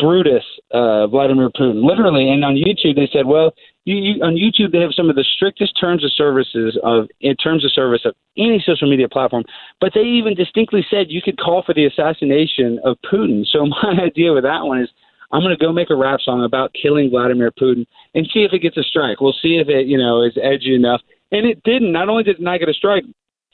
Brutus, 0.00 0.44
uh, 0.72 1.06
Vladimir 1.06 1.50
Putin, 1.50 1.84
literally. 1.84 2.30
And 2.30 2.44
on 2.44 2.54
YouTube, 2.54 2.96
they 2.96 3.08
said, 3.12 3.26
well, 3.26 3.52
you, 3.84 3.96
you, 3.96 4.22
on 4.22 4.34
YouTube, 4.34 4.72
they 4.72 4.80
have 4.80 4.94
some 4.94 5.10
of 5.10 5.16
the 5.16 5.24
strictest 5.36 5.78
terms 5.78 6.04
of 6.04 6.12
services 6.12 6.78
of 6.82 7.08
in 7.20 7.36
terms 7.36 7.64
of 7.64 7.72
service 7.72 8.02
of 8.04 8.14
any 8.36 8.62
social 8.64 8.90
media 8.90 9.08
platform. 9.08 9.44
But 9.80 9.92
they 9.94 10.02
even 10.02 10.34
distinctly 10.34 10.84
said 10.90 11.06
you 11.08 11.22
could 11.22 11.38
call 11.38 11.62
for 11.62 11.74
the 11.74 11.86
assassination 11.86 12.80
of 12.84 12.96
Putin. 13.10 13.44
So 13.46 13.66
my 13.82 13.94
idea 14.02 14.32
with 14.32 14.44
that 14.44 14.64
one 14.64 14.80
is. 14.80 14.88
I'm 15.32 15.42
going 15.42 15.56
to 15.56 15.64
go 15.64 15.72
make 15.72 15.90
a 15.90 15.94
rap 15.94 16.18
song 16.24 16.42
about 16.42 16.74
killing 16.74 17.08
Vladimir 17.08 17.52
Putin 17.52 17.86
and 18.16 18.28
see 18.34 18.40
if 18.40 18.52
it 18.52 18.62
gets 18.62 18.76
a 18.76 18.82
strike. 18.82 19.20
We'll 19.20 19.32
see 19.40 19.58
if 19.62 19.68
it, 19.68 19.86
you 19.86 19.96
know, 19.96 20.24
is 20.24 20.36
edgy 20.42 20.74
enough. 20.74 21.02
And 21.30 21.46
it 21.46 21.62
didn't. 21.62 21.92
Not 21.92 22.08
only 22.08 22.24
did 22.24 22.40
it 22.40 22.42
not 22.42 22.58
get 22.58 22.68
a 22.68 22.74
strike, 22.74 23.04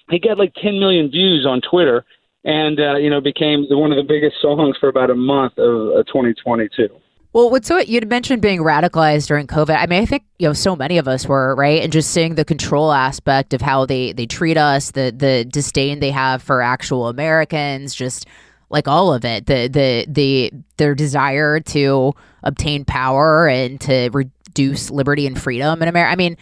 it 0.09 0.23
got 0.23 0.39
like 0.39 0.55
10 0.55 0.81
million 0.81 1.11
views 1.11 1.45
on 1.47 1.61
Twitter 1.61 2.03
and 2.47 2.81
uh, 2.81 2.95
you 2.95 3.11
know 3.11 3.21
became 3.21 3.67
one 3.69 3.93
of 3.93 3.97
the 3.97 4.05
biggest 4.05 4.41
songs 4.41 4.77
for 4.81 4.89
about 4.89 5.11
a 5.11 5.15
month 5.15 5.59
of 5.59 5.89
uh, 5.99 6.03
2022. 6.05 6.89
Well, 7.33 7.51
what's 7.51 7.69
so 7.69 7.79
you'd 7.79 8.09
mentioned 8.09 8.41
being 8.41 8.61
radicalized 8.61 9.27
during 9.27 9.47
COVID. 9.47 9.77
I 9.77 9.87
mean, 9.87 10.01
I 10.01 10.07
think 10.07 10.23
you 10.39 10.49
know 10.49 10.55
so 10.55 10.75
many 10.75 10.97
of 10.97 11.07
us 11.07 11.27
were 11.27 11.55
right, 11.55 11.83
and 11.83 11.93
just 11.93 12.13
seeing 12.13 12.37
the 12.37 12.45
control 12.45 12.93
aspect 12.93 13.53
of 13.53 13.61
how 13.61 13.85
they 13.85 14.13
they 14.13 14.25
treat 14.25 14.57
us, 14.57 14.93
the 14.93 15.13
the 15.15 15.45
disdain 15.45 16.01
they 16.01 16.13
have 16.13 16.43
for 16.43 16.63
actual 16.63 17.09
Americans, 17.09 17.95
just 17.95 18.27
like 18.71 18.89
all 18.89 19.13
of 19.13 19.25
it, 19.25 19.47
the 19.47 19.69
the 19.69 20.07
the 20.09 20.53
their 20.77 20.95
desire 20.95 21.61
to 21.61 22.15
obtain 22.45 22.85
power 22.85 23.49
and 23.49 23.81
to 23.83 24.09
reduce 24.13 24.91
liberty 24.91 25.27
and 25.27 25.39
freedom 25.39 25.83
in 25.83 25.89
America. 25.89 26.13
I 26.13 26.17
mean, 26.17 26.37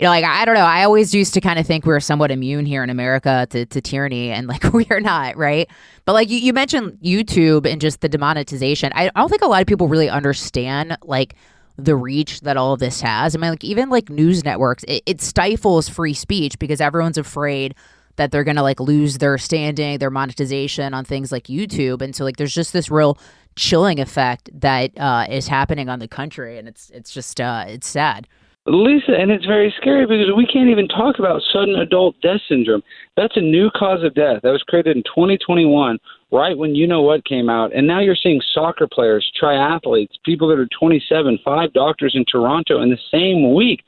you 0.00 0.04
know, 0.04 0.10
like 0.10 0.24
I 0.24 0.46
don't 0.46 0.54
know. 0.54 0.62
I 0.62 0.84
always 0.84 1.14
used 1.14 1.34
to 1.34 1.42
kind 1.42 1.58
of 1.58 1.66
think 1.66 1.84
we 1.84 1.92
were 1.92 2.00
somewhat 2.00 2.30
immune 2.30 2.64
here 2.64 2.82
in 2.82 2.88
America 2.88 3.46
to, 3.50 3.66
to 3.66 3.80
tyranny, 3.82 4.30
and 4.30 4.48
like 4.48 4.64
we 4.72 4.86
are 4.88 5.00
not, 5.00 5.36
right? 5.36 5.68
But 6.06 6.14
like 6.14 6.30
you, 6.30 6.38
you 6.38 6.54
mentioned 6.54 6.98
YouTube 7.02 7.70
and 7.70 7.82
just 7.82 8.00
the 8.00 8.08
demonetization. 8.08 8.92
I, 8.94 9.10
I 9.14 9.20
don't 9.20 9.28
think 9.28 9.42
a 9.42 9.46
lot 9.46 9.60
of 9.60 9.66
people 9.66 9.88
really 9.88 10.08
understand 10.08 10.96
like 11.02 11.34
the 11.76 11.94
reach 11.94 12.40
that 12.40 12.56
all 12.56 12.72
of 12.72 12.80
this 12.80 13.02
has. 13.02 13.36
I 13.36 13.38
mean, 13.38 13.50
like 13.50 13.62
even 13.62 13.90
like 13.90 14.08
news 14.08 14.42
networks, 14.42 14.84
it, 14.84 15.02
it 15.04 15.20
stifles 15.20 15.90
free 15.90 16.14
speech 16.14 16.58
because 16.58 16.80
everyone's 16.80 17.18
afraid 17.18 17.74
that 18.16 18.30
they're 18.30 18.44
gonna 18.44 18.62
like 18.62 18.80
lose 18.80 19.18
their 19.18 19.36
standing, 19.36 19.98
their 19.98 20.10
monetization 20.10 20.94
on 20.94 21.04
things 21.04 21.30
like 21.30 21.44
YouTube, 21.44 22.00
and 22.00 22.16
so 22.16 22.24
like 22.24 22.38
there's 22.38 22.54
just 22.54 22.72
this 22.72 22.90
real 22.90 23.18
chilling 23.54 24.00
effect 24.00 24.48
that 24.58 24.98
uh, 24.98 25.26
is 25.28 25.46
happening 25.46 25.90
on 25.90 25.98
the 25.98 26.08
country, 26.08 26.56
and 26.56 26.68
it's 26.68 26.88
it's 26.88 27.12
just 27.12 27.38
uh, 27.38 27.66
it's 27.68 27.86
sad. 27.86 28.26
Lisa, 28.66 29.12
and 29.18 29.30
it's 29.30 29.46
very 29.46 29.74
scary 29.80 30.06
because 30.06 30.34
we 30.36 30.46
can't 30.46 30.68
even 30.68 30.86
talk 30.86 31.18
about 31.18 31.40
sudden 31.52 31.76
adult 31.76 32.14
death 32.20 32.40
syndrome. 32.48 32.82
That's 33.16 33.36
a 33.36 33.40
new 33.40 33.70
cause 33.74 34.04
of 34.04 34.14
death 34.14 34.42
that 34.42 34.50
was 34.50 34.62
created 34.68 34.96
in 34.96 35.02
2021, 35.04 35.98
right 36.30 36.56
when 36.56 36.74
you 36.74 36.86
know 36.86 37.00
what 37.00 37.24
came 37.24 37.48
out. 37.48 37.74
And 37.74 37.86
now 37.86 38.00
you're 38.00 38.14
seeing 38.14 38.40
soccer 38.52 38.86
players, 38.86 39.30
triathletes, 39.40 40.20
people 40.24 40.46
that 40.48 40.58
are 40.58 40.68
27, 40.78 41.38
five 41.42 41.72
doctors 41.72 42.12
in 42.14 42.24
Toronto 42.30 42.82
in 42.82 42.90
the 42.90 42.98
same 43.10 43.54
week 43.54 43.82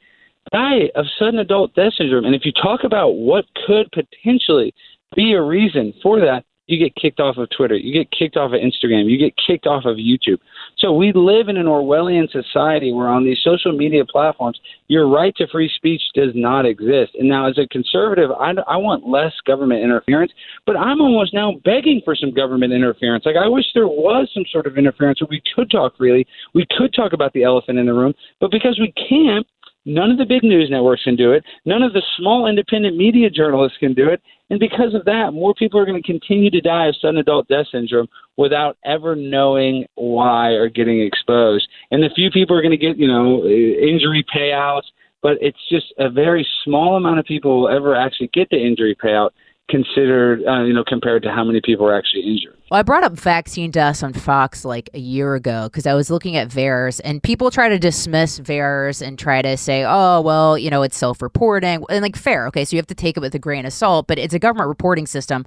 die 0.53 0.91
of 0.97 1.05
sudden 1.19 1.39
adult 1.39 1.75
death 1.75 1.93
syndrome. 1.97 2.25
And 2.25 2.35
if 2.35 2.45
you 2.45 2.53
talk 2.53 2.81
about 2.83 3.11
what 3.11 3.45
could 3.67 3.89
potentially 3.93 4.75
be 5.15 5.35
a 5.35 5.43
reason 5.43 5.93
for 6.03 6.19
that, 6.21 6.45
you 6.67 6.79
get 6.79 6.95
kicked 6.95 7.21
off 7.21 7.37
of 7.37 7.49
Twitter, 7.55 7.77
you 7.77 7.93
get 7.93 8.11
kicked 8.11 8.37
off 8.37 8.53
of 8.53 8.61
Instagram, 8.61 9.11
you 9.11 9.19
get 9.19 9.35
kicked 9.37 9.67
off 9.67 9.85
of 9.85 9.97
YouTube. 9.97 10.39
So 10.83 10.93
we 10.93 11.13
live 11.15 11.49
in 11.49 11.57
an 11.57 11.67
Orwellian 11.67 12.29
society 12.33 12.93
where 12.93 13.07
on 13.07 13.25
these 13.25 13.39
social 13.45 13.71
media 13.71 14.05
platforms, 14.05 14.59
your 14.89 15.09
right 15.09 15.33
to 15.37 15.47
free 15.47 15.71
speech 15.77 16.03
does 16.13 16.33
not 16.35 16.67
exist. 16.67 17.13
And 17.15 17.29
now, 17.29 17.49
as 17.49 17.57
a 17.57 17.69
conservative, 17.69 18.33
I, 18.33 18.51
I 18.67 18.77
want 18.79 19.07
less 19.07 19.33
government 19.47 19.85
interference, 19.85 20.33
but 20.67 20.77
I'm 20.77 21.01
almost 21.01 21.35
now 21.35 21.53
begging 21.65 22.03
for 22.05 22.17
some 22.17 22.35
government 22.35 22.73
interference. 22.73 23.25
Like, 23.25 23.37
I 23.37 23.47
wish 23.47 23.65
there 23.75 23.87
was 23.87 24.29
some 24.35 24.45
sort 24.51 24.67
of 24.67 24.77
interference 24.77 25.21
where 25.21 25.29
we 25.31 25.41
could 25.55 25.71
talk 25.71 25.97
freely, 25.97 26.27
we 26.53 26.67
could 26.77 26.93
talk 26.93 27.13
about 27.13 27.33
the 27.33 27.45
elephant 27.45 27.79
in 27.79 27.87
the 27.87 27.95
room, 27.95 28.13
but 28.41 28.51
because 28.51 28.81
we 28.81 28.93
can't, 29.09 29.47
None 29.85 30.11
of 30.11 30.19
the 30.19 30.25
big 30.25 30.45
news 30.45 30.69
networks 30.71 31.03
can 31.03 31.17
do 31.17 31.33
it. 31.33 31.45
None 31.65 31.83
of 31.83 31.93
the 31.93 32.03
small 32.17 32.47
independent 32.47 32.97
media 32.97 33.29
journalists 33.29 33.79
can 33.79 33.95
do 33.95 34.09
it. 34.09 34.23
And 34.51 34.61
because 34.61 34.95
of 34.95 35.05
that, 35.07 35.33
more 35.33 35.55
people 35.55 35.81
are 35.81 35.87
going 35.87 36.01
to 36.01 36.07
continue 36.07 36.51
to 36.51 36.61
die 36.61 36.87
of 36.87 36.97
sudden 37.01 37.17
adult 37.19 37.49
death 37.49 37.67
syndrome 37.73 38.07
without 38.37 38.77
ever 38.85 39.17
knowing 39.17 39.87
why 39.95 40.51
or 40.51 40.69
getting 40.69 41.01
exposed. 41.01 41.69
And 41.91 42.03
the 42.03 42.11
few 42.15 42.31
people 42.31 42.57
are 42.57 42.63
going 42.63 42.71
to 42.71 42.77
get, 42.77 42.97
you 42.97 43.09
know, 43.09 43.45
injury 43.45 44.25
payouts, 44.35 44.87
but 45.21 45.33
it's 45.41 45.59
just 45.69 45.87
a 45.99 46.11
very 46.11 46.47
small 46.65 46.97
amount 46.97 47.19
of 47.19 47.25
people 47.25 47.63
will 47.63 47.69
ever 47.69 47.97
actually 47.97 48.31
get 48.33 48.51
the 48.51 48.59
injury 48.59 48.97
payout 49.03 49.31
considered, 49.69 50.45
uh, 50.47 50.63
you 50.63 50.75
know, 50.75 50.85
compared 50.87 51.23
to 51.23 51.31
how 51.31 51.45
many 51.45 51.61
people 51.65 51.87
are 51.87 51.97
actually 51.97 52.23
injured. 52.23 52.57
Well, 52.73 52.79
I 52.79 52.85
brought 52.85 53.05
up 53.05 53.13
vaccine 53.13 53.71
deaths 53.71 54.03
on 54.03 54.15
Fox 54.15 54.65
like 54.65 54.89
a 54.95 54.99
year 54.99 55.35
ago 55.35 55.65
because 55.65 55.87
I 55.87 55.93
was 55.93 56.09
looking 56.09 56.37
at 56.37 56.49
VAERS 56.49 57.03
and 57.05 57.23
people 57.23 57.51
try 57.51 57.69
to 57.69 57.79
dismiss 57.79 58.41
VAERS 58.41 59.07
and 59.07 59.19
try 59.19 59.43
to 59.43 59.59
say, 59.59 59.85
oh, 59.87 60.23
well, 60.23 60.57
you 60.57 60.71
know, 60.71 60.83
it's 60.83 60.97
self 60.97 61.21
reporting. 61.21 61.85
And 61.91 62.01
like, 62.01 62.17
fair. 62.17 62.47
Okay. 62.47 62.65
So 62.65 62.75
you 62.75 62.79
have 62.79 62.87
to 62.87 62.95
take 62.95 63.19
it 63.19 63.21
with 63.21 63.35
a 63.35 63.39
grain 63.39 63.67
of 63.67 63.75
salt, 63.75 64.07
but 64.07 64.19
it's 64.19 64.33
a 64.33 64.39
government 64.39 64.69
reporting 64.69 65.07
system 65.07 65.45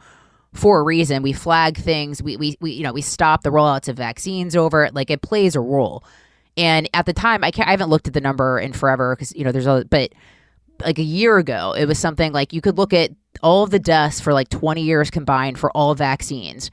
for 0.53 0.79
a 0.79 0.83
reason. 0.83 1.23
We 1.23 1.33
flag 1.33 1.77
things. 1.77 2.21
We, 2.21 2.38
we, 2.38 2.57
we 2.61 2.73
you 2.73 2.83
know, 2.83 2.93
we 2.93 3.01
stop 3.01 3.41
the 3.41 3.49
rollouts 3.49 3.88
of 3.88 3.97
vaccines 3.97 4.55
over 4.55 4.86
it. 4.86 4.93
Like, 4.93 5.09
it 5.09 5.23
plays 5.23 5.55
a 5.55 5.61
role. 5.61 6.03
And 6.55 6.88
at 6.93 7.07
the 7.07 7.13
time, 7.13 7.43
I, 7.43 7.49
can't, 7.49 7.67
I 7.67 7.71
haven't 7.71 7.89
looked 7.89 8.07
at 8.07 8.13
the 8.13 8.21
number 8.21 8.59
in 8.59 8.71
forever 8.71 9.15
because, 9.15 9.36
you 9.36 9.43
know, 9.43 9.51
there's 9.51 9.65
a, 9.65 9.84
but 9.89 10.13
like 10.82 10.99
a 10.99 11.03
year 11.03 11.39
ago, 11.39 11.73
it 11.76 11.88
was 11.88 11.97
something 11.97 12.34
like 12.34 12.53
you 12.53 12.61
could 12.61 12.78
look 12.78 12.93
at 12.93 13.09
all 13.41 13.63
of 13.63 13.71
the 13.71 13.80
deaths 13.80 14.21
for 14.21 14.32
like 14.32 14.49
20 14.49 14.84
years 14.84 15.09
combined 15.09 15.57
for 15.57 15.71
all 15.71 15.95
vaccines 15.95 16.69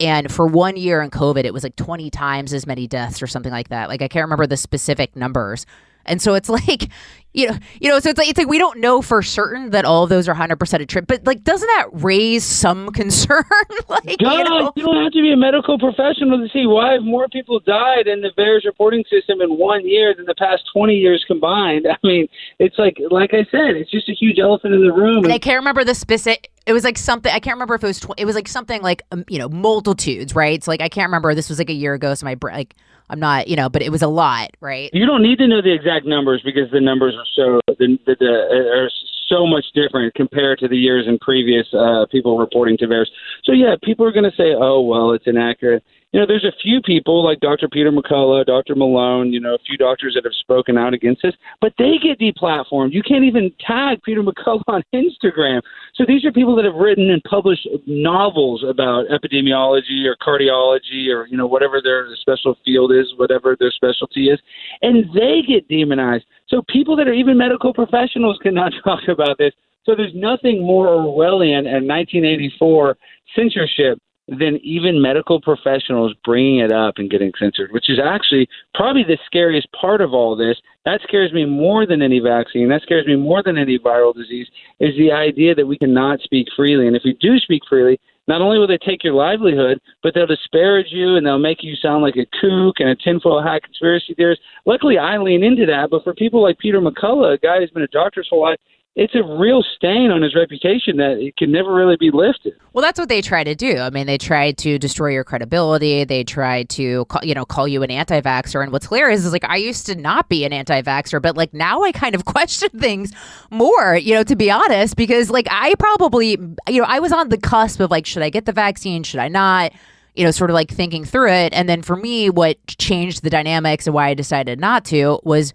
And 0.00 0.30
for 0.30 0.46
one 0.46 0.76
year 0.76 1.02
in 1.02 1.10
COVID, 1.10 1.44
it 1.44 1.52
was 1.52 1.62
like 1.62 1.76
20 1.76 2.10
times 2.10 2.52
as 2.52 2.66
many 2.66 2.86
deaths 2.86 3.22
or 3.22 3.26
something 3.26 3.52
like 3.52 3.68
that. 3.68 3.88
Like 3.88 4.02
I 4.02 4.08
can't 4.08 4.24
remember 4.24 4.46
the 4.46 4.56
specific 4.56 5.14
numbers. 5.14 5.66
And 6.04 6.20
so 6.20 6.34
it's 6.34 6.48
like, 6.48 6.88
you 7.34 7.48
know, 7.48 7.58
you 7.80 7.90
know, 7.90 7.98
so 7.98 8.10
it's 8.10 8.18
like 8.18 8.28
it's 8.28 8.38
like 8.38 8.48
we 8.48 8.58
don't 8.58 8.78
know 8.78 9.02
for 9.02 9.20
certain 9.20 9.70
that 9.70 9.84
all 9.84 10.04
of 10.04 10.08
those 10.08 10.28
are 10.28 10.34
hundred 10.34 10.56
percent 10.56 10.82
a 10.82 10.86
trip, 10.86 11.06
but 11.08 11.26
like, 11.26 11.42
doesn't 11.42 11.66
that 11.66 11.88
raise 11.92 12.44
some 12.44 12.88
concern? 12.92 13.44
like, 13.88 14.18
God, 14.18 14.38
you 14.38 14.44
know? 14.44 14.72
you 14.76 14.84
don't 14.84 15.02
have 15.02 15.12
to 15.12 15.20
be 15.20 15.32
a 15.32 15.36
medical 15.36 15.76
professional 15.78 16.38
to 16.38 16.48
see 16.52 16.66
why 16.66 16.98
more 16.98 17.28
people 17.28 17.58
died 17.58 18.06
in 18.06 18.20
the 18.20 18.30
VAERS 18.38 18.64
reporting 18.64 19.04
system 19.10 19.40
in 19.40 19.58
one 19.58 19.86
year 19.86 20.14
than 20.16 20.26
the 20.26 20.34
past 20.36 20.62
twenty 20.72 20.94
years 20.94 21.24
combined. 21.26 21.86
I 21.90 21.96
mean, 22.06 22.28
it's 22.60 22.78
like, 22.78 22.98
like 23.10 23.34
I 23.34 23.44
said, 23.50 23.76
it's 23.76 23.90
just 23.90 24.08
a 24.08 24.14
huge 24.14 24.38
elephant 24.38 24.72
in 24.74 24.86
the 24.86 24.92
room. 24.92 25.24
And 25.24 25.32
I 25.32 25.38
can't 25.38 25.58
remember 25.58 25.82
the 25.82 25.94
specific. 25.94 26.50
It 26.66 26.72
was 26.72 26.84
like 26.84 26.96
something. 26.96 27.32
I 27.32 27.40
can't 27.40 27.56
remember 27.56 27.74
if 27.74 27.82
it 27.82 27.88
was. 27.88 28.00
Tw- 28.00 28.14
it 28.16 28.24
was 28.24 28.36
like 28.36 28.48
something 28.48 28.80
like 28.80 29.02
um, 29.10 29.24
you 29.28 29.38
know 29.38 29.48
multitudes, 29.48 30.36
right? 30.36 30.62
So 30.62 30.70
like 30.70 30.80
I 30.80 30.88
can't 30.88 31.08
remember. 31.08 31.34
This 31.34 31.48
was 31.48 31.58
like 31.58 31.68
a 31.68 31.74
year 31.74 31.94
ago, 31.94 32.14
so 32.14 32.24
my 32.24 32.36
like 32.40 32.74
I'm 33.10 33.20
not 33.20 33.48
you 33.48 33.56
know, 33.56 33.68
but 33.68 33.82
it 33.82 33.90
was 33.90 34.02
a 34.02 34.08
lot, 34.08 34.50
right? 34.60 34.90
You 34.92 35.06
don't 35.06 35.22
need 35.22 35.38
to 35.38 35.46
know 35.46 35.60
the 35.60 35.72
exact 35.72 36.06
numbers 36.06 36.42
because 36.44 36.70
the 36.70 36.80
numbers 36.80 37.14
are 37.24 37.60
so 37.66 37.74
the, 37.78 37.98
the, 38.06 38.16
the 38.18 38.26
are 38.26 38.90
so 39.28 39.46
much 39.46 39.64
different 39.74 40.14
compared 40.14 40.58
to 40.58 40.68
the 40.68 40.76
years 40.76 41.06
in 41.08 41.18
previous 41.18 41.66
uh, 41.72 42.06
people 42.10 42.38
reporting 42.38 42.76
to 42.78 42.86
VAERS. 42.86 43.06
So 43.44 43.52
yeah, 43.52 43.74
people 43.82 44.06
are 44.06 44.12
going 44.12 44.30
to 44.30 44.36
say, 44.36 44.54
"Oh 44.56 44.80
well, 44.82 45.12
it's 45.12 45.26
inaccurate." 45.26 45.82
You 46.14 46.20
know, 46.20 46.26
there's 46.26 46.44
a 46.44 46.54
few 46.62 46.80
people 46.80 47.24
like 47.24 47.40
Dr. 47.40 47.68
Peter 47.68 47.90
McCullough, 47.90 48.46
Dr. 48.46 48.76
Malone, 48.76 49.32
you 49.32 49.40
know, 49.40 49.56
a 49.56 49.58
few 49.66 49.76
doctors 49.76 50.14
that 50.14 50.22
have 50.22 50.32
spoken 50.38 50.78
out 50.78 50.94
against 50.94 51.22
this, 51.22 51.34
but 51.60 51.72
they 51.76 51.94
get 52.00 52.20
deplatformed. 52.20 52.92
You 52.92 53.02
can't 53.02 53.24
even 53.24 53.50
tag 53.58 54.00
Peter 54.04 54.22
McCullough 54.22 54.62
on 54.68 54.84
Instagram. 54.94 55.60
So 55.96 56.04
these 56.06 56.24
are 56.24 56.30
people 56.30 56.54
that 56.54 56.64
have 56.64 56.76
written 56.76 57.10
and 57.10 57.20
published 57.24 57.66
novels 57.88 58.62
about 58.62 59.06
epidemiology 59.08 60.06
or 60.06 60.14
cardiology 60.22 61.12
or 61.12 61.26
you 61.26 61.36
know 61.36 61.48
whatever 61.48 61.82
their 61.82 62.06
special 62.20 62.56
field 62.64 62.92
is, 62.92 63.12
whatever 63.16 63.56
their 63.58 63.72
specialty 63.72 64.28
is, 64.28 64.38
and 64.82 65.06
they 65.16 65.42
get 65.44 65.66
demonized. 65.66 66.26
So 66.46 66.62
people 66.68 66.94
that 66.94 67.08
are 67.08 67.12
even 67.12 67.36
medical 67.36 67.74
professionals 67.74 68.38
cannot 68.40 68.72
talk 68.84 69.00
about 69.08 69.36
this. 69.38 69.52
So 69.84 69.96
there's 69.96 70.14
nothing 70.14 70.64
more 70.64 70.86
Orwellian 70.86 71.66
in 71.66 71.88
1984 71.88 72.96
censorship 73.34 73.98
than 74.28 74.58
even 74.62 75.02
medical 75.02 75.40
professionals 75.40 76.14
bringing 76.24 76.60
it 76.60 76.72
up 76.72 76.94
and 76.96 77.10
getting 77.10 77.32
censored, 77.38 77.70
which 77.72 77.90
is 77.90 77.98
actually 78.02 78.48
probably 78.74 79.04
the 79.04 79.18
scariest 79.26 79.68
part 79.72 80.00
of 80.00 80.14
all 80.14 80.34
this. 80.34 80.56
That 80.84 81.00
scares 81.02 81.32
me 81.32 81.44
more 81.44 81.86
than 81.86 82.00
any 82.00 82.20
vaccine. 82.20 82.68
That 82.68 82.82
scares 82.82 83.06
me 83.06 83.16
more 83.16 83.42
than 83.42 83.58
any 83.58 83.78
viral 83.78 84.14
disease 84.14 84.46
is 84.80 84.96
the 84.96 85.12
idea 85.12 85.54
that 85.54 85.66
we 85.66 85.78
cannot 85.78 86.20
speak 86.20 86.46
freely. 86.56 86.86
And 86.86 86.96
if 86.96 87.02
we 87.04 87.16
do 87.20 87.38
speak 87.38 87.62
freely, 87.68 88.00
not 88.26 88.40
only 88.40 88.58
will 88.58 88.66
they 88.66 88.78
take 88.78 89.04
your 89.04 89.12
livelihood, 89.12 89.78
but 90.02 90.14
they'll 90.14 90.26
disparage 90.26 90.86
you 90.90 91.16
and 91.16 91.26
they'll 91.26 91.38
make 91.38 91.62
you 91.62 91.76
sound 91.76 92.02
like 92.02 92.16
a 92.16 92.24
kook 92.40 92.76
and 92.78 92.88
a 92.88 92.96
tinfoil 92.96 93.42
hat 93.42 93.62
conspiracy 93.62 94.14
theorist. 94.14 94.40
Luckily, 94.64 94.96
I 94.96 95.18
lean 95.18 95.44
into 95.44 95.66
that. 95.66 95.90
But 95.90 96.04
for 96.04 96.14
people 96.14 96.42
like 96.42 96.58
Peter 96.58 96.80
McCullough, 96.80 97.34
a 97.34 97.38
guy 97.38 97.58
who's 97.58 97.70
been 97.70 97.82
a 97.82 97.88
doctor 97.88 98.20
his 98.22 98.28
whole 98.30 98.40
life, 98.40 98.58
it's 98.96 99.14
a 99.16 99.22
real 99.24 99.64
stain 99.74 100.12
on 100.12 100.22
his 100.22 100.36
reputation 100.36 100.98
that 100.98 101.18
it 101.18 101.36
can 101.36 101.50
never 101.50 101.74
really 101.74 101.96
be 101.96 102.12
lifted. 102.12 102.54
Well, 102.72 102.82
that's 102.82 102.98
what 102.98 103.08
they 103.08 103.20
try 103.22 103.42
to 103.42 103.54
do. 103.54 103.78
I 103.78 103.90
mean, 103.90 104.06
they 104.06 104.18
try 104.18 104.52
to 104.52 104.78
destroy 104.78 105.08
your 105.08 105.24
credibility. 105.24 106.04
They 106.04 106.22
try 106.22 106.62
to, 106.64 107.04
call, 107.06 107.24
you 107.24 107.34
know, 107.34 107.44
call 107.44 107.66
you 107.66 107.82
an 107.82 107.90
anti-vaxxer. 107.90 108.62
And 108.62 108.70
what's 108.70 108.86
hilarious 108.86 109.24
is 109.24 109.32
like 109.32 109.44
I 109.44 109.56
used 109.56 109.86
to 109.86 109.96
not 109.96 110.28
be 110.28 110.44
an 110.44 110.52
anti-vaxxer, 110.52 111.20
but 111.20 111.36
like 111.36 111.52
now 111.52 111.82
I 111.82 111.90
kind 111.90 112.14
of 112.14 112.24
question 112.24 112.68
things 112.70 113.12
more. 113.50 113.96
You 113.96 114.14
know, 114.14 114.22
to 114.22 114.36
be 114.36 114.48
honest, 114.48 114.94
because 114.94 115.28
like 115.28 115.48
I 115.50 115.74
probably, 115.74 116.38
you 116.68 116.80
know, 116.80 116.86
I 116.86 117.00
was 117.00 117.10
on 117.10 117.30
the 117.30 117.38
cusp 117.38 117.80
of 117.80 117.90
like, 117.90 118.06
should 118.06 118.22
I 118.22 118.30
get 118.30 118.46
the 118.46 118.52
vaccine? 118.52 119.02
Should 119.02 119.20
I 119.20 119.28
not? 119.28 119.72
You 120.14 120.24
know, 120.24 120.30
sort 120.30 120.50
of 120.50 120.54
like 120.54 120.70
thinking 120.70 121.04
through 121.04 121.32
it. 121.32 121.52
And 121.52 121.68
then 121.68 121.82
for 121.82 121.96
me, 121.96 122.30
what 122.30 122.64
changed 122.68 123.24
the 123.24 123.30
dynamics 123.30 123.88
and 123.88 123.94
why 123.94 124.10
I 124.10 124.14
decided 124.14 124.60
not 124.60 124.84
to 124.86 125.18
was 125.24 125.52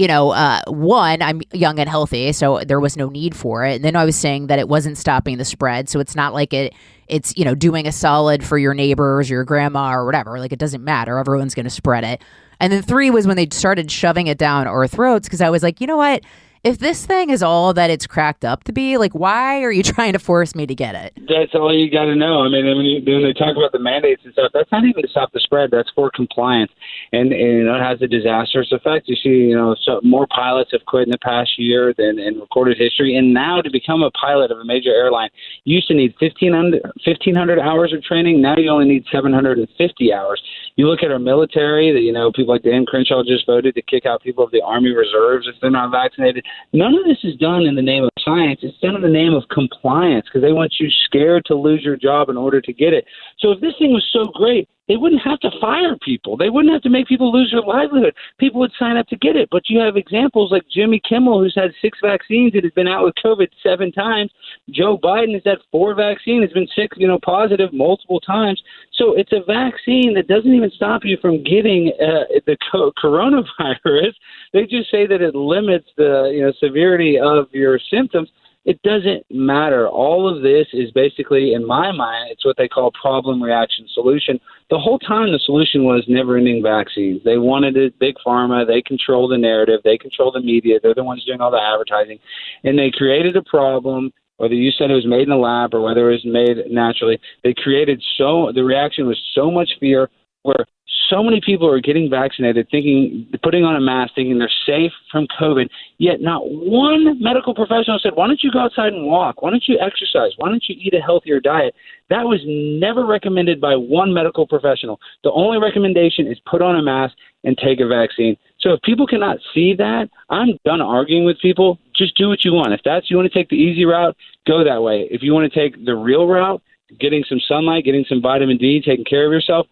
you 0.00 0.08
know, 0.08 0.30
uh, 0.30 0.62
one, 0.66 1.20
I'm 1.20 1.42
young 1.52 1.78
and 1.78 1.86
healthy, 1.86 2.32
so 2.32 2.60
there 2.60 2.80
was 2.80 2.96
no 2.96 3.10
need 3.10 3.36
for 3.36 3.66
it. 3.66 3.76
And 3.76 3.84
then 3.84 3.96
I 3.96 4.06
was 4.06 4.16
saying 4.16 4.46
that 4.46 4.58
it 4.58 4.66
wasn't 4.66 4.96
stopping 4.96 5.36
the 5.36 5.44
spread, 5.44 5.90
so 5.90 6.00
it's 6.00 6.16
not 6.16 6.32
like 6.32 6.54
it, 6.54 6.72
it's 7.06 7.36
you 7.36 7.44
know, 7.44 7.54
doing 7.54 7.86
a 7.86 7.92
solid 7.92 8.42
for 8.42 8.56
your 8.56 8.72
neighbors, 8.72 9.28
your 9.28 9.44
grandma, 9.44 9.92
or 9.92 10.06
whatever. 10.06 10.38
Like 10.38 10.52
it 10.52 10.58
doesn't 10.58 10.82
matter. 10.82 11.18
Everyone's 11.18 11.54
going 11.54 11.64
to 11.64 11.70
spread 11.70 12.04
it. 12.04 12.22
And 12.60 12.72
then 12.72 12.80
three 12.80 13.10
was 13.10 13.26
when 13.26 13.36
they 13.36 13.46
started 13.52 13.90
shoving 13.90 14.26
it 14.26 14.38
down 14.38 14.66
our 14.66 14.88
throats 14.88 15.28
because 15.28 15.42
I 15.42 15.50
was 15.50 15.62
like, 15.62 15.82
you 15.82 15.86
know 15.86 15.98
what? 15.98 16.22
If 16.62 16.76
this 16.76 17.06
thing 17.06 17.30
is 17.30 17.42
all 17.42 17.72
that 17.72 17.88
it's 17.88 18.06
cracked 18.06 18.44
up 18.44 18.64
to 18.64 18.72
be, 18.72 18.98
like, 18.98 19.14
why 19.14 19.62
are 19.62 19.72
you 19.72 19.82
trying 19.96 20.12
to 20.12 20.18
force 20.18 20.54
me 20.54 20.66
to 20.66 20.74
get 20.74 20.94
it? 20.94 21.14
That's 21.16 21.54
all 21.54 21.74
you 21.74 21.90
got 21.90 22.04
to 22.04 22.14
know. 22.14 22.42
I 22.44 22.50
mean, 22.50 22.66
when, 22.66 22.84
you, 22.84 23.00
when 23.00 23.22
they 23.22 23.32
talk 23.32 23.56
about 23.56 23.72
the 23.72 23.78
mandates 23.78 24.22
and 24.24 24.32
stuff, 24.34 24.50
that's 24.52 24.70
not 24.70 24.84
even 24.84 25.02
to 25.02 25.08
stop 25.08 25.32
the 25.32 25.40
spread. 25.40 25.70
That's 25.70 25.88
for 25.94 26.10
compliance, 26.10 26.70
and, 27.12 27.32
and 27.32 27.58
you 27.58 27.64
know, 27.64 27.76
it 27.76 27.82
has 27.82 28.02
a 28.02 28.06
disastrous 28.06 28.72
effect. 28.72 29.08
You 29.08 29.16
see, 29.16 29.48
you 29.48 29.56
know, 29.56 29.74
so 29.82 30.00
more 30.02 30.26
pilots 30.26 30.72
have 30.72 30.84
quit 30.86 31.04
in 31.04 31.10
the 31.10 31.18
past 31.18 31.58
year 31.58 31.94
than 31.96 32.18
in 32.18 32.38
recorded 32.38 32.76
history, 32.76 33.16
and 33.16 33.32
now 33.32 33.62
to 33.62 33.70
become 33.70 34.02
a 34.02 34.10
pilot 34.10 34.50
of 34.50 34.58
a 34.58 34.64
major 34.64 34.90
airline, 34.90 35.30
you 35.64 35.76
used 35.76 35.88
to 35.88 35.94
need 35.94 36.14
1,500, 36.20 36.82
1,500 36.82 37.58
hours 37.58 37.94
of 37.94 38.02
training. 38.02 38.42
Now 38.42 38.56
you 38.58 38.68
only 38.68 38.86
need 38.86 39.04
750 39.10 40.12
hours. 40.12 40.42
You 40.80 40.88
look 40.88 41.02
at 41.02 41.12
our 41.12 41.18
military. 41.18 41.92
That 41.92 42.00
you 42.00 42.10
know, 42.10 42.32
people 42.32 42.54
like 42.54 42.62
Dan 42.62 42.86
Crenshaw 42.86 43.22
just 43.22 43.44
voted 43.44 43.74
to 43.74 43.82
kick 43.82 44.06
out 44.06 44.22
people 44.22 44.42
of 44.42 44.50
the 44.50 44.62
Army 44.62 44.96
Reserves 44.96 45.46
if 45.46 45.54
they're 45.60 45.70
not 45.70 45.90
vaccinated. 45.90 46.42
None 46.72 46.94
of 46.94 47.04
this 47.04 47.18
is 47.22 47.36
done 47.36 47.64
in 47.64 47.74
the 47.74 47.82
name 47.82 48.04
of 48.04 48.08
science. 48.24 48.60
It's 48.62 48.78
done 48.78 48.96
in 48.96 49.02
the 49.02 49.08
name 49.08 49.34
of 49.34 49.44
compliance 49.52 50.24
because 50.24 50.40
they 50.40 50.54
want 50.54 50.72
you 50.80 50.88
scared 51.04 51.44
to 51.48 51.54
lose 51.54 51.82
your 51.84 51.98
job 51.98 52.30
in 52.30 52.38
order 52.38 52.62
to 52.62 52.72
get 52.72 52.94
it. 52.94 53.04
So 53.40 53.52
if 53.52 53.60
this 53.60 53.74
thing 53.78 53.92
was 53.92 54.08
so 54.10 54.32
great, 54.32 54.70
they 54.90 54.96
wouldn't 54.96 55.22
have 55.22 55.38
to 55.38 55.50
fire 55.60 55.96
people. 56.02 56.36
They 56.36 56.50
wouldn't 56.50 56.72
have 56.72 56.82
to 56.82 56.90
make 56.90 57.06
people 57.06 57.30
lose 57.30 57.52
their 57.52 57.62
livelihood. 57.62 58.12
People 58.40 58.58
would 58.58 58.72
sign 58.76 58.96
up 58.96 59.06
to 59.06 59.16
get 59.16 59.36
it. 59.36 59.48
But 59.48 59.70
you 59.70 59.78
have 59.78 59.96
examples 59.96 60.50
like 60.50 60.64
Jimmy 60.68 61.00
Kimmel, 61.08 61.38
who's 61.38 61.54
had 61.54 61.70
six 61.80 61.96
vaccines 62.02 62.54
and 62.54 62.64
has 62.64 62.72
been 62.72 62.88
out 62.88 63.04
with 63.04 63.14
COVID 63.24 63.50
seven 63.62 63.92
times. 63.92 64.32
Joe 64.68 64.98
Biden 64.98 65.34
has 65.34 65.44
had 65.46 65.58
four 65.70 65.94
vaccines, 65.94 66.42
has 66.42 66.52
been 66.52 66.66
sick, 66.74 66.90
you 66.96 67.06
know, 67.06 67.20
positive 67.24 67.72
multiple 67.72 68.18
times. 68.18 68.60
So 68.94 69.16
it's 69.16 69.30
a 69.30 69.44
vaccine 69.46 70.12
that 70.14 70.26
doesn't 70.26 70.52
even 70.52 70.72
stop 70.74 71.02
you 71.04 71.18
from 71.22 71.44
getting 71.44 71.92
uh, 72.02 72.40
the 72.46 72.56
co- 72.72 72.92
coronavirus. 73.00 74.12
They 74.52 74.62
just 74.62 74.90
say 74.90 75.06
that 75.06 75.22
it 75.22 75.36
limits 75.36 75.86
the 75.96 76.32
you 76.34 76.42
know 76.42 76.52
severity 76.58 77.20
of 77.20 77.46
your 77.52 77.78
symptoms. 77.88 78.28
It 78.64 78.80
doesn't 78.82 79.24
matter. 79.30 79.88
All 79.88 80.28
of 80.28 80.42
this 80.42 80.66
is 80.72 80.90
basically, 80.92 81.54
in 81.54 81.66
my 81.66 81.92
mind, 81.92 82.30
it's 82.30 82.44
what 82.44 82.56
they 82.58 82.68
call 82.68 82.92
problem 82.92 83.42
reaction 83.42 83.86
solution. 83.94 84.38
The 84.68 84.78
whole 84.78 84.98
time, 84.98 85.32
the 85.32 85.40
solution 85.44 85.84
was 85.84 86.04
never 86.08 86.36
ending 86.36 86.62
vaccines. 86.62 87.22
They 87.24 87.38
wanted 87.38 87.76
it, 87.76 87.98
big 87.98 88.16
pharma. 88.24 88.66
They 88.66 88.82
control 88.82 89.28
the 89.28 89.38
narrative. 89.38 89.80
They 89.82 89.96
control 89.96 90.30
the 90.30 90.40
media. 90.40 90.78
They're 90.82 90.94
the 90.94 91.04
ones 91.04 91.24
doing 91.24 91.40
all 91.40 91.50
the 91.50 91.60
advertising. 91.60 92.18
And 92.64 92.78
they 92.78 92.90
created 92.90 93.34
a 93.36 93.42
problem 93.42 94.12
whether 94.40 94.54
you 94.54 94.70
said 94.70 94.90
it 94.90 94.94
was 94.94 95.06
made 95.06 95.28
in 95.28 95.32
a 95.32 95.38
lab 95.38 95.74
or 95.74 95.82
whether 95.82 96.10
it 96.10 96.14
was 96.14 96.24
made 96.24 96.72
naturally, 96.72 97.20
they 97.44 97.52
created 97.52 98.02
so 98.16 98.50
the 98.54 98.64
reaction 98.64 99.06
was 99.06 99.20
so 99.34 99.50
much 99.50 99.68
fear 99.78 100.08
where 100.42 100.66
so 101.08 101.22
many 101.24 101.40
people 101.44 101.68
are 101.68 101.80
getting 101.80 102.08
vaccinated, 102.08 102.68
thinking, 102.70 103.26
putting 103.42 103.64
on 103.64 103.74
a 103.74 103.80
mask, 103.80 104.14
thinking 104.14 104.38
they're 104.38 104.50
safe 104.64 104.92
from 105.10 105.26
COVID. 105.40 105.68
Yet 105.98 106.20
not 106.20 106.48
one 106.48 107.20
medical 107.20 107.52
professional 107.52 107.98
said, 107.98 108.14
"Why 108.14 108.28
don't 108.28 108.42
you 108.44 108.50
go 108.52 108.60
outside 108.60 108.92
and 108.92 109.06
walk? 109.06 109.42
Why 109.42 109.50
don't 109.50 109.66
you 109.66 109.76
exercise? 109.80 110.32
Why 110.36 110.48
don't 110.48 110.62
you 110.68 110.76
eat 110.78 110.94
a 110.94 111.00
healthier 111.00 111.40
diet?" 111.40 111.74
That 112.10 112.26
was 112.26 112.40
never 112.46 113.04
recommended 113.04 113.60
by 113.60 113.74
one 113.74 114.12
medical 114.12 114.46
professional. 114.46 115.00
The 115.24 115.32
only 115.32 115.58
recommendation 115.58 116.28
is 116.28 116.38
put 116.40 116.62
on 116.62 116.76
a 116.76 116.82
mask 116.82 117.16
and 117.42 117.58
take 117.58 117.80
a 117.80 117.86
vaccine. 117.86 118.36
So 118.60 118.74
if 118.74 118.82
people 118.82 119.06
cannot 119.06 119.38
see 119.52 119.74
that, 119.74 120.10
I'm 120.28 120.58
done 120.64 120.80
arguing 120.80 121.24
with 121.24 121.40
people. 121.40 121.78
Just 121.94 122.16
do 122.16 122.28
what 122.28 122.44
you 122.44 122.52
want. 122.52 122.72
If 122.72 122.82
that's 122.84 123.10
you 123.10 123.16
want 123.16 123.30
to 123.32 123.36
take 123.36 123.48
the 123.48 123.56
easy 123.56 123.84
route, 123.84 124.16
go 124.46 124.62
that 124.62 124.82
way. 124.82 125.08
If 125.10 125.22
you 125.22 125.34
want 125.34 125.50
to 125.50 125.58
take 125.58 125.84
the 125.84 125.96
real 125.96 126.26
route, 126.26 126.62
getting 127.00 127.24
some 127.24 127.40
sunlight, 127.40 127.84
getting 127.84 128.04
some 128.04 128.20
vitamin 128.20 128.58
D, 128.58 128.80
taking 128.80 129.04
care 129.04 129.26
of 129.26 129.32
yourself, 129.32 129.66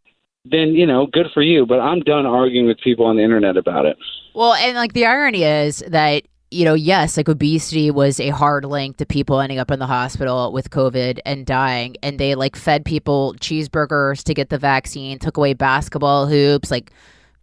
then 0.50 0.74
you 0.74 0.86
know, 0.86 1.06
good 1.06 1.26
for 1.32 1.42
you. 1.42 1.66
But 1.66 1.80
I'm 1.80 2.00
done 2.00 2.26
arguing 2.26 2.66
with 2.66 2.78
people 2.78 3.06
on 3.06 3.16
the 3.16 3.22
internet 3.22 3.56
about 3.56 3.86
it. 3.86 3.96
Well, 4.34 4.54
and 4.54 4.76
like 4.76 4.92
the 4.92 5.06
irony 5.06 5.44
is 5.44 5.82
that 5.88 6.24
you 6.50 6.64
know, 6.64 6.74
yes, 6.74 7.18
like 7.18 7.28
obesity 7.28 7.90
was 7.90 8.18
a 8.20 8.30
hard 8.30 8.64
link 8.64 8.96
to 8.96 9.04
people 9.04 9.40
ending 9.40 9.58
up 9.58 9.70
in 9.70 9.78
the 9.78 9.86
hospital 9.86 10.50
with 10.50 10.70
COVID 10.70 11.18
and 11.26 11.44
dying, 11.44 11.96
and 12.02 12.18
they 12.18 12.34
like 12.34 12.56
fed 12.56 12.84
people 12.84 13.34
cheeseburgers 13.38 14.22
to 14.24 14.34
get 14.34 14.48
the 14.48 14.58
vaccine, 14.58 15.18
took 15.18 15.36
away 15.36 15.52
basketball 15.52 16.26
hoops, 16.26 16.70
like 16.70 16.90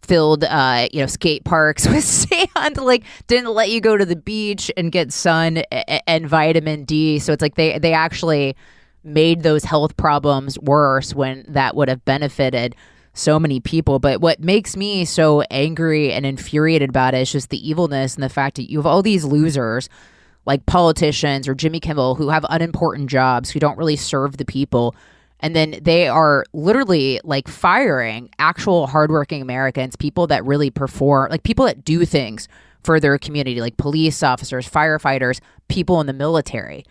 filled 0.02 0.44
uh 0.44 0.86
you 0.92 1.00
know 1.00 1.06
skate 1.06 1.44
parks 1.44 1.86
with 1.88 2.04
sand 2.04 2.76
like 2.76 3.02
didn't 3.26 3.52
let 3.52 3.70
you 3.70 3.80
go 3.80 3.96
to 3.96 4.04
the 4.04 4.14
beach 4.14 4.70
and 4.76 4.92
get 4.92 5.12
sun 5.12 5.58
and 6.06 6.28
vitamin 6.28 6.84
D 6.84 7.18
so 7.18 7.32
it's 7.32 7.42
like 7.42 7.56
they 7.56 7.78
they 7.80 7.92
actually 7.92 8.54
made 9.02 9.42
those 9.42 9.64
health 9.64 9.96
problems 9.96 10.58
worse 10.60 11.14
when 11.14 11.44
that 11.48 11.74
would 11.74 11.88
have 11.88 12.04
benefited 12.04 12.76
so 13.16 13.40
many 13.40 13.60
people. 13.60 13.98
But 13.98 14.20
what 14.20 14.40
makes 14.40 14.76
me 14.76 15.04
so 15.04 15.42
angry 15.50 16.12
and 16.12 16.26
infuriated 16.26 16.90
about 16.90 17.14
it 17.14 17.22
is 17.22 17.32
just 17.32 17.50
the 17.50 17.68
evilness 17.68 18.14
and 18.14 18.22
the 18.22 18.28
fact 18.28 18.56
that 18.56 18.70
you 18.70 18.78
have 18.78 18.86
all 18.86 19.02
these 19.02 19.24
losers 19.24 19.88
like 20.44 20.64
politicians 20.66 21.48
or 21.48 21.54
Jimmy 21.54 21.80
Kimmel 21.80 22.14
who 22.14 22.28
have 22.28 22.46
unimportant 22.48 23.10
jobs 23.10 23.50
who 23.50 23.58
don't 23.58 23.78
really 23.78 23.96
serve 23.96 24.36
the 24.36 24.44
people. 24.44 24.94
And 25.40 25.56
then 25.56 25.78
they 25.82 26.08
are 26.08 26.44
literally 26.52 27.20
like 27.24 27.48
firing 27.48 28.30
actual 28.38 28.86
hardworking 28.86 29.42
Americans, 29.42 29.96
people 29.96 30.28
that 30.28 30.44
really 30.44 30.70
perform, 30.70 31.30
like 31.30 31.42
people 31.42 31.66
that 31.66 31.84
do 31.84 32.04
things 32.04 32.48
for 32.84 33.00
their 33.00 33.18
community, 33.18 33.60
like 33.60 33.76
police 33.76 34.22
officers, 34.22 34.68
firefighters, 34.68 35.40
people 35.68 36.00
in 36.00 36.06
the 36.06 36.12
military, 36.12 36.84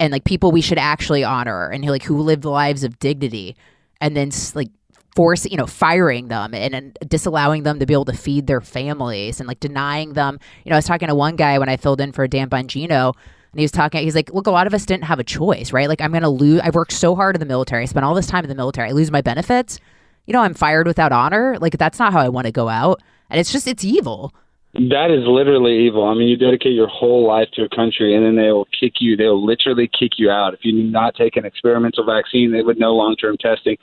and 0.00 0.10
like 0.12 0.24
people 0.24 0.50
we 0.50 0.60
should 0.60 0.78
actually 0.78 1.22
honor 1.22 1.68
and 1.68 1.84
like 1.84 2.02
who 2.02 2.20
live 2.20 2.44
lives 2.44 2.82
of 2.82 2.98
dignity. 2.98 3.56
And 4.00 4.16
then 4.16 4.30
like 4.54 4.70
force 5.14 5.46
you 5.46 5.56
know 5.56 5.66
firing 5.66 6.28
them 6.28 6.54
and, 6.54 6.74
and, 6.74 6.98
disallowing 7.08 7.62
them 7.64 7.78
to 7.78 7.86
be 7.86 7.92
able 7.92 8.04
to 8.04 8.12
feed 8.12 8.46
their 8.46 8.60
families 8.60 9.40
and 9.40 9.48
like 9.48 9.60
denying 9.60 10.12
them 10.12 10.38
you 10.64 10.70
know 10.70 10.76
i 10.76 10.78
was 10.78 10.84
talking 10.84 11.08
to 11.08 11.14
one 11.14 11.36
guy 11.36 11.58
when 11.58 11.68
i 11.68 11.76
filled 11.76 12.00
in 12.00 12.12
for 12.12 12.26
dan 12.28 12.48
bongino 12.48 13.14
and 13.52 13.58
he 13.58 13.62
was 13.62 13.72
talking 13.72 14.02
he's 14.02 14.14
like 14.14 14.32
look 14.32 14.46
a 14.46 14.50
lot 14.50 14.66
of 14.66 14.74
us 14.74 14.86
didn't 14.86 15.04
have 15.04 15.18
a 15.18 15.24
choice 15.24 15.72
right? 15.72 15.88
Like 15.88 16.00
i'm 16.00 16.12
gonna 16.12 16.30
lose 16.30 16.60
i've 16.60 16.74
worked 16.74 16.92
so 16.92 17.14
hard 17.14 17.34
in 17.34 17.40
the 17.40 17.46
military 17.46 17.82
i 17.82 17.86
spent 17.86 18.04
all 18.04 18.14
this 18.14 18.26
time 18.26 18.44
in 18.44 18.48
the 18.48 18.54
military 18.54 18.88
i 18.88 18.92
lose 18.92 19.10
my 19.10 19.20
benefits? 19.20 19.78
You 20.26 20.32
know 20.32 20.42
i'm 20.42 20.54
fired 20.54 20.86
without 20.86 21.12
honor? 21.12 21.58
Like 21.58 21.76
that's 21.76 21.98
not 21.98 22.12
how 22.12 22.20
i 22.20 22.28
want 22.28 22.46
to 22.46 22.52
go 22.52 22.68
out. 22.68 23.02
And 23.28 23.40
it's 23.40 23.52
just 23.52 23.66
it's 23.66 23.84
evil 23.84 24.34
that 24.72 25.10
is 25.10 25.26
literally 25.26 25.86
evil. 25.86 26.04
I 26.04 26.14
mean, 26.14 26.28
you 26.28 26.36
dedicate 26.36 26.74
your 26.74 26.86
whole 26.86 27.26
life 27.26 27.48
to 27.54 27.64
a 27.64 27.68
country, 27.68 28.14
and 28.14 28.24
then 28.24 28.36
they 28.36 28.52
will 28.52 28.68
kick 28.78 28.94
you. 29.00 29.16
They 29.16 29.24
will 29.24 29.44
literally 29.44 29.90
kick 29.98 30.12
you 30.16 30.30
out 30.30 30.54
if 30.54 30.60
you 30.62 30.70
do 30.70 30.84
not 30.84 31.16
take 31.16 31.36
an 31.36 31.44
experimental 31.44 32.06
vaccine 32.06 32.54
with 32.64 32.78
no 32.78 32.94
long-term 32.94 33.38
testing. 33.38 33.76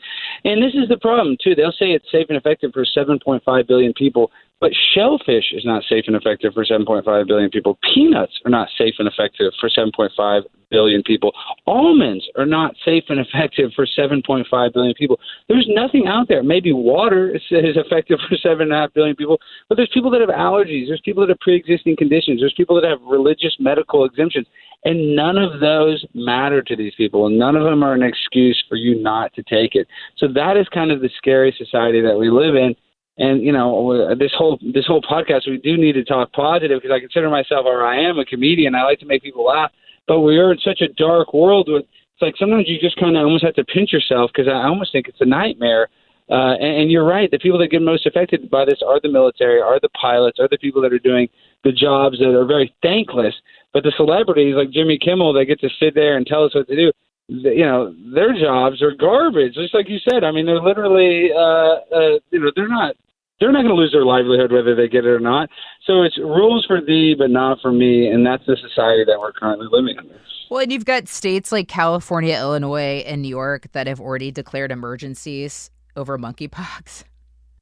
And 0.46 0.64
this 0.64 0.74
is 0.76 0.88
the 0.88 0.98
problem 0.98 1.36
too. 1.44 1.56
They'll 1.56 1.74
say 1.74 1.92
it's 1.92 2.10
safe 2.10 2.28
and 2.30 2.38
effective 2.38 2.72
for 2.74 2.86
7.5 2.86 3.68
billion 3.68 3.94
people, 3.94 4.32
but 4.60 4.72
shellfish 4.94 5.52
is 5.52 5.64
not 5.66 5.84
safe 5.88 6.06
and 6.08 6.16
effective 6.16 6.54
for 6.54 6.66
7.5 6.66 7.28
billion 7.28 7.50
people. 7.50 7.78
Peanuts 7.94 8.34
are 8.46 8.52
not 8.52 8.70
safe 8.78 8.96
and 8.98 9.08
effective 9.08 9.54
for 9.60 9.70
7.5 9.70 10.42
billion 10.70 11.04
people. 11.04 11.32
Almonds 11.66 12.26
are 12.36 12.46
not 12.46 12.76
safe 12.84 13.04
and 13.10 13.20
effective 13.20 13.72
for 13.76 13.86
7.5 13.86 14.74
billion 14.74 14.94
people. 14.96 15.20
There's 15.48 15.68
nothing 15.70 16.08
out 16.08 16.28
there. 16.28 16.44
Maybe 16.44 16.74
water 16.74 17.36
is, 17.36 17.42
effective 17.52 18.20
for 18.28 18.36
7.5 18.36 18.94
billion 18.94 19.16
people, 19.16 19.40
but 19.70 19.76
there's 19.76 19.92
people 19.94 20.12
that 20.12 20.22
have 20.22 20.30
allergies. 20.30 20.88
There's 20.88 21.02
people 21.06 21.22
that 21.22 21.30
have 21.30 21.40
pre 21.40 21.56
existing 21.56 21.96
conditions. 21.98 22.42
There's 22.42 22.54
people 22.58 22.80
that 22.82 22.88
have 22.88 23.00
religious 23.02 23.56
medical 23.60 24.06
exemptions. 24.06 24.48
And 24.86 25.16
none 25.16 25.38
of 25.38 25.60
those 25.60 26.06
matter 26.14 26.62
to 26.62 26.76
these 26.76 26.94
people. 26.96 27.28
And 27.28 27.38
none 27.38 27.56
of 27.56 27.64
them 27.64 27.84
are 27.84 27.94
an 27.94 28.04
excuse 28.04 28.62
for 28.70 28.76
you 28.76 29.02
not 29.02 29.34
to 29.34 29.44
take 29.44 29.76
it. 29.76 29.88
So 30.18 30.28
that 30.34 30.58
is 30.58 30.68
kind 30.74 30.92
of 30.92 31.02
the 31.02 31.10
scary 31.18 31.54
society 31.58 32.02
that 32.02 32.18
we 32.18 32.30
live 32.30 32.56
in 32.56 32.76
and 33.18 33.42
you 33.42 33.52
know 33.52 34.16
this 34.16 34.32
whole 34.38 34.60
this 34.74 34.86
whole 34.86 35.02
podcast 35.02 35.48
we 35.48 35.58
do 35.58 35.78
need 35.78 35.94
to 35.94 36.04
talk 36.04 36.32
positive 36.34 36.82
because 36.82 36.94
I 36.94 37.00
consider 37.00 37.30
myself 37.30 37.66
or 37.66 37.86
I 37.86 38.00
am 38.02 38.20
a 38.20 38.26
comedian. 38.26 38.76
I 38.76 38.84
like 38.84 39.00
to 39.00 39.06
make 39.06 39.24
people 39.24 39.46
laugh, 39.46 39.72
but 40.08 40.22
we 40.22 40.38
are 40.38 40.52
in 40.52 40.60
such 40.60 40.82
a 40.82 40.88
dark 40.94 41.34
world. 41.34 41.68
With 41.70 41.84
it's 41.84 42.22
like 42.22 42.36
sometimes 42.40 42.66
you 42.68 42.80
just 42.80 42.98
kind 42.98 43.18
of 43.18 43.24
almost 43.24 43.44
have 43.44 43.56
to 43.56 43.66
pinch 43.66 43.94
yourself 43.94 44.32
because 44.34 44.48
I 44.52 44.68
almost 44.68 44.92
think 44.92 45.08
it's 45.08 45.22
a 45.22 45.26
nightmare. 45.26 45.90
Uh, 46.30 46.60
and, 46.60 46.82
and 46.82 46.92
you're 46.92 47.06
right. 47.06 47.32
The 47.32 47.40
people 47.40 47.58
that 47.60 47.72
get 47.72 47.82
most 47.82 48.06
affected 48.06 48.50
by 48.50 48.66
this 48.66 48.82
are 48.86 49.00
the 49.00 49.08
military, 49.08 49.62
are 49.62 49.80
the 49.80 49.90
pilots, 49.90 50.40
are 50.40 50.50
the 50.50 50.58
people 50.58 50.82
that 50.82 50.92
are 50.92 51.00
doing 51.00 51.30
the 51.64 51.72
jobs 51.72 52.20
that 52.20 52.36
are 52.36 52.46
very 52.46 52.74
thankless. 52.82 53.34
But 53.72 53.84
the 53.84 53.94
celebrities 53.96 54.56
like 54.58 54.72
Jimmy 54.72 54.98
Kimmel, 54.98 55.32
they 55.32 55.46
get 55.46 55.62
to 55.62 55.70
sit 55.80 55.96
there 55.96 56.18
and 56.18 56.26
tell 56.26 56.44
us 56.44 56.54
what 56.54 56.68
to 56.68 56.76
do 56.76 56.92
you 57.30 57.66
know 57.66 57.94
their 58.14 58.34
jobs 58.40 58.82
are 58.82 58.94
garbage 58.94 59.54
just 59.54 59.74
like 59.74 59.90
you 59.90 59.98
said 60.10 60.24
i 60.24 60.32
mean 60.32 60.46
they're 60.46 60.62
literally 60.62 61.30
uh 61.36 61.76
uh 61.94 62.20
you 62.32 62.40
know 62.40 62.50
they're 62.56 62.70
not 62.70 62.96
they're 63.40 63.52
not 63.52 63.64
going 63.64 63.76
to 63.76 63.82
lose 63.82 63.92
their 63.92 64.06
livelihood 64.06 64.52
whether 64.52 64.76
they 64.76 64.88
get 64.88 65.06
it 65.06 65.10
or 65.10 65.20
not. 65.20 65.50
So 65.86 66.04
it's 66.04 66.18
rules 66.18 66.66
for 66.66 66.82
thee, 66.82 67.16
but 67.18 67.30
not 67.30 67.60
for 67.62 67.72
me, 67.72 68.08
and 68.08 68.26
that's 68.26 68.46
the 68.46 68.58
society 68.58 69.04
that 69.06 69.20
we're 69.20 69.34
currently 69.34 69.68
living 69.70 69.96
in. 69.98 70.10
Well, 70.50 70.62
and 70.62 70.72
you've 70.72 70.86
got 70.86 71.08
states 71.08 71.52
like 71.52 71.68
California, 71.68 72.38
Illinois, 72.38 73.04
and 73.06 73.22
New 73.22 73.28
York 73.28 73.72
that 73.74 73.88
have 73.88 74.00
already 74.00 74.32
declared 74.32 74.72
emergencies 74.72 75.70
over 75.96 76.18
monkeypox 76.18 77.04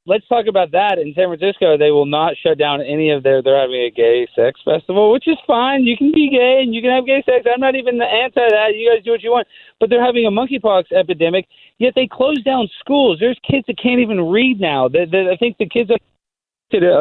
let's 0.06 0.26
talk 0.28 0.46
about 0.46 0.70
that. 0.72 0.98
In 0.98 1.12
San 1.14 1.28
Francisco, 1.28 1.76
they 1.76 1.90
will 1.90 2.06
not 2.06 2.34
shut 2.40 2.58
down 2.58 2.80
any 2.80 3.10
of 3.10 3.22
their. 3.22 3.42
They're 3.42 3.60
having 3.60 3.82
a 3.82 3.90
gay 3.90 4.26
sex 4.34 4.60
festival, 4.64 5.12
which 5.12 5.28
is 5.28 5.36
fine. 5.46 5.82
You 5.82 5.96
can 5.96 6.12
be 6.12 6.30
gay 6.30 6.60
and 6.62 6.74
you 6.74 6.80
can 6.80 6.90
have 6.90 7.06
gay 7.06 7.22
sex. 7.26 7.46
I'm 7.52 7.60
not 7.60 7.74
even 7.74 7.98
the 7.98 8.06
anti 8.06 8.40
that. 8.40 8.74
You 8.74 8.90
guys 8.90 9.04
do 9.04 9.10
what 9.10 9.22
you 9.22 9.30
want. 9.30 9.48
But 9.78 9.90
they're 9.90 10.04
having 10.04 10.26
a 10.26 10.30
monkeypox 10.30 10.92
epidemic. 10.92 11.46
Yet 11.78 11.92
they 11.94 12.08
close 12.10 12.42
down 12.42 12.68
schools. 12.80 13.18
There's 13.20 13.38
kids 13.48 13.66
that 13.66 13.78
can't 13.78 14.00
even 14.00 14.30
read 14.30 14.60
now. 14.60 14.88
That 14.88 15.12
I 15.30 15.36
think 15.36 15.58
the 15.58 15.68
kids 15.68 15.90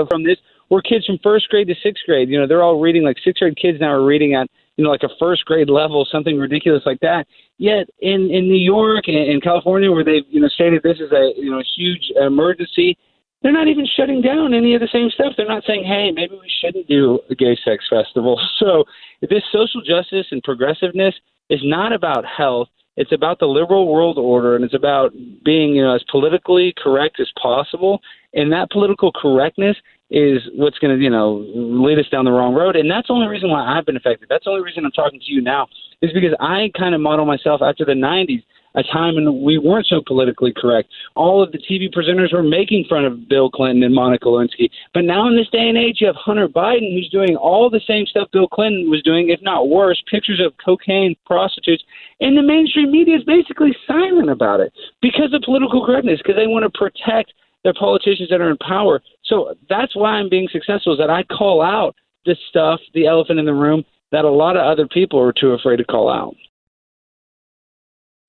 from 0.09 0.23
this 0.23 0.37
were 0.69 0.81
kids 0.81 1.05
from 1.05 1.19
first 1.23 1.47
grade 1.49 1.67
to 1.67 1.75
sixth 1.81 2.03
grade. 2.05 2.29
You 2.29 2.39
know, 2.39 2.47
they're 2.47 2.63
all 2.63 2.81
reading 2.81 3.03
like 3.03 3.17
sixth 3.23 3.39
grade 3.39 3.57
kids 3.57 3.79
now 3.79 3.91
are 3.91 4.05
reading 4.05 4.33
at 4.33 4.49
you 4.77 4.83
know 4.83 4.91
like 4.91 5.03
a 5.03 5.09
first 5.19 5.45
grade 5.45 5.69
level, 5.69 6.07
something 6.11 6.37
ridiculous 6.37 6.83
like 6.85 6.99
that. 7.01 7.25
Yet 7.57 7.87
in 7.99 8.29
in 8.31 8.47
New 8.47 8.61
York 8.61 9.07
and 9.07 9.15
in 9.17 9.41
California, 9.41 9.91
where 9.91 10.03
they've 10.03 10.25
you 10.29 10.41
know 10.41 10.49
stated 10.49 10.83
this 10.83 10.97
is 10.99 11.11
a 11.11 11.33
you 11.37 11.51
know 11.51 11.61
huge 11.75 12.11
emergency, 12.19 12.97
they're 13.45 13.53
not 13.53 13.67
even 13.67 13.85
shutting 13.95 14.21
down 14.21 14.55
any 14.55 14.73
of 14.73 14.81
the 14.81 14.89
same 14.91 15.09
stuff. 15.11 15.33
They're 15.37 15.47
not 15.47 15.63
saying, 15.67 15.83
hey, 15.83 16.11
maybe 16.11 16.33
we 16.33 16.51
shouldn't 16.61 16.87
do 16.87 17.19
a 17.29 17.35
gay 17.35 17.55
sex 17.63 17.85
festival. 17.87 18.41
So 18.59 18.85
this 19.21 19.43
social 19.51 19.81
justice 19.81 20.25
and 20.31 20.41
progressiveness 20.41 21.13
is 21.51 21.59
not 21.63 21.93
about 21.93 22.25
health. 22.25 22.69
It's 22.97 23.11
about 23.11 23.39
the 23.39 23.45
liberal 23.45 23.91
world 23.91 24.17
order, 24.17 24.55
and 24.55 24.65
it's 24.65 24.73
about 24.73 25.13
being, 25.43 25.75
you 25.75 25.83
know, 25.83 25.93
as 25.93 26.03
politically 26.09 26.73
correct 26.81 27.19
as 27.19 27.27
possible. 27.39 27.99
And 28.33 28.51
that 28.51 28.71
political 28.71 29.11
correctness 29.11 29.77
is 30.11 30.41
what's 30.53 30.77
going 30.79 30.95
to, 30.95 31.03
you 31.03 31.09
know, 31.09 31.45
lead 31.55 31.99
us 31.99 32.07
down 32.11 32.25
the 32.25 32.31
wrong 32.31 32.53
road. 32.53 32.75
And 32.75 32.89
that's 32.89 33.07
the 33.07 33.13
only 33.13 33.27
reason 33.27 33.49
why 33.49 33.65
I've 33.65 33.85
been 33.85 33.97
affected. 33.97 34.27
That's 34.29 34.45
the 34.45 34.51
only 34.51 34.63
reason 34.63 34.85
I'm 34.85 34.91
talking 34.91 35.19
to 35.19 35.31
you 35.31 35.41
now 35.41 35.67
is 36.01 36.11
because 36.13 36.35
I 36.39 36.71
kind 36.77 36.93
of 36.93 37.01
model 37.01 37.25
myself 37.25 37.61
after 37.61 37.85
the 37.85 37.93
90s, 37.93 38.43
a 38.75 38.83
time 38.83 39.15
when 39.15 39.41
we 39.41 39.57
weren't 39.57 39.87
so 39.87 40.01
politically 40.05 40.53
correct. 40.55 40.89
All 41.15 41.41
of 41.41 41.51
the 41.51 41.57
TV 41.57 41.87
presenters 41.91 42.33
were 42.33 42.43
making 42.43 42.85
fun 42.89 43.05
of 43.05 43.27
Bill 43.27 43.49
Clinton 43.49 43.83
and 43.83 43.95
Monica 43.95 44.25
Lewinsky. 44.25 44.69
But 44.93 45.05
now 45.05 45.27
in 45.27 45.35
this 45.35 45.49
day 45.49 45.69
and 45.69 45.77
age, 45.77 45.97
you 46.01 46.07
have 46.07 46.17
Hunter 46.17 46.47
Biden, 46.47 46.93
who's 46.93 47.09
doing 47.09 47.37
all 47.37 47.69
the 47.69 47.81
same 47.87 48.05
stuff 48.05 48.27
Bill 48.33 48.47
Clinton 48.47 48.89
was 48.89 49.01
doing, 49.01 49.29
if 49.29 49.41
not 49.41 49.69
worse, 49.69 50.03
pictures 50.11 50.41
of 50.45 50.53
cocaine, 50.63 51.15
prostitutes, 51.25 51.83
and 52.19 52.37
the 52.37 52.43
mainstream 52.43 52.91
media 52.91 53.15
is 53.15 53.23
basically 53.23 53.75
silent 53.87 54.29
about 54.29 54.59
it 54.59 54.73
because 55.01 55.33
of 55.33 55.41
political 55.43 55.85
correctness, 55.85 56.19
because 56.19 56.35
they 56.35 56.47
want 56.47 56.63
to 56.63 56.77
protect 56.77 57.33
their 57.63 57.73
politicians 57.73 58.29
that 58.29 58.41
are 58.41 58.51
in 58.51 58.57
power. 58.57 59.01
So 59.25 59.55
that's 59.69 59.95
why 59.95 60.11
I'm 60.11 60.29
being 60.29 60.47
successful, 60.51 60.93
is 60.93 60.99
that 60.99 61.09
I 61.09 61.23
call 61.23 61.61
out 61.61 61.95
this 62.25 62.37
stuff, 62.49 62.79
the 62.93 63.07
elephant 63.07 63.39
in 63.39 63.45
the 63.45 63.53
room, 63.53 63.83
that 64.11 64.25
a 64.25 64.29
lot 64.29 64.55
of 64.55 64.63
other 64.63 64.87
people 64.87 65.19
are 65.19 65.33
too 65.33 65.51
afraid 65.51 65.77
to 65.77 65.83
call 65.83 66.09
out. 66.09 66.35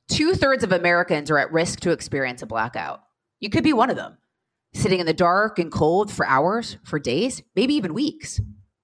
Two 0.08 0.34
thirds 0.34 0.64
of 0.64 0.72
Americans 0.72 1.30
are 1.30 1.38
at 1.38 1.52
risk 1.52 1.80
to 1.80 1.90
experience 1.90 2.40
a 2.40 2.46
blackout. 2.46 3.02
You 3.40 3.50
could 3.50 3.64
be 3.64 3.72
one 3.72 3.90
of 3.90 3.96
them, 3.96 4.16
sitting 4.72 5.00
in 5.00 5.06
the 5.06 5.12
dark 5.12 5.58
and 5.58 5.70
cold 5.70 6.10
for 6.10 6.26
hours, 6.26 6.78
for 6.84 6.98
days, 6.98 7.42
maybe 7.54 7.74
even 7.74 7.92
weeks. 7.92 8.40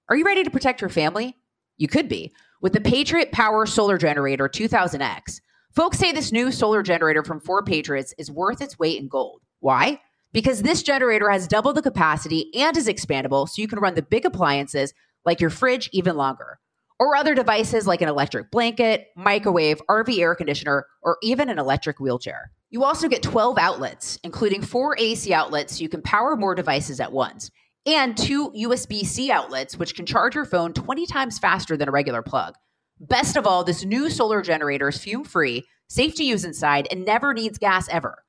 Are 0.09 0.15
you 0.15 0.25
ready 0.25 0.43
to 0.43 0.51
protect 0.51 0.81
your 0.81 0.89
family? 0.89 1.37
You 1.77 1.87
could 1.87 2.09
be. 2.09 2.33
With 2.61 2.73
the 2.73 2.81
Patriot 2.81 3.31
Power 3.31 3.65
Solar 3.65 3.97
Generator 3.97 4.47
2000X, 4.47 5.41
folks 5.75 5.97
say 5.97 6.11
this 6.11 6.31
new 6.31 6.51
solar 6.51 6.83
generator 6.83 7.23
from 7.23 7.41
4Patriots 7.41 8.13
is 8.17 8.29
worth 8.29 8.61
its 8.61 8.77
weight 8.77 9.01
in 9.01 9.07
gold. 9.07 9.41
Why? 9.59 9.99
Because 10.33 10.63
this 10.63 10.83
generator 10.83 11.29
has 11.29 11.47
double 11.47 11.73
the 11.73 11.81
capacity 11.81 12.49
and 12.55 12.75
is 12.75 12.87
expandable 12.87 13.47
so 13.47 13.61
you 13.61 13.67
can 13.67 13.79
run 13.79 13.95
the 13.95 14.01
big 14.01 14.25
appliances 14.25 14.93
like 15.25 15.39
your 15.39 15.49
fridge 15.49 15.89
even 15.93 16.17
longer 16.17 16.59
or 16.99 17.15
other 17.15 17.35
devices 17.35 17.85
like 17.85 18.01
an 18.01 18.07
electric 18.07 18.49
blanket, 18.49 19.07
microwave, 19.15 19.81
RV 19.89 20.17
air 20.19 20.35
conditioner, 20.35 20.85
or 21.01 21.17
even 21.21 21.49
an 21.49 21.59
electric 21.59 21.99
wheelchair. 21.99 22.51
You 22.69 22.83
also 22.83 23.07
get 23.07 23.21
12 23.21 23.57
outlets, 23.57 24.17
including 24.23 24.61
four 24.61 24.95
AC 24.97 25.33
outlets 25.33 25.77
so 25.77 25.81
you 25.81 25.89
can 25.89 26.01
power 26.01 26.35
more 26.35 26.55
devices 26.55 26.99
at 26.99 27.11
once, 27.11 27.51
and 27.85 28.17
two 28.17 28.51
USB 28.51 29.05
C 29.05 29.31
outlets, 29.31 29.77
which 29.77 29.95
can 29.95 30.05
charge 30.05 30.35
your 30.35 30.45
phone 30.45 30.73
20 30.73 31.05
times 31.05 31.37
faster 31.39 31.75
than 31.75 31.89
a 31.89 31.91
regular 31.91 32.21
plug. 32.21 32.55
Best 32.99 33.35
of 33.35 33.45
all, 33.45 33.63
this 33.63 33.83
new 33.83 34.09
solar 34.09 34.41
generator 34.41 34.87
is 34.87 34.97
fume 34.97 35.25
free, 35.25 35.65
safe 35.89 36.15
to 36.15 36.23
use 36.23 36.45
inside, 36.45 36.87
and 36.89 37.05
never 37.05 37.33
needs 37.33 37.57
gas 37.57 37.89
ever. 37.89 38.23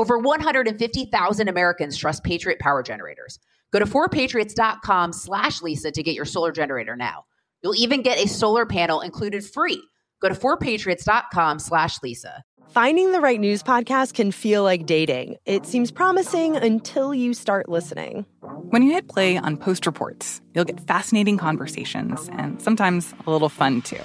Over 0.00 0.18
150,000 0.18 1.48
Americans 1.48 1.94
trust 1.94 2.24
Patriot 2.24 2.58
Power 2.58 2.82
Generators. 2.82 3.38
Go 3.70 3.78
to 3.78 3.84
4patriots.com 3.84 5.12
slash 5.12 5.60
Lisa 5.60 5.90
to 5.90 6.02
get 6.02 6.14
your 6.14 6.24
solar 6.24 6.52
generator 6.52 6.96
now. 6.96 7.26
You'll 7.62 7.74
even 7.74 8.00
get 8.00 8.16
a 8.16 8.26
solar 8.26 8.64
panel 8.64 9.02
included 9.02 9.44
free. 9.44 9.82
Go 10.22 10.30
to 10.30 10.34
4patriots.com 10.34 11.58
slash 11.58 12.02
Lisa. 12.02 12.42
Finding 12.70 13.12
the 13.12 13.20
right 13.20 13.38
news 13.38 13.62
podcast 13.62 14.14
can 14.14 14.32
feel 14.32 14.62
like 14.62 14.86
dating. 14.86 15.36
It 15.44 15.66
seems 15.66 15.90
promising 15.90 16.56
until 16.56 17.12
you 17.12 17.34
start 17.34 17.68
listening. 17.68 18.24
When 18.70 18.82
you 18.82 18.92
hit 18.92 19.06
play 19.06 19.36
on 19.36 19.58
Post 19.58 19.84
Reports, 19.84 20.40
you'll 20.54 20.64
get 20.64 20.80
fascinating 20.80 21.36
conversations 21.36 22.30
and 22.32 22.62
sometimes 22.62 23.12
a 23.26 23.30
little 23.30 23.50
fun 23.50 23.82
too. 23.82 24.00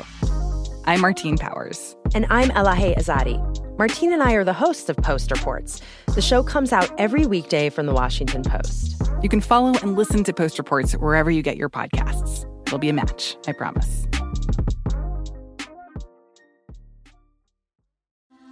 I'm 0.84 1.00
Martine 1.00 1.38
Powers. 1.38 1.96
And 2.14 2.26
I'm 2.30 2.50
Elahe 2.50 2.98
Azadi. 2.98 3.65
Martine 3.78 4.14
and 4.14 4.24
I 4.24 4.34
are 4.34 4.46
the 4.46 4.54
hosts 4.54 4.88
of 4.88 4.96
Post 4.96 5.32
Reports. 5.32 5.82
The 6.14 6.22
show 6.22 6.44
comes 6.44 6.72
out 6.72 6.90
every 6.98 7.26
weekday 7.26 7.70
from 7.70 7.88
the 7.88 7.94
Washington 7.94 8.42
Post. 8.42 8.96
You 9.22 9.28
can 9.28 9.42
follow 9.42 9.74
and 9.82 9.98
listen 9.98 10.24
to 10.24 10.34
Post 10.34 10.58
Reports 10.58 10.94
wherever 10.94 11.30
you 11.30 11.42
get 11.42 11.58
your 11.58 11.70
podcasts. 11.70 12.46
It'll 12.66 12.80
be 12.80 12.88
a 12.88 12.94
match, 12.94 13.36
I 13.48 13.52
promise. 13.52 14.08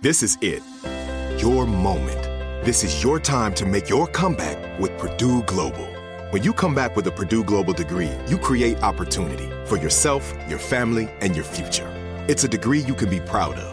This 0.02 0.22
is 0.22 0.38
it 0.42 0.62
your 1.42 1.66
moment. 1.66 2.22
This 2.66 2.84
is 2.84 3.02
your 3.02 3.20
time 3.20 3.54
to 3.56 3.66
make 3.66 3.90
your 3.90 4.08
comeback 4.08 4.80
with 4.80 4.98
Purdue 4.98 5.44
Global. 5.44 5.88
When 6.32 6.44
you 6.44 6.52
come 6.52 6.76
back 6.76 6.96
with 6.96 7.08
a 7.08 7.12
Purdue 7.12 7.44
Global 7.44 7.74
degree, 7.74 8.12
you 8.28 8.38
create 8.38 8.82
opportunity 8.84 9.50
for 9.66 9.78
yourself, 9.78 10.34
your 10.50 10.60
family, 10.60 11.10
and 11.22 11.36
your 11.36 11.46
future. 11.46 11.90
It's 12.28 12.44
a 12.44 12.48
degree 12.48 12.80
you 12.80 12.94
can 12.94 13.10
be 13.10 13.20
proud 13.20 13.56
of, 13.56 13.73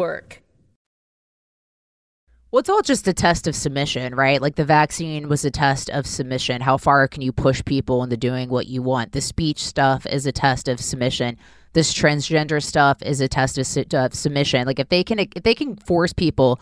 Well, 2.51 2.59
it's 2.59 2.69
all 2.69 2.81
just 2.81 3.07
a 3.07 3.13
test 3.13 3.47
of 3.47 3.55
submission, 3.55 4.13
right? 4.13 4.41
Like 4.41 4.55
the 4.55 4.65
vaccine 4.65 5.29
was 5.29 5.45
a 5.45 5.51
test 5.51 5.89
of 5.89 6.05
submission. 6.05 6.59
How 6.59 6.75
far 6.75 7.07
can 7.07 7.21
you 7.21 7.31
push 7.31 7.63
people 7.63 8.03
into 8.03 8.17
doing 8.17 8.49
what 8.49 8.67
you 8.67 8.81
want? 8.81 9.13
The 9.13 9.21
speech 9.21 9.63
stuff 9.63 10.05
is 10.05 10.25
a 10.25 10.33
test 10.33 10.67
of 10.67 10.81
submission. 10.81 11.37
This 11.71 11.93
transgender 11.93 12.61
stuff 12.61 13.01
is 13.03 13.21
a 13.21 13.29
test 13.29 13.57
of, 13.57 13.65
su- 13.65 13.85
of 13.93 14.13
submission. 14.13 14.65
Like 14.65 14.79
if 14.79 14.89
they 14.89 15.01
can, 15.01 15.19
if 15.19 15.43
they 15.43 15.55
can 15.55 15.77
force 15.77 16.11
people 16.11 16.59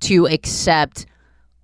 to 0.00 0.26
accept 0.28 1.06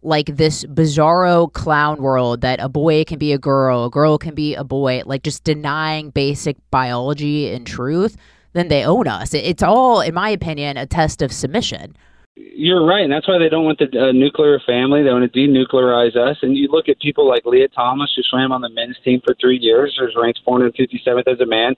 like 0.03 0.27
this 0.27 0.65
bizarro 0.65 1.53
clown 1.53 2.03
world 2.03 2.41
that 2.41 2.59
a 2.61 2.69
boy 2.69 3.05
can 3.05 3.21
be 3.21 3.33
a 3.33 3.39
girl, 3.39 3.85
a 3.85 3.91
girl 3.91 4.19
can 4.19 4.35
be 4.35 4.57
a 4.57 4.65
boy, 4.65 5.03
like 5.07 5.23
just 5.23 5.45
denying 5.45 6.11
basic 6.11 6.57
biology 6.73 7.53
and 7.53 7.65
truth, 7.65 8.17
then 8.53 8.69
they 8.69 8.85
own 8.85 9.09
us. 9.09 9.35
It's 9.35 9.63
all, 9.63 10.01
in 10.01 10.15
my 10.15 10.31
opinion, 10.31 10.77
a 10.77 10.87
test 10.87 11.23
of 11.23 11.33
submission. 11.33 11.97
You're 12.35 12.87
right, 12.87 13.03
and 13.03 13.13
that's 13.13 13.29
why 13.29 13.39
they 13.39 13.51
don't 13.51 13.65
want 13.65 13.79
the 13.79 13.93
uh, 13.93 14.13
nuclear 14.13 14.59
family. 14.65 15.03
They 15.03 15.11
want 15.11 15.31
to 15.31 15.39
denuclearize 15.39 16.17
us. 16.17 16.39
And 16.41 16.57
you 16.57 16.69
look 16.69 16.89
at 16.89 16.99
people 17.01 17.29
like 17.29 17.45
Lia 17.45 17.69
Thomas, 17.69 18.11
who 18.17 18.23
swam 18.23 18.53
on 18.53 18.63
the 18.63 18.71
men's 18.71 18.97
team 19.05 19.21
for 19.23 19.35
three 19.39 19.59
years, 19.59 19.99
was 20.01 20.17
ranked 20.17 20.41
457th 20.47 21.29
as 21.31 21.41
a 21.41 21.47
man, 21.47 21.75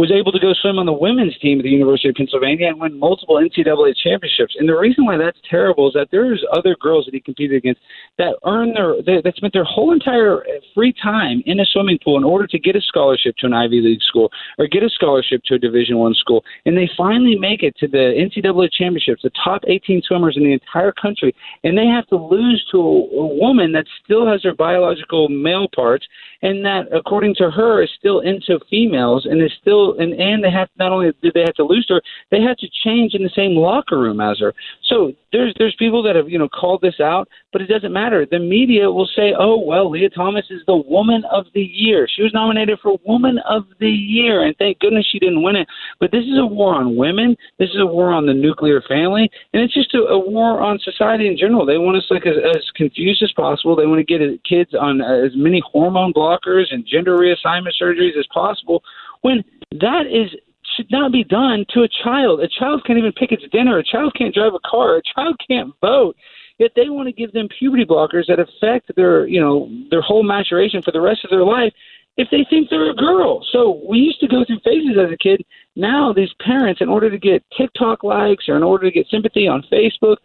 was 0.00 0.10
able 0.10 0.32
to 0.32 0.40
go 0.40 0.54
swim 0.54 0.78
on 0.78 0.86
the 0.86 0.96
women's 0.96 1.36
team 1.40 1.60
at 1.60 1.64
the 1.64 1.68
University 1.68 2.08
of 2.08 2.14
Pennsylvania 2.14 2.68
and 2.68 2.80
win 2.80 2.98
multiple 2.98 3.36
NCAA 3.36 3.92
championships. 4.02 4.56
And 4.58 4.66
the 4.66 4.72
reason 4.72 5.04
why 5.04 5.18
that's 5.18 5.36
terrible 5.44 5.88
is 5.88 5.92
that 5.92 6.08
there's 6.10 6.42
other 6.56 6.74
girls 6.80 7.04
that 7.04 7.12
he 7.12 7.20
competed 7.20 7.58
against 7.58 7.82
that 8.16 8.32
earn 8.46 8.72
their 8.72 8.96
they, 9.04 9.20
that 9.20 9.36
spent 9.36 9.52
their 9.52 9.68
whole 9.68 9.92
entire 9.92 10.42
free 10.74 10.94
time 11.02 11.42
in 11.44 11.60
a 11.60 11.66
swimming 11.66 11.98
pool 12.02 12.16
in 12.16 12.24
order 12.24 12.46
to 12.46 12.58
get 12.58 12.76
a 12.76 12.80
scholarship 12.80 13.36
to 13.40 13.46
an 13.46 13.52
Ivy 13.52 13.82
League 13.82 14.00
school 14.00 14.30
or 14.58 14.66
get 14.66 14.82
a 14.82 14.88
scholarship 14.88 15.42
to 15.44 15.56
a 15.56 15.58
Division 15.58 15.98
One 15.98 16.14
school, 16.14 16.42
and 16.64 16.78
they 16.78 16.88
finally 16.96 17.36
make 17.36 17.62
it 17.62 17.76
to 17.80 17.86
the 17.86 18.16
NCAA 18.16 18.70
championships, 18.72 19.20
the 19.22 19.30
top 19.44 19.60
18 19.68 20.00
swimmers 20.06 20.38
in 20.38 20.44
the 20.44 20.54
entire 20.54 20.92
country, 20.92 21.36
and 21.62 21.76
they 21.76 21.86
have 21.86 22.06
to 22.06 22.16
lose 22.16 22.64
to 22.72 22.78
a, 22.78 23.20
a 23.20 23.26
woman 23.36 23.72
that 23.72 23.84
still 24.02 24.26
has 24.26 24.42
her 24.44 24.54
biological 24.54 25.28
male 25.28 25.68
parts 25.76 26.06
and 26.42 26.64
that, 26.64 26.88
according 26.90 27.34
to 27.34 27.50
her, 27.50 27.82
is 27.82 27.90
still 27.98 28.20
into 28.20 28.58
females 28.70 29.26
and 29.26 29.42
is 29.42 29.52
still 29.60 29.89
and 29.98 30.12
and 30.14 30.42
they 30.44 30.50
have 30.50 30.68
not 30.78 30.92
only 30.92 31.12
did 31.22 31.34
they 31.34 31.40
have 31.40 31.54
to 31.54 31.64
lose 31.64 31.86
her, 31.88 32.00
they 32.30 32.40
had 32.40 32.58
to 32.58 32.68
change 32.84 33.14
in 33.14 33.22
the 33.22 33.30
same 33.34 33.56
locker 33.56 33.98
room 33.98 34.20
as 34.20 34.38
her. 34.38 34.54
So 34.88 35.12
there's 35.32 35.54
there's 35.58 35.74
people 35.78 36.02
that 36.02 36.16
have 36.16 36.28
you 36.28 36.38
know 36.38 36.48
called 36.48 36.80
this 36.82 37.00
out, 37.00 37.28
but 37.52 37.62
it 37.62 37.66
doesn't 37.66 37.92
matter. 37.92 38.26
The 38.30 38.38
media 38.38 38.90
will 38.90 39.08
say, 39.14 39.34
oh 39.38 39.58
well, 39.58 39.90
Lia 39.90 40.10
Thomas 40.10 40.44
is 40.50 40.62
the 40.66 40.76
Woman 40.76 41.22
of 41.30 41.46
the 41.54 41.62
Year. 41.62 42.08
She 42.14 42.22
was 42.22 42.32
nominated 42.34 42.78
for 42.82 42.98
Woman 43.06 43.38
of 43.48 43.64
the 43.78 43.90
Year, 43.90 44.44
and 44.44 44.56
thank 44.58 44.78
goodness 44.80 45.06
she 45.10 45.18
didn't 45.18 45.42
win 45.42 45.56
it. 45.56 45.68
But 45.98 46.10
this 46.10 46.24
is 46.24 46.38
a 46.38 46.46
war 46.46 46.74
on 46.74 46.96
women. 46.96 47.36
This 47.58 47.70
is 47.70 47.80
a 47.80 47.86
war 47.86 48.12
on 48.12 48.26
the 48.26 48.34
nuclear 48.34 48.82
family, 48.88 49.30
and 49.52 49.62
it's 49.62 49.74
just 49.74 49.94
a, 49.94 49.98
a 49.98 50.18
war 50.18 50.60
on 50.60 50.78
society 50.80 51.26
in 51.26 51.36
general. 51.36 51.66
They 51.66 51.78
want 51.78 51.96
us 51.96 52.06
like 52.10 52.26
as, 52.26 52.36
as 52.54 52.62
confused 52.74 53.22
as 53.22 53.32
possible. 53.32 53.76
They 53.76 53.86
want 53.86 53.98
to 53.98 54.04
get 54.04 54.20
uh, 54.20 54.36
kids 54.48 54.74
on 54.78 55.00
uh, 55.00 55.26
as 55.26 55.32
many 55.34 55.62
hormone 55.64 56.12
blockers 56.12 56.72
and 56.72 56.86
gender 56.86 57.16
reassignment 57.16 57.72
surgeries 57.80 58.18
as 58.18 58.26
possible. 58.32 58.82
When 59.22 59.44
that 59.80 60.06
is 60.06 60.30
should 60.76 60.90
not 60.90 61.12
be 61.12 61.24
done 61.24 61.64
to 61.70 61.82
a 61.82 61.88
child. 62.04 62.40
A 62.40 62.48
child 62.48 62.84
can't 62.86 62.98
even 62.98 63.12
pick 63.12 63.32
its 63.32 63.42
dinner. 63.50 63.78
A 63.78 63.84
child 63.84 64.14
can't 64.16 64.34
drive 64.34 64.54
a 64.54 64.68
car. 64.68 64.96
A 64.96 65.02
child 65.14 65.40
can't 65.48 65.72
vote. 65.80 66.16
Yet 66.58 66.72
they 66.76 66.88
want 66.90 67.08
to 67.08 67.12
give 67.12 67.32
them 67.32 67.48
puberty 67.58 67.84
blockers 67.84 68.26
that 68.28 68.38
affect 68.38 68.94
their, 68.94 69.26
you 69.26 69.40
know, 69.40 69.70
their 69.90 70.02
whole 70.02 70.22
maturation 70.22 70.82
for 70.82 70.92
the 70.92 71.00
rest 71.00 71.24
of 71.24 71.30
their 71.30 71.44
life 71.44 71.72
if 72.16 72.28
they 72.30 72.46
think 72.50 72.68
they're 72.68 72.90
a 72.90 72.94
girl. 72.94 73.44
So 73.50 73.82
we 73.88 73.98
used 73.98 74.20
to 74.20 74.28
go 74.28 74.44
through 74.44 74.60
phases 74.64 74.96
as 74.98 75.10
a 75.10 75.16
kid. 75.16 75.42
Now 75.74 76.12
these 76.12 76.32
parents, 76.40 76.80
in 76.80 76.88
order 76.88 77.10
to 77.10 77.18
get 77.18 77.44
TikTok 77.56 78.04
likes 78.04 78.48
or 78.48 78.56
in 78.56 78.62
order 78.62 78.86
to 78.86 78.92
get 78.92 79.06
sympathy 79.10 79.48
on 79.48 79.64
Facebook, 79.72 80.16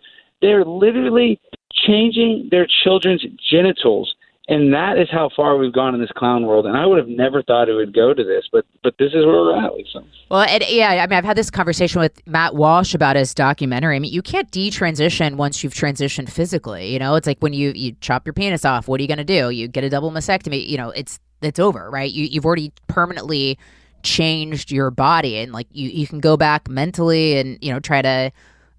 they're 0.41 0.65
literally 0.65 1.39
changing 1.87 2.49
their 2.51 2.67
children's 2.83 3.25
genitals 3.49 4.13
and 4.47 4.73
that 4.73 4.99
is 4.99 5.07
how 5.11 5.29
far 5.35 5.57
we've 5.57 5.73
gone 5.73 5.95
in 5.95 6.01
this 6.01 6.11
clown 6.15 6.45
world. 6.45 6.67
And 6.67 6.77
I 6.77 6.85
would 6.85 6.99
have 6.99 7.07
never 7.07 7.41
thought 7.41 7.67
it 7.67 7.73
would 7.73 7.93
go 7.95 8.13
to 8.13 8.23
this, 8.23 8.43
but 8.51 8.65
but 8.83 8.93
this 8.99 9.09
is 9.09 9.25
where 9.25 9.41
we're 9.41 9.65
at, 9.65 9.73
Lisa. 9.73 10.03
Well, 10.29 10.41
and, 10.41 10.63
yeah, 10.69 10.89
I 10.89 11.07
mean, 11.07 11.17
I've 11.17 11.25
had 11.25 11.37
this 11.37 11.49
conversation 11.49 11.99
with 11.99 12.25
Matt 12.27 12.55
Walsh 12.55 12.93
about 12.93 13.15
his 13.15 13.33
documentary. 13.33 13.95
I 13.95 13.99
mean, 13.99 14.13
you 14.13 14.21
can't 14.21 14.49
detransition 14.51 15.35
once 15.35 15.63
you've 15.63 15.73
transitioned 15.73 16.29
physically. 16.29 16.93
You 16.93 16.99
know, 16.99 17.15
it's 17.15 17.25
like 17.25 17.39
when 17.39 17.53
you 17.53 17.71
you 17.75 17.93
chop 18.01 18.27
your 18.27 18.33
penis 18.33 18.65
off. 18.65 18.87
What 18.87 18.99
are 18.99 19.03
you 19.03 19.07
going 19.07 19.17
to 19.17 19.23
do? 19.23 19.49
You 19.49 19.67
get 19.67 19.83
a 19.83 19.89
double 19.89 20.11
mastectomy. 20.11 20.67
You 20.67 20.77
know, 20.77 20.91
it's 20.91 21.19
it's 21.41 21.59
over, 21.59 21.89
right? 21.89 22.11
You 22.11 22.25
you've 22.25 22.45
already 22.45 22.71
permanently 22.87 23.57
changed 24.03 24.71
your 24.71 24.91
body, 24.91 25.37
and 25.37 25.51
like 25.51 25.67
you 25.71 25.89
you 25.89 26.05
can 26.05 26.19
go 26.19 26.37
back 26.37 26.69
mentally 26.69 27.39
and 27.39 27.57
you 27.61 27.73
know 27.73 27.79
try 27.79 28.03
to 28.03 28.31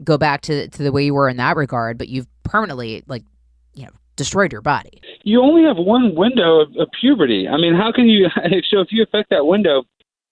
go 0.05 0.17
back 0.17 0.43
to 0.43 0.69
to 0.69 0.83
the 0.83 0.93
way 0.93 1.05
you 1.05 1.15
were 1.15 1.29
in 1.29 1.39
that 1.39 1.57
regard, 1.57 1.99
but 1.99 2.09
you've 2.09 2.29
permanently 2.45 3.03
like 3.09 3.25
you 3.75 3.85
know 3.85 3.93
destroyed 4.17 4.53
your 4.53 4.63
body. 4.63 5.01
You 5.23 5.43
only 5.43 5.63
have 5.65 5.77
one 5.77 6.15
window 6.15 6.61
of, 6.61 6.69
of 6.79 6.89
puberty. 7.01 7.47
I 7.49 7.57
mean, 7.57 7.75
how 7.75 7.93
can 7.93 8.09
you? 8.09 8.29
So 8.71 8.81
if 8.81 8.89
you 8.91 9.03
affect 9.03 9.31
that 9.31 9.47
window, 9.47 9.85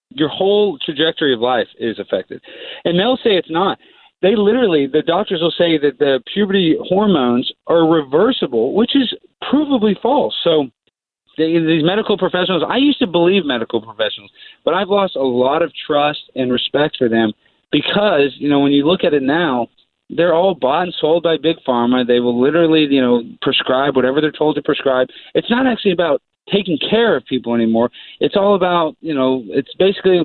your 0.09 0.29
whole 0.29 0.77
trajectory 0.83 1.33
of 1.33 1.39
life 1.39 1.67
is 1.79 1.99
affected. 1.99 2.41
And 2.83 2.99
they'll 2.99 3.17
say 3.17 3.31
it's 3.37 3.51
not. 3.51 3.77
They 4.21 4.35
literally, 4.35 4.87
the 4.87 5.01
doctors 5.01 5.41
will 5.41 5.53
say 5.57 5.77
that 5.77 5.99
the 5.99 6.21
puberty 6.33 6.77
hormones 6.87 7.51
are 7.67 7.87
reversible, 7.87 8.73
which 8.73 8.95
is 8.95 9.13
provably 9.43 9.99
false. 10.01 10.35
So 10.43 10.67
they, 11.37 11.53
these 11.59 11.83
medical 11.83 12.17
professionals, 12.17 12.63
I 12.67 12.77
used 12.77 12.99
to 12.99 13.07
believe 13.07 13.45
medical 13.45 13.81
professionals, 13.81 14.31
but 14.63 14.73
I've 14.73 14.87
lost 14.87 15.15
a 15.15 15.23
lot 15.23 15.61
of 15.61 15.71
trust 15.85 16.21
and 16.35 16.51
respect 16.51 16.97
for 16.97 17.09
them 17.09 17.33
because, 17.71 18.33
you 18.37 18.49
know, 18.49 18.59
when 18.59 18.71
you 18.71 18.85
look 18.85 19.03
at 19.03 19.13
it 19.13 19.23
now, 19.23 19.67
they're 20.09 20.33
all 20.33 20.55
bought 20.55 20.83
and 20.83 20.95
sold 20.99 21.23
by 21.23 21.37
big 21.37 21.57
pharma. 21.67 22.05
They 22.05 22.19
will 22.19 22.39
literally, 22.39 22.87
you 22.89 23.01
know, 23.01 23.23
prescribe 23.41 23.95
whatever 23.95 24.21
they're 24.21 24.31
told 24.31 24.55
to 24.55 24.61
prescribe. 24.61 25.07
It's 25.33 25.49
not 25.49 25.67
actually 25.67 25.93
about 25.93 26.21
taking 26.51 26.77
care 26.77 27.15
of 27.15 27.25
people 27.25 27.55
anymore. 27.55 27.89
It's 28.19 28.35
all 28.35 28.55
about, 28.55 28.95
you 29.01 29.13
know, 29.13 29.43
it's 29.47 29.73
basically 29.79 30.21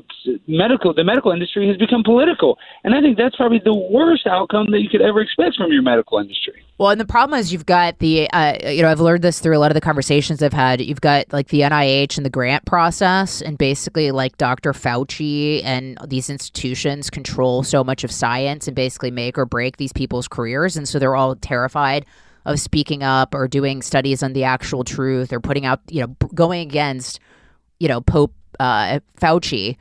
medical. 0.46 0.92
The 0.92 1.04
medical 1.04 1.32
industry 1.32 1.66
has 1.68 1.76
become 1.76 2.02
political, 2.02 2.58
and 2.84 2.94
I 2.94 3.00
think 3.00 3.16
that's 3.16 3.36
probably 3.36 3.60
the 3.64 3.74
worst 3.74 4.26
outcome 4.26 4.70
that 4.72 4.80
you 4.80 4.88
could 4.88 5.00
ever 5.00 5.20
expect 5.20 5.56
from 5.56 5.72
your 5.72 5.82
medical 5.82 6.18
industry. 6.18 6.64
Well, 6.78 6.90
and 6.90 7.00
the 7.00 7.06
problem 7.06 7.38
is 7.38 7.52
you've 7.52 7.66
got 7.66 7.98
the, 7.98 8.28
uh, 8.30 8.56
you 8.70 8.82
know, 8.82 8.90
I've 8.90 9.00
learned 9.00 9.22
this 9.22 9.40
through 9.40 9.56
a 9.56 9.60
lot 9.60 9.70
of 9.70 9.74
the 9.74 9.80
conversations 9.80 10.42
I've 10.42 10.52
had. 10.52 10.80
You've 10.80 11.00
got 11.00 11.32
like 11.32 11.48
the 11.48 11.60
NIH 11.60 12.16
and 12.16 12.24
the 12.24 12.30
grant 12.30 12.64
process, 12.64 13.40
and 13.40 13.56
basically 13.58 14.10
like 14.10 14.36
Dr. 14.38 14.72
Fauci 14.72 15.62
and 15.64 15.98
these 16.06 16.30
institutions 16.30 17.10
control 17.10 17.62
so 17.62 17.84
much 17.84 18.04
of 18.04 18.10
science 18.10 18.66
and 18.66 18.74
basically 18.74 19.10
make 19.10 19.38
or 19.38 19.46
break 19.46 19.78
these 19.78 19.92
people's 19.92 20.28
careers, 20.28 20.76
and 20.76 20.88
so 20.88 20.98
they're 20.98 21.16
all 21.16 21.34
terrified 21.36 22.04
of 22.44 22.58
speaking 22.60 23.02
up 23.02 23.34
or 23.34 23.48
doing 23.48 23.82
studies 23.82 24.22
on 24.22 24.32
the 24.32 24.44
actual 24.44 24.84
truth 24.84 25.32
or 25.32 25.40
putting 25.40 25.66
out, 25.66 25.80
you 25.88 26.00
know, 26.00 26.08
going 26.34 26.60
against, 26.60 27.20
you 27.78 27.88
know, 27.88 28.00
Pope 28.00 28.34
uh, 28.58 29.00
Fauci 29.20 29.76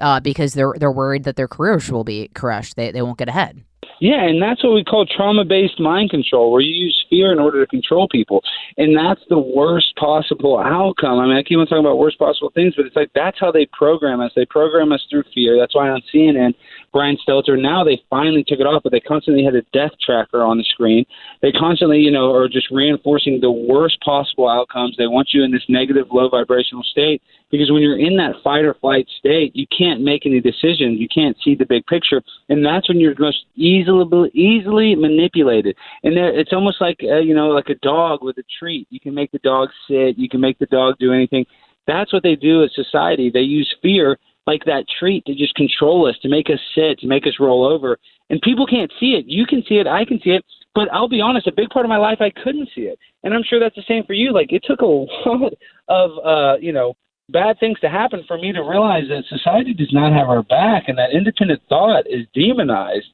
uh, 0.00 0.20
because 0.20 0.54
they're 0.54 0.74
they're 0.76 0.92
worried 0.92 1.24
that 1.24 1.36
their 1.36 1.48
careers 1.48 1.90
will 1.90 2.04
be 2.04 2.28
crushed. 2.34 2.76
They 2.76 2.90
they 2.90 3.02
won't 3.02 3.18
get 3.18 3.28
ahead. 3.28 3.64
Yeah, 4.00 4.24
and 4.24 4.42
that's 4.42 4.64
what 4.64 4.74
we 4.74 4.82
call 4.82 5.06
trauma 5.06 5.44
based 5.44 5.78
mind 5.78 6.10
control, 6.10 6.50
where 6.50 6.60
you 6.60 6.74
use 6.74 7.04
fear 7.08 7.32
in 7.32 7.38
order 7.38 7.64
to 7.64 7.70
control 7.70 8.08
people. 8.08 8.42
And 8.76 8.96
that's 8.96 9.20
the 9.28 9.38
worst 9.38 9.94
possible 9.96 10.58
outcome. 10.58 11.20
I 11.20 11.26
mean, 11.26 11.36
I 11.36 11.42
keep 11.44 11.58
on 11.58 11.66
talking 11.66 11.84
about 11.84 11.98
worst 11.98 12.18
possible 12.18 12.50
things, 12.52 12.74
but 12.76 12.86
it's 12.86 12.96
like 12.96 13.10
that's 13.14 13.38
how 13.38 13.52
they 13.52 13.66
program 13.72 14.20
us. 14.20 14.32
They 14.34 14.44
program 14.46 14.90
us 14.90 15.06
through 15.08 15.22
fear. 15.32 15.56
That's 15.56 15.74
why 15.74 15.88
on 15.88 16.02
CNN, 16.12 16.54
Brian 16.92 17.16
Stelter, 17.26 17.60
now 17.60 17.84
they 17.84 18.02
finally 18.10 18.44
took 18.46 18.60
it 18.60 18.66
off, 18.66 18.82
but 18.82 18.92
they 18.92 19.00
constantly 19.00 19.44
had 19.44 19.54
a 19.54 19.62
death 19.72 19.92
tracker 20.04 20.42
on 20.42 20.58
the 20.58 20.64
screen. 20.64 21.06
They 21.40 21.50
constantly, 21.50 21.98
you 21.98 22.10
know, 22.10 22.32
are 22.34 22.48
just 22.48 22.70
reinforcing 22.70 23.40
the 23.40 23.50
worst 23.50 23.98
possible 24.04 24.48
outcomes. 24.48 24.96
They 24.98 25.06
want 25.06 25.30
you 25.32 25.42
in 25.42 25.50
this 25.50 25.64
negative, 25.68 26.06
low 26.12 26.28
vibrational 26.28 26.82
state 26.82 27.22
because 27.50 27.70
when 27.70 27.82
you're 27.82 27.98
in 27.98 28.16
that 28.16 28.34
fight 28.44 28.64
or 28.64 28.74
flight 28.74 29.06
state, 29.18 29.54
you 29.54 29.66
can't 29.76 30.02
make 30.02 30.26
any 30.26 30.40
decisions. 30.40 31.00
You 31.00 31.08
can't 31.12 31.36
see 31.44 31.54
the 31.54 31.66
big 31.66 31.86
picture, 31.86 32.22
and 32.48 32.64
that's 32.64 32.88
when 32.88 33.00
you're 33.00 33.14
most 33.18 33.44
easily 33.56 34.30
easily 34.34 34.94
manipulated. 34.94 35.76
And 36.02 36.16
it's 36.16 36.52
almost 36.52 36.80
like 36.80 36.98
uh, 37.02 37.20
you 37.20 37.34
know, 37.34 37.48
like 37.48 37.68
a 37.68 37.76
dog 37.76 38.20
with 38.22 38.38
a 38.38 38.44
treat. 38.58 38.86
You 38.90 39.00
can 39.00 39.14
make 39.14 39.30
the 39.32 39.38
dog 39.38 39.68
sit. 39.88 40.18
You 40.18 40.28
can 40.28 40.40
make 40.40 40.58
the 40.58 40.66
dog 40.66 40.96
do 40.98 41.12
anything. 41.12 41.46
That's 41.86 42.12
what 42.12 42.22
they 42.22 42.36
do 42.36 42.62
as 42.64 42.70
society. 42.74 43.30
They 43.32 43.40
use 43.40 43.72
fear 43.82 44.18
like 44.46 44.64
that 44.64 44.84
treat 44.98 45.24
to 45.26 45.34
just 45.34 45.54
control 45.54 46.08
us, 46.08 46.16
to 46.22 46.28
make 46.28 46.50
us 46.50 46.58
sit, 46.74 46.98
to 47.00 47.06
make 47.06 47.26
us 47.26 47.34
roll 47.38 47.64
over. 47.64 47.98
And 48.30 48.40
people 48.42 48.66
can't 48.66 48.92
see 48.98 49.12
it. 49.12 49.26
You 49.26 49.46
can 49.46 49.62
see 49.68 49.76
it. 49.76 49.86
I 49.86 50.04
can 50.04 50.20
see 50.22 50.30
it. 50.30 50.44
But 50.74 50.88
I'll 50.92 51.08
be 51.08 51.20
honest, 51.20 51.46
a 51.46 51.52
big 51.52 51.68
part 51.68 51.84
of 51.84 51.90
my 51.90 51.98
life 51.98 52.18
I 52.20 52.30
couldn't 52.30 52.70
see 52.74 52.82
it, 52.82 52.98
and 53.22 53.34
I'm 53.34 53.42
sure 53.46 53.60
that's 53.60 53.76
the 53.76 53.84
same 53.86 54.04
for 54.04 54.14
you. 54.14 54.32
Like 54.32 54.52
it 54.52 54.64
took 54.66 54.80
a 54.80 54.86
lot 55.28 55.52
of 55.88 56.10
uh, 56.24 56.56
you 56.60 56.72
know 56.72 56.94
bad 57.28 57.58
things 57.60 57.78
to 57.80 57.88
happen 57.88 58.24
for 58.26 58.38
me 58.38 58.52
to 58.52 58.62
realize 58.62 59.04
that 59.08 59.24
society 59.28 59.74
does 59.74 59.92
not 59.92 60.12
have 60.12 60.28
our 60.28 60.42
back 60.42 60.84
and 60.88 60.98
that 60.98 61.12
independent 61.12 61.60
thought 61.68 62.04
is 62.08 62.26
demonized. 62.34 63.06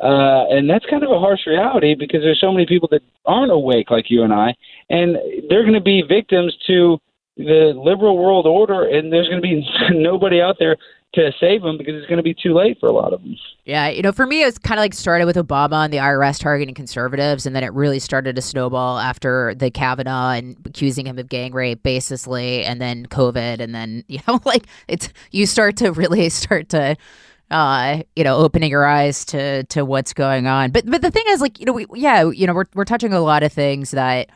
Uh, 0.00 0.46
and 0.50 0.70
that's 0.70 0.86
kind 0.88 1.02
of 1.02 1.10
a 1.10 1.18
harsh 1.18 1.40
reality 1.46 1.94
because 1.94 2.20
there's 2.22 2.40
so 2.40 2.52
many 2.52 2.64
people 2.66 2.88
that 2.90 3.02
aren't 3.26 3.50
awake 3.50 3.90
like 3.90 4.04
you 4.08 4.22
and 4.22 4.32
I, 4.32 4.54
and 4.90 5.16
they're 5.48 5.64
going 5.64 5.74
to 5.74 5.80
be 5.80 6.02
victims 6.02 6.56
to 6.68 6.98
the 7.38 7.72
liberal 7.76 8.18
world 8.18 8.46
order, 8.46 8.84
and 8.84 9.12
there's 9.12 9.28
going 9.28 9.40
to 9.40 9.48
be 9.48 9.66
nobody 9.92 10.40
out 10.40 10.56
there 10.58 10.76
to 11.14 11.32
save 11.40 11.62
them 11.62 11.78
because 11.78 11.94
it's 11.94 12.06
going 12.06 12.18
to 12.18 12.22
be 12.22 12.34
too 12.34 12.52
late 12.52 12.78
for 12.78 12.88
a 12.88 12.92
lot 12.92 13.12
of 13.12 13.22
them. 13.22 13.36
Yeah, 13.64 13.88
you 13.88 14.02
know, 14.02 14.12
for 14.12 14.26
me, 14.26 14.42
it 14.42 14.46
was 14.46 14.58
kind 14.58 14.78
of 14.78 14.82
like 14.82 14.92
started 14.92 15.24
with 15.24 15.36
Obama 15.36 15.84
and 15.84 15.92
the 15.92 15.98
IRS 15.98 16.38
targeting 16.38 16.74
conservatives, 16.74 17.46
and 17.46 17.56
then 17.56 17.64
it 17.64 17.72
really 17.72 17.98
started 17.98 18.36
to 18.36 18.42
snowball 18.42 18.98
after 18.98 19.54
the 19.54 19.70
Kavanaugh 19.70 20.32
and 20.32 20.56
accusing 20.66 21.06
him 21.06 21.18
of 21.18 21.28
gang 21.28 21.52
rape 21.52 21.82
baselessly, 21.82 22.64
and 22.64 22.80
then 22.80 23.06
COVID, 23.06 23.60
and 23.60 23.74
then 23.74 24.04
you 24.08 24.18
know, 24.26 24.40
like 24.44 24.66
it's 24.88 25.08
you 25.30 25.46
start 25.46 25.76
to 25.78 25.92
really 25.92 26.28
start 26.28 26.68
to. 26.70 26.96
Uh, 27.50 28.02
you 28.14 28.24
know, 28.24 28.36
opening 28.36 28.70
your 28.70 28.84
eyes 28.84 29.24
to 29.24 29.64
to 29.64 29.82
what's 29.82 30.12
going 30.12 30.46
on, 30.46 30.70
but 30.70 30.84
but 30.84 31.00
the 31.00 31.10
thing 31.10 31.24
is, 31.28 31.40
like, 31.40 31.58
you 31.58 31.64
know, 31.64 31.72
we 31.72 31.86
yeah, 31.94 32.28
you 32.28 32.46
know, 32.46 32.52
we're 32.52 32.66
we're 32.74 32.84
touching 32.84 33.14
a 33.14 33.20
lot 33.20 33.42
of 33.42 33.50
things 33.50 33.92
that 33.92 34.28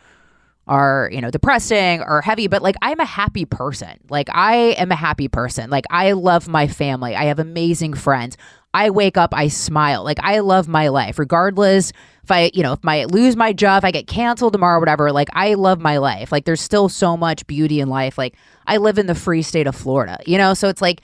are 0.69 1.11
you 1.13 1.21
know 1.21 1.31
depressing 1.31 2.03
or 2.03 2.21
heavy 2.23 2.47
but 2.47 2.63
like 2.63 2.77
i'm 2.83 3.01
a 3.01 3.05
happy 3.05 3.45
person. 3.45 3.99
Like 4.09 4.29
i 4.33 4.55
am 4.79 4.93
a 4.93 4.97
happy 4.97 5.29
person. 5.29 5.71
Like 5.71 5.85
i 5.91 6.13
love 6.13 6.49
my 6.49 6.69
family. 6.69 7.15
I 7.17 7.25
have 7.25 7.39
amazing 7.39 7.95
friends. 7.95 8.37
I 8.75 8.91
wake 8.91 9.17
up 9.17 9.35
i 9.35 9.49
smile. 9.49 10.05
Like 10.05 10.19
i 10.21 10.39
love 10.39 10.69
my 10.69 10.89
life. 10.89 11.19
Regardless 11.19 11.93
if 12.23 12.31
i 12.31 12.51
you 12.55 12.63
know 12.63 12.75
if 12.75 12.81
i 12.85 13.05
lose 13.05 13.35
my 13.37 13.53
job 13.53 13.83
if 13.83 13.85
i 13.85 13.91
get 13.91 14.07
canceled 14.07 14.53
tomorrow 14.53 14.79
whatever 14.79 15.11
like 15.11 15.29
i 15.33 15.55
love 15.55 15.81
my 15.81 15.99
life. 15.99 16.31
Like 16.31 16.45
there's 16.45 16.61
still 16.61 16.89
so 16.89 17.17
much 17.17 17.47
beauty 17.47 17.81
in 17.81 17.89
life. 17.89 18.17
Like 18.17 18.37
i 18.67 18.77
live 18.77 18.99
in 18.99 19.07
the 19.07 19.15
free 19.15 19.43
state 19.43 19.67
of 19.67 19.75
florida 19.75 20.19
you 20.27 20.39
know? 20.39 20.55
So 20.55 20.69
it's 20.69 20.83
like 20.83 21.03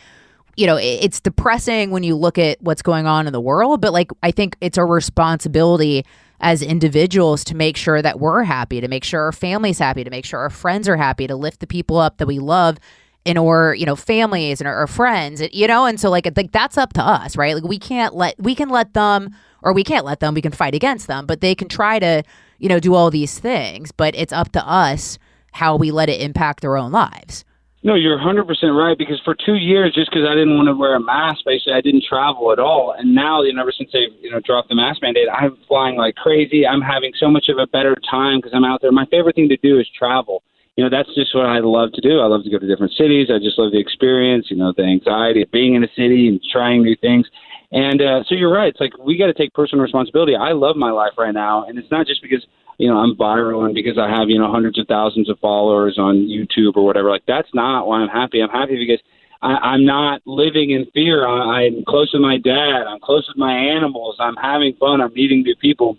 you 0.57 0.67
know 0.67 0.77
it's 0.77 1.21
depressing 1.21 1.91
when 1.91 2.03
you 2.03 2.17
look 2.17 2.37
at 2.37 2.61
what's 2.61 2.83
going 2.83 3.07
on 3.07 3.29
in 3.29 3.33
the 3.33 3.41
world 3.41 3.81
but 3.81 3.93
like 3.93 4.11
i 4.25 4.33
think 4.33 4.57
it's 4.61 4.77
a 4.77 4.85
responsibility 4.85 6.05
as 6.41 6.63
individuals 6.63 7.45
to 7.45 7.57
make 7.57 7.77
sure 7.77 8.01
that 8.01 8.21
we're 8.21 8.45
happy, 8.45 8.81
to 8.81 8.89
make 8.89 9.05
sure 9.05 9.23
our 9.23 9.33
family's 9.33 9.79
happy, 9.79 10.05
to 10.05 10.11
make 10.11 10.25
sure 10.25 10.41
our 10.41 10.51
friends 10.51 10.89
are 10.89 10.97
happy, 10.97 11.27
to 11.27 11.37
lift 11.37 11.61
the 11.61 11.67
people 11.67 11.99
up 11.99 12.19
that 12.19 12.27
we 12.27 12.39
love 12.39 12.79
in 13.25 13.37
our 13.37 13.75
you 13.75 13.85
know 13.85 13.97
families 13.97 14.61
and 14.61 14.69
our, 14.69 14.87
friends 14.87 15.43
you 15.53 15.67
know? 15.67 15.85
And 15.85 15.99
so 16.01 16.09
like 16.09 16.27
like 16.37 16.53
that's 16.53 16.79
up 16.79 16.93
to 16.95 17.03
us 17.03 17.37
right? 17.37 17.55
Like 17.55 17.65
we 17.65 17.79
can't 17.79 18.15
let 18.15 18.39
we 18.39 18.55
can 18.55 18.69
let 18.69 18.95
them 18.95 19.35
or 19.63 19.73
we 19.73 19.85
can't 19.85 20.05
let 20.05 20.21
them 20.21 20.35
we 20.35 20.43
can 20.43 20.53
fight 20.53 20.75
against 20.75 21.09
them 21.09 21.27
but 21.27 21.41
they 21.41 21.55
can 21.55 21.69
try 21.69 21.99
to 21.99 22.23
you 22.59 22.69
know 22.69 22.81
do 22.81 22.95
all 22.95 23.11
these 23.11 23.39
things. 23.39 23.93
But 23.93 24.15
it's 24.15 24.33
up 24.33 24.53
to 24.53 24.67
us 24.67 25.19
how 25.53 25.77
we 25.77 25.91
let 25.91 26.09
it 26.09 26.21
impact 26.21 26.61
their 26.61 26.77
own 26.77 26.93
lives 26.93 27.45
no, 27.83 27.95
you're 27.95 28.19
100% 28.19 28.43
right 28.75 28.99
because 28.99 29.21
for 29.25 29.37
two 29.47 29.55
years, 29.55 29.95
just 29.95 30.11
because 30.11 30.27
I 30.27 30.35
didn't 30.35 30.57
want 30.57 30.67
to 30.67 30.75
wear 30.75 30.97
a 30.97 31.01
mask, 31.01 31.47
basically, 31.47 31.75
I 31.75 31.81
didn't 31.81 32.03
travel 32.09 32.51
at 32.51 32.59
all. 32.59 32.95
And 32.99 33.15
now, 33.15 33.43
you 33.43 33.53
know, 33.55 33.63
ever 33.63 33.73
since 33.73 33.91
they, 33.93 34.11
you 34.21 34.31
know, 34.31 34.41
dropped 34.41 34.69
the 34.69 34.75
mask 34.75 35.01
mandate, 35.01 35.29
I'm 35.31 35.57
flying 35.69 35.97
like 35.97 36.17
crazy. 36.17 36.67
I'm 36.67 36.81
having 36.81 37.13
so 37.19 37.31
much 37.31 37.49
of 37.49 37.59
a 37.59 37.67
better 37.69 37.95
time 38.11 38.39
because 38.39 38.53
I'm 38.53 38.65
out 38.65 38.83
there. 38.83 38.91
My 38.91 39.07
favorite 39.07 39.37
thing 39.37 39.49
to 39.51 39.57
do 39.59 39.79
is 39.79 39.87
travel. 39.97 40.43
You 40.77 40.85
know, 40.85 40.91
that's 40.91 41.13
just 41.15 41.35
what 41.35 41.47
I 41.47 41.59
love 41.59 41.93
to 41.93 42.01
do. 42.01 42.19
I 42.19 42.27
love 42.27 42.43
to 42.45 42.51
go 42.51 42.59
to 42.59 42.67
different 42.67 42.93
cities. 42.93 43.31
I 43.31 43.39
just 43.39 43.59
love 43.59 43.73
the 43.73 43.81
experience, 43.81 44.47
you 44.51 44.57
know, 44.57 44.73
the 44.77 44.85
anxiety 44.85 45.43
of 45.43 45.51
being 45.51 45.75
in 45.75 45.83
a 45.83 45.89
city 45.95 46.27
and 46.29 46.41
trying 46.53 46.83
new 46.83 46.97
things. 47.01 47.27
And 47.71 48.01
uh, 48.01 48.23
so 48.27 48.35
you're 48.35 48.53
right. 48.53 48.69
It's 48.69 48.81
like 48.81 48.97
we 48.99 49.19
got 49.19 49.27
to 49.27 49.35
take 49.35 49.53
personal 49.55 49.83
responsibility. 49.83 50.35
I 50.35 50.53
love 50.53 50.77
my 50.77 50.91
life 50.91 51.13
right 51.19 51.35
now, 51.35 51.67
and 51.67 51.79
it's 51.79 51.91
not 51.91 52.07
just 52.07 52.23
because 52.23 52.47
you 52.79 52.89
know 52.89 52.97
I'm 52.97 53.15
viral 53.17 53.67
and 53.67 53.75
because 53.75 53.99
I 53.99 54.09
have 54.09 54.29
you 54.31 54.39
know 54.39 54.51
hundreds 54.51 54.79
of 54.79 54.87
thousands 54.87 55.29
of 55.29 55.39
followers 55.41 55.99
on 55.99 56.17
YouTube 56.17 56.77
or 56.77 56.85
whatever. 56.85 57.11
Like 57.11 57.25
that's 57.27 57.49
not 57.53 57.87
why 57.87 57.99
I'm 57.99 58.09
happy. 58.09 58.41
I'm 58.41 58.49
happy 58.49 58.79
because 58.79 59.05
I, 59.43 59.75
I'm 59.75 59.85
not 59.85 60.23
living 60.25 60.71
in 60.71 60.87
fear. 60.95 61.27
I, 61.27 61.67
I'm 61.67 61.85
close 61.87 62.11
with 62.13 62.23
my 62.23 62.39
dad. 62.39 62.87
I'm 62.89 63.01
close 63.01 63.27
with 63.29 63.37
my 63.37 63.53
animals. 63.53 64.17
I'm 64.19 64.37
having 64.37 64.75
fun. 64.81 65.01
I'm 65.01 65.13
meeting 65.13 65.43
new 65.43 65.57
people. 65.57 65.97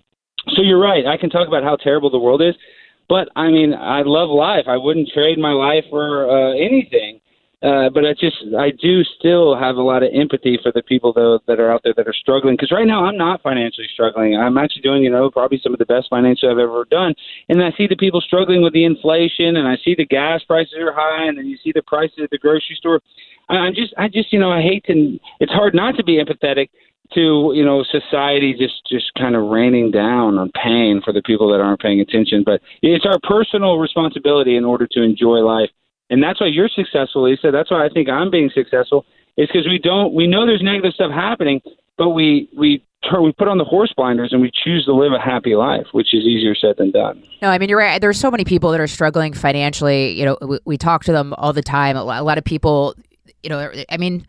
So 0.55 0.61
you're 0.61 0.79
right. 0.79 1.05
I 1.05 1.17
can 1.17 1.29
talk 1.29 1.47
about 1.47 1.63
how 1.63 1.75
terrible 1.75 2.09
the 2.09 2.19
world 2.19 2.41
is, 2.41 2.55
but 3.07 3.27
I 3.35 3.47
mean 3.49 3.73
I 3.73 4.01
love 4.05 4.29
life. 4.29 4.65
I 4.67 4.77
wouldn't 4.77 5.09
trade 5.13 5.37
my 5.37 5.51
life 5.51 5.83
for 5.89 6.29
uh, 6.29 6.53
anything. 6.53 7.21
Uh, 7.61 7.89
but 7.89 8.05
I 8.05 8.13
just 8.13 8.37
I 8.57 8.71
do 8.71 9.03
still 9.03 9.53
have 9.53 9.75
a 9.75 9.81
lot 9.81 10.01
of 10.01 10.11
empathy 10.13 10.57
for 10.63 10.71
the 10.71 10.81
people 10.81 11.11
though 11.11 11.39
that 11.45 11.59
are 11.59 11.69
out 11.69 11.81
there 11.83 11.93
that 11.97 12.07
are 12.07 12.13
struggling 12.13 12.55
because 12.55 12.71
right 12.71 12.87
now 12.87 13.03
I'm 13.03 13.17
not 13.17 13.41
financially 13.41 13.87
struggling. 13.91 14.37
I'm 14.37 14.57
actually 14.57 14.81
doing 14.81 15.03
you 15.03 15.09
know 15.09 15.29
probably 15.29 15.59
some 15.61 15.73
of 15.73 15.79
the 15.79 15.85
best 15.85 16.07
financial 16.09 16.49
I've 16.49 16.57
ever 16.57 16.85
done, 16.89 17.13
and 17.49 17.61
I 17.61 17.71
see 17.75 17.85
the 17.85 17.97
people 17.97 18.21
struggling 18.21 18.61
with 18.61 18.71
the 18.71 18.85
inflation, 18.85 19.57
and 19.57 19.67
I 19.67 19.75
see 19.83 19.93
the 19.93 20.05
gas 20.05 20.41
prices 20.47 20.75
are 20.79 20.93
high, 20.93 21.27
and 21.27 21.37
then 21.37 21.47
you 21.47 21.57
see 21.61 21.73
the 21.73 21.81
prices 21.81 22.19
at 22.23 22.29
the 22.29 22.37
grocery 22.37 22.77
store. 22.77 23.01
I, 23.49 23.55
I'm 23.55 23.75
just 23.75 23.93
I 23.97 24.07
just 24.07 24.31
you 24.31 24.39
know 24.39 24.51
I 24.51 24.61
hate 24.61 24.85
to. 24.85 25.19
It's 25.41 25.51
hard 25.51 25.75
not 25.75 25.97
to 25.97 26.03
be 26.05 26.23
empathetic 26.23 26.69
to 27.15 27.51
you 27.53 27.65
know 27.65 27.83
society 27.91 28.55
just 28.57 28.87
just 28.89 29.13
kind 29.15 29.35
of 29.35 29.49
raining 29.49 29.91
down 29.91 30.37
on 30.37 30.49
pain 30.51 31.01
for 31.03 31.11
the 31.11 31.21
people 31.23 31.51
that 31.51 31.59
aren't 31.59 31.81
paying 31.81 31.99
attention. 31.99 32.43
But 32.45 32.61
it's 32.81 33.05
our 33.05 33.19
personal 33.23 33.79
responsibility 33.79 34.55
in 34.55 34.63
order 34.63 34.87
to 34.91 35.03
enjoy 35.03 35.39
life 35.39 35.71
and 36.09 36.23
that's 36.23 36.41
why 36.41 36.47
you're 36.47 36.69
successful, 36.69 37.23
Lisa. 37.23 37.51
That's 37.51 37.69
why 37.71 37.85
I 37.85 37.89
think 37.89 38.09
I'm 38.09 38.31
being 38.31 38.49
successful. 38.53 39.05
Is 39.37 39.47
because 39.47 39.67
we 39.67 39.79
don't 39.79 40.13
we 40.13 40.27
know 40.27 40.45
there's 40.45 40.61
negative 40.61 40.93
stuff 40.93 41.11
happening, 41.11 41.61
but 41.97 42.09
we 42.09 42.49
we 42.57 42.83
turn 43.09 43.23
we 43.23 43.31
put 43.31 43.47
on 43.47 43.57
the 43.57 43.63
horse 43.63 43.93
blinders 43.95 44.33
and 44.33 44.41
we 44.41 44.51
choose 44.51 44.85
to 44.85 44.93
live 44.93 45.13
a 45.13 45.19
happy 45.19 45.55
life, 45.55 45.87
which 45.91 46.13
is 46.13 46.23
easier 46.23 46.55
said 46.55 46.75
than 46.77 46.91
done. 46.91 47.23
No, 47.41 47.49
I 47.49 47.57
mean 47.57 47.69
you're 47.69 47.79
right. 47.79 48.01
There's 48.01 48.19
so 48.19 48.31
many 48.31 48.43
people 48.43 48.71
that 48.71 48.81
are 48.81 48.87
struggling 48.87 49.33
financially. 49.33 50.11
You 50.19 50.25
know, 50.25 50.37
we, 50.41 50.59
we 50.65 50.77
talk 50.77 51.03
to 51.05 51.11
them 51.11 51.33
all 51.37 51.53
the 51.53 51.61
time. 51.61 51.95
A 51.95 52.03
lot 52.03 52.37
of 52.37 52.43
people, 52.43 52.95
you 53.43 53.49
know, 53.49 53.71
I 53.89 53.97
mean. 53.97 54.25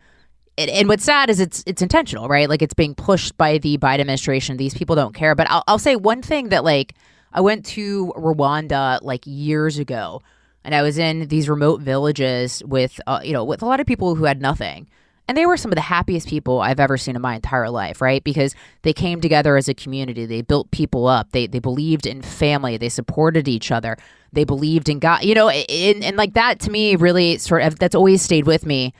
And, 0.57 0.87
what's 0.89 1.03
sad 1.03 1.31
is 1.31 1.39
it's 1.39 1.63
it's 1.65 1.81
intentional, 1.81 2.27
right? 2.27 2.47
Like 2.47 2.61
it's 2.61 2.73
being 2.73 2.93
pushed 2.93 3.35
by 3.35 3.57
the 3.57 3.79
Biden 3.79 4.01
administration. 4.01 4.57
These 4.57 4.75
people 4.75 4.95
don't 4.95 5.15
care. 5.15 5.33
But 5.33 5.49
I'll, 5.49 5.63
I'll 5.65 5.79
say 5.79 5.95
one 5.95 6.21
thing 6.21 6.49
that 6.49 6.63
like 6.63 6.93
I 7.33 7.41
went 7.41 7.65
to 7.67 8.13
Rwanda 8.15 8.99
like 9.01 9.21
years 9.25 9.79
ago, 9.79 10.21
and 10.63 10.75
I 10.75 10.81
was 10.81 10.97
in 10.97 11.27
these 11.27 11.49
remote 11.49 11.81
villages 11.81 12.63
with 12.65 12.99
uh, 13.07 13.21
you 13.23 13.33
know 13.33 13.43
with 13.43 13.61
a 13.61 13.65
lot 13.65 13.79
of 13.79 13.87
people 13.87 14.15
who 14.15 14.25
had 14.25 14.41
nothing. 14.41 14.87
And 15.27 15.37
they 15.37 15.45
were 15.45 15.55
some 15.55 15.71
of 15.71 15.75
the 15.75 15.81
happiest 15.81 16.27
people 16.27 16.59
I've 16.59 16.79
ever 16.79 16.97
seen 16.97 17.15
in 17.15 17.21
my 17.21 17.35
entire 17.35 17.69
life, 17.69 18.01
right? 18.01 18.21
Because 18.21 18.53
they 18.81 18.91
came 18.91 19.21
together 19.21 19.55
as 19.55 19.69
a 19.69 19.73
community. 19.73 20.25
They 20.25 20.41
built 20.41 20.71
people 20.71 21.07
up. 21.07 21.31
They, 21.31 21.47
they 21.47 21.59
believed 21.59 22.05
in 22.05 22.21
family. 22.21 22.75
They 22.75 22.89
supported 22.89 23.47
each 23.47 23.71
other. 23.71 23.95
they 24.33 24.43
believed 24.43 24.89
in 24.89 24.99
God. 24.99 25.23
You 25.23 25.35
know, 25.35 25.47
and, 25.47 26.03
and 26.03 26.17
like 26.17 26.33
that 26.33 26.59
to 26.61 26.71
me 26.71 26.97
really 26.97 27.37
sort 27.37 27.61
of 27.61 27.79
that's 27.79 27.95
always 27.95 28.21
stayed 28.21 28.45
with 28.45 28.65
me 28.65 28.93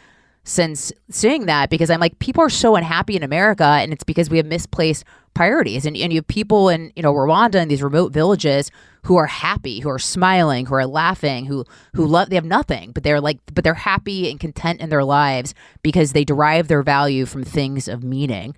since 0.43 0.91
seeing 1.09 1.45
that 1.45 1.69
because 1.69 1.89
I'm 1.89 1.99
like 1.99 2.17
people 2.19 2.43
are 2.43 2.49
so 2.49 2.75
unhappy 2.75 3.15
in 3.15 3.23
America 3.23 3.63
and 3.63 3.93
it's 3.93 4.03
because 4.03 4.29
we 4.29 4.37
have 4.37 4.45
misplaced 4.45 5.05
priorities. 5.33 5.85
And, 5.85 5.95
and 5.95 6.11
you 6.11 6.19
have 6.19 6.27
people 6.27 6.69
in 6.69 6.91
you 6.95 7.03
know 7.03 7.13
Rwanda 7.13 7.55
and 7.55 7.69
these 7.69 7.83
remote 7.83 8.11
villages 8.11 8.71
who 9.03 9.17
are 9.17 9.27
happy 9.27 9.79
who 9.79 9.89
are 9.89 9.99
smiling 9.99 10.65
who 10.65 10.75
are 10.75 10.85
laughing 10.85 11.45
who 11.45 11.65
who 11.95 12.05
love 12.05 12.29
they 12.29 12.35
have 12.35 12.45
nothing 12.45 12.91
but 12.91 13.03
they're 13.03 13.21
like 13.21 13.39
but 13.51 13.63
they're 13.63 13.73
happy 13.73 14.29
and 14.29 14.39
content 14.39 14.79
in 14.79 14.89
their 14.89 15.03
lives 15.03 15.55
because 15.81 16.13
they 16.13 16.23
derive 16.23 16.67
their 16.67 16.83
value 16.83 17.25
from 17.25 17.43
things 17.43 17.87
of 17.87 18.03
meaning. 18.03 18.55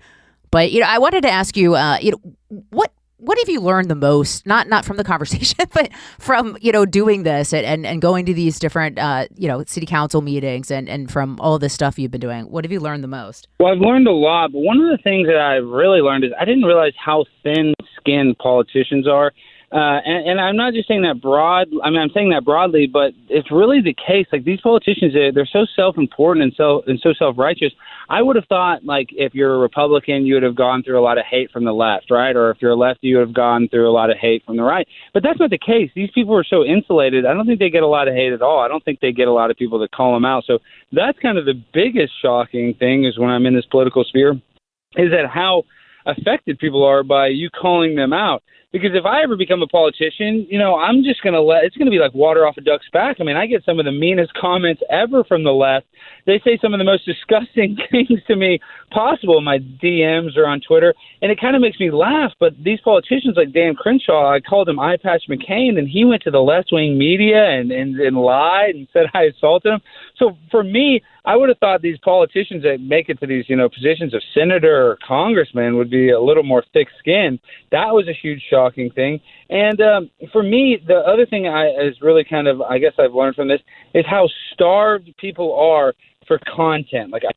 But 0.50 0.72
you 0.72 0.80
know 0.80 0.86
I 0.86 0.98
wanted 0.98 1.22
to 1.22 1.30
ask 1.30 1.56
you 1.56 1.74
uh, 1.74 1.98
you 2.00 2.12
know 2.12 2.62
what 2.70 2.92
what 3.24 3.38
have 3.38 3.48
you 3.48 3.60
learned 3.60 3.88
the 3.88 3.94
most 3.94 4.46
not 4.46 4.68
not 4.68 4.84
from 4.84 4.96
the 4.96 5.04
conversation 5.12 5.64
but 5.72 5.90
from 6.18 6.56
you 6.60 6.72
know 6.72 6.84
doing 6.84 7.22
this 7.22 7.52
and 7.52 7.64
and, 7.64 7.86
and 7.86 8.02
going 8.02 8.26
to 8.26 8.34
these 8.34 8.58
different 8.58 8.98
uh, 8.98 9.26
you 9.34 9.48
know 9.48 9.64
city 9.66 9.86
council 9.86 10.20
meetings 10.20 10.70
and 10.70 10.88
and 10.88 11.10
from 11.10 11.40
all 11.40 11.58
this 11.58 11.72
stuff 11.72 11.98
you've 11.98 12.10
been 12.10 12.20
doing 12.20 12.44
what 12.50 12.64
have 12.64 12.72
you 12.72 12.80
learned 12.80 13.02
the 13.02 13.08
most? 13.08 13.48
Well 13.58 13.72
i've 13.72 13.78
learned 13.78 14.06
a 14.06 14.12
lot 14.12 14.52
but 14.52 14.60
one 14.60 14.80
of 14.80 14.90
the 14.90 15.02
things 15.02 15.26
that 15.26 15.38
i've 15.38 15.66
really 15.66 16.00
learned 16.00 16.24
is 16.24 16.30
i 16.38 16.44
didn't 16.44 16.64
realize 16.64 16.92
how 17.02 17.24
thin 17.42 17.74
skinned 17.96 18.38
politicians 18.38 19.08
are 19.08 19.32
uh, 19.72 19.98
and, 20.04 20.28
and 20.28 20.40
I'm 20.40 20.56
not 20.56 20.72
just 20.72 20.86
saying 20.86 21.02
that 21.02 21.20
broad. 21.20 21.68
I 21.82 21.90
mean, 21.90 22.00
I'm 22.00 22.10
saying 22.14 22.30
that 22.30 22.44
broadly, 22.44 22.86
but 22.86 23.12
it's 23.28 23.50
really 23.50 23.80
the 23.80 23.94
case. 23.94 24.26
Like 24.32 24.44
these 24.44 24.60
politicians, 24.60 25.12
they're, 25.14 25.32
they're 25.32 25.48
so 25.50 25.66
self-important 25.74 26.44
and 26.44 26.52
so 26.56 26.82
and 26.86 27.00
so 27.00 27.12
self-righteous. 27.12 27.72
I 28.08 28.20
would 28.20 28.36
have 28.36 28.44
thought, 28.46 28.84
like, 28.84 29.08
if 29.12 29.34
you're 29.34 29.54
a 29.54 29.58
Republican, 29.58 30.26
you 30.26 30.34
would 30.34 30.42
have 30.42 30.54
gone 30.54 30.82
through 30.82 31.00
a 31.00 31.02
lot 31.02 31.16
of 31.16 31.24
hate 31.24 31.50
from 31.50 31.64
the 31.64 31.72
left, 31.72 32.10
right? 32.10 32.36
Or 32.36 32.50
if 32.50 32.58
you're 32.60 32.72
a 32.72 32.76
lefty, 32.76 33.08
you 33.08 33.16
would 33.16 33.28
have 33.28 33.34
gone 33.34 33.66
through 33.68 33.88
a 33.88 33.92
lot 33.92 34.10
of 34.10 34.18
hate 34.18 34.44
from 34.44 34.58
the 34.58 34.62
right. 34.62 34.86
But 35.14 35.22
that's 35.22 35.40
not 35.40 35.50
the 35.50 35.58
case. 35.58 35.90
These 35.94 36.10
people 36.14 36.36
are 36.36 36.44
so 36.44 36.64
insulated. 36.64 37.24
I 37.24 37.32
don't 37.32 37.46
think 37.46 37.58
they 37.58 37.70
get 37.70 37.82
a 37.82 37.88
lot 37.88 38.06
of 38.06 38.14
hate 38.14 38.32
at 38.32 38.42
all. 38.42 38.60
I 38.60 38.68
don't 38.68 38.84
think 38.84 39.00
they 39.00 39.12
get 39.12 39.26
a 39.26 39.32
lot 39.32 39.50
of 39.50 39.56
people 39.56 39.78
that 39.78 39.90
call 39.92 40.12
them 40.12 40.26
out. 40.26 40.44
So 40.46 40.58
that's 40.92 41.18
kind 41.18 41.38
of 41.38 41.46
the 41.46 41.60
biggest 41.72 42.12
shocking 42.20 42.74
thing 42.74 43.04
is 43.06 43.18
when 43.18 43.30
I'm 43.30 43.46
in 43.46 43.54
this 43.54 43.66
political 43.70 44.04
sphere, 44.04 44.32
is 44.96 45.10
that 45.10 45.26
how 45.32 45.64
affected 46.06 46.58
people 46.58 46.84
are 46.84 47.02
by 47.02 47.28
you 47.28 47.48
calling 47.48 47.96
them 47.96 48.12
out. 48.12 48.42
Because 48.74 48.90
if 48.92 49.06
I 49.06 49.22
ever 49.22 49.36
become 49.36 49.62
a 49.62 49.68
politician, 49.68 50.48
you 50.50 50.58
know, 50.58 50.74
I'm 50.74 51.04
just 51.04 51.22
going 51.22 51.32
to 51.32 51.40
let 51.40 51.62
it's 51.62 51.76
going 51.76 51.86
to 51.86 51.92
be 51.92 52.00
like 52.00 52.12
water 52.12 52.44
off 52.44 52.56
a 52.56 52.60
duck's 52.60 52.90
back. 52.92 53.18
I 53.20 53.22
mean, 53.22 53.36
I 53.36 53.46
get 53.46 53.64
some 53.64 53.78
of 53.78 53.84
the 53.84 53.92
meanest 53.92 54.34
comments 54.40 54.82
ever 54.90 55.22
from 55.22 55.44
the 55.44 55.52
left. 55.52 55.86
They 56.26 56.42
say 56.44 56.58
some 56.60 56.74
of 56.74 56.78
the 56.78 56.84
most 56.84 57.06
disgusting 57.06 57.78
things 57.92 58.18
to 58.26 58.34
me 58.34 58.58
possible 58.90 59.38
in 59.38 59.44
my 59.44 59.58
DMs 59.58 60.36
or 60.36 60.48
on 60.48 60.60
Twitter, 60.60 60.92
and 61.22 61.30
it 61.30 61.40
kind 61.40 61.54
of 61.54 61.62
makes 61.62 61.78
me 61.78 61.92
laugh. 61.92 62.32
But 62.40 62.54
these 62.64 62.80
politicians 62.80 63.36
like 63.36 63.52
Dan 63.52 63.76
Crenshaw, 63.76 64.34
I 64.34 64.40
called 64.40 64.68
him 64.68 64.80
Eye 64.80 64.96
Patch 65.00 65.22
McCain, 65.30 65.78
and 65.78 65.88
he 65.88 66.04
went 66.04 66.22
to 66.24 66.32
the 66.32 66.42
left 66.42 66.70
wing 66.72 66.98
media 66.98 67.50
and, 67.50 67.70
and, 67.70 67.94
and 68.00 68.16
lied 68.16 68.74
and 68.74 68.88
said 68.92 69.06
I 69.14 69.30
assaulted 69.36 69.74
him. 69.74 69.82
So 70.16 70.36
for 70.50 70.64
me, 70.64 71.00
I 71.26 71.36
would 71.36 71.48
have 71.48 71.58
thought 71.58 71.80
these 71.80 71.98
politicians 71.98 72.62
that 72.64 72.80
make 72.80 73.08
it 73.08 73.18
to 73.20 73.26
these, 73.26 73.46
you 73.48 73.56
know, 73.56 73.68
positions 73.68 74.12
of 74.12 74.22
senator 74.34 74.90
or 74.90 74.98
congressman 75.06 75.76
would 75.76 75.90
be 75.90 76.10
a 76.10 76.20
little 76.20 76.42
more 76.42 76.62
thick-skinned. 76.74 77.38
That 77.72 77.94
was 77.94 78.08
a 78.08 78.12
huge 78.12 78.42
shocking 78.50 78.90
thing. 78.90 79.20
And 79.48 79.80
um, 79.80 80.10
for 80.32 80.42
me, 80.42 80.78
the 80.86 80.96
other 80.96 81.24
thing 81.24 81.46
I 81.46 81.68
is 81.68 82.00
really 82.02 82.24
kind 82.24 82.46
of, 82.46 82.60
I 82.60 82.78
guess 82.78 82.92
I've 82.98 83.14
learned 83.14 83.36
from 83.36 83.48
this 83.48 83.60
is 83.94 84.04
how 84.06 84.28
starved 84.52 85.08
people 85.18 85.54
are 85.58 85.94
for 86.26 86.38
content. 86.54 87.10
Like 87.10 87.22
I 87.26 87.32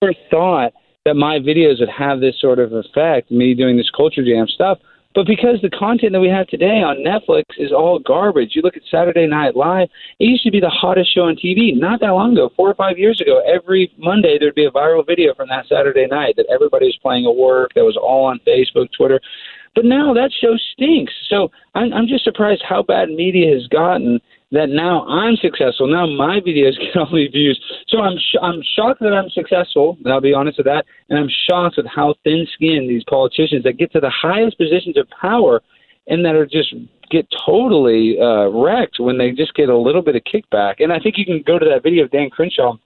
never 0.00 0.14
thought 0.28 0.72
that 1.04 1.14
my 1.14 1.38
videos 1.38 1.78
would 1.78 1.88
have 1.96 2.20
this 2.20 2.40
sort 2.40 2.58
of 2.58 2.72
effect. 2.72 3.30
Me 3.30 3.54
doing 3.54 3.76
this 3.76 3.90
culture 3.90 4.24
jam 4.24 4.46
stuff 4.48 4.78
but 5.14 5.26
because 5.26 5.60
the 5.62 5.70
content 5.70 6.12
that 6.12 6.20
we 6.20 6.28
have 6.28 6.46
today 6.46 6.82
on 6.82 7.04
Netflix 7.04 7.44
is 7.58 7.72
all 7.72 7.98
garbage, 7.98 8.50
you 8.54 8.62
look 8.62 8.76
at 8.76 8.82
Saturday 8.90 9.26
Night 9.26 9.56
Live, 9.56 9.88
it 10.18 10.24
used 10.24 10.44
to 10.44 10.50
be 10.50 10.60
the 10.60 10.70
hottest 10.70 11.14
show 11.14 11.22
on 11.22 11.36
TV 11.36 11.78
not 11.78 12.00
that 12.00 12.10
long 12.10 12.32
ago, 12.32 12.50
four 12.56 12.70
or 12.70 12.74
five 12.74 12.98
years 12.98 13.20
ago. 13.20 13.42
Every 13.46 13.92
Monday, 13.98 14.38
there'd 14.38 14.54
be 14.54 14.64
a 14.64 14.70
viral 14.70 15.06
video 15.06 15.34
from 15.34 15.48
that 15.48 15.66
Saturday 15.68 16.06
night 16.06 16.34
that 16.36 16.46
everybody 16.52 16.86
was 16.86 16.98
playing 17.02 17.26
at 17.26 17.36
work, 17.36 17.72
that 17.74 17.84
was 17.84 17.98
all 18.00 18.24
on 18.24 18.40
Facebook, 18.46 18.88
Twitter. 18.96 19.20
But 19.74 19.84
now 19.84 20.12
that 20.12 20.30
show 20.40 20.54
stinks. 20.72 21.12
So 21.28 21.50
I'm, 21.74 21.92
I'm 21.92 22.06
just 22.06 22.24
surprised 22.24 22.62
how 22.68 22.82
bad 22.82 23.08
media 23.08 23.54
has 23.54 23.66
gotten 23.68 24.20
that 24.52 24.68
now 24.68 25.04
I'm 25.06 25.36
successful. 25.36 25.86
Now 25.88 26.06
my 26.06 26.40
videos 26.40 26.78
get 26.78 26.96
all 26.96 27.12
these 27.12 27.32
views. 27.32 27.60
So 27.88 28.00
I'm 28.00 28.16
sh- 28.18 28.40
I'm 28.40 28.62
shocked 28.76 29.00
that 29.00 29.12
I'm 29.12 29.30
successful. 29.30 29.98
And 30.04 30.12
I'll 30.12 30.20
be 30.20 30.34
honest 30.34 30.58
with 30.58 30.66
that. 30.66 30.84
And 31.08 31.18
I'm 31.18 31.30
shocked 31.48 31.76
with 31.78 31.86
how 31.86 32.14
thin-skinned 32.24 32.88
these 32.88 33.04
politicians 33.04 33.64
that 33.64 33.78
get 33.78 33.92
to 33.92 34.00
the 34.00 34.10
highest 34.10 34.58
positions 34.58 34.96
of 34.96 35.08
power 35.08 35.62
and 36.06 36.24
that 36.24 36.34
are 36.34 36.46
just 36.46 36.74
get 37.10 37.26
totally 37.44 38.18
uh, 38.20 38.48
wrecked 38.48 38.98
when 38.98 39.18
they 39.18 39.32
just 39.32 39.54
get 39.54 39.68
a 39.68 39.76
little 39.76 40.02
bit 40.02 40.16
of 40.16 40.22
kickback. 40.24 40.76
And 40.78 40.92
I 40.92 40.98
think 40.98 41.16
you 41.18 41.24
can 41.24 41.42
go 41.46 41.58
to 41.58 41.66
that 41.66 41.82
video 41.82 42.04
of 42.04 42.10
Dan 42.10 42.30
Crenshaw 42.30 42.76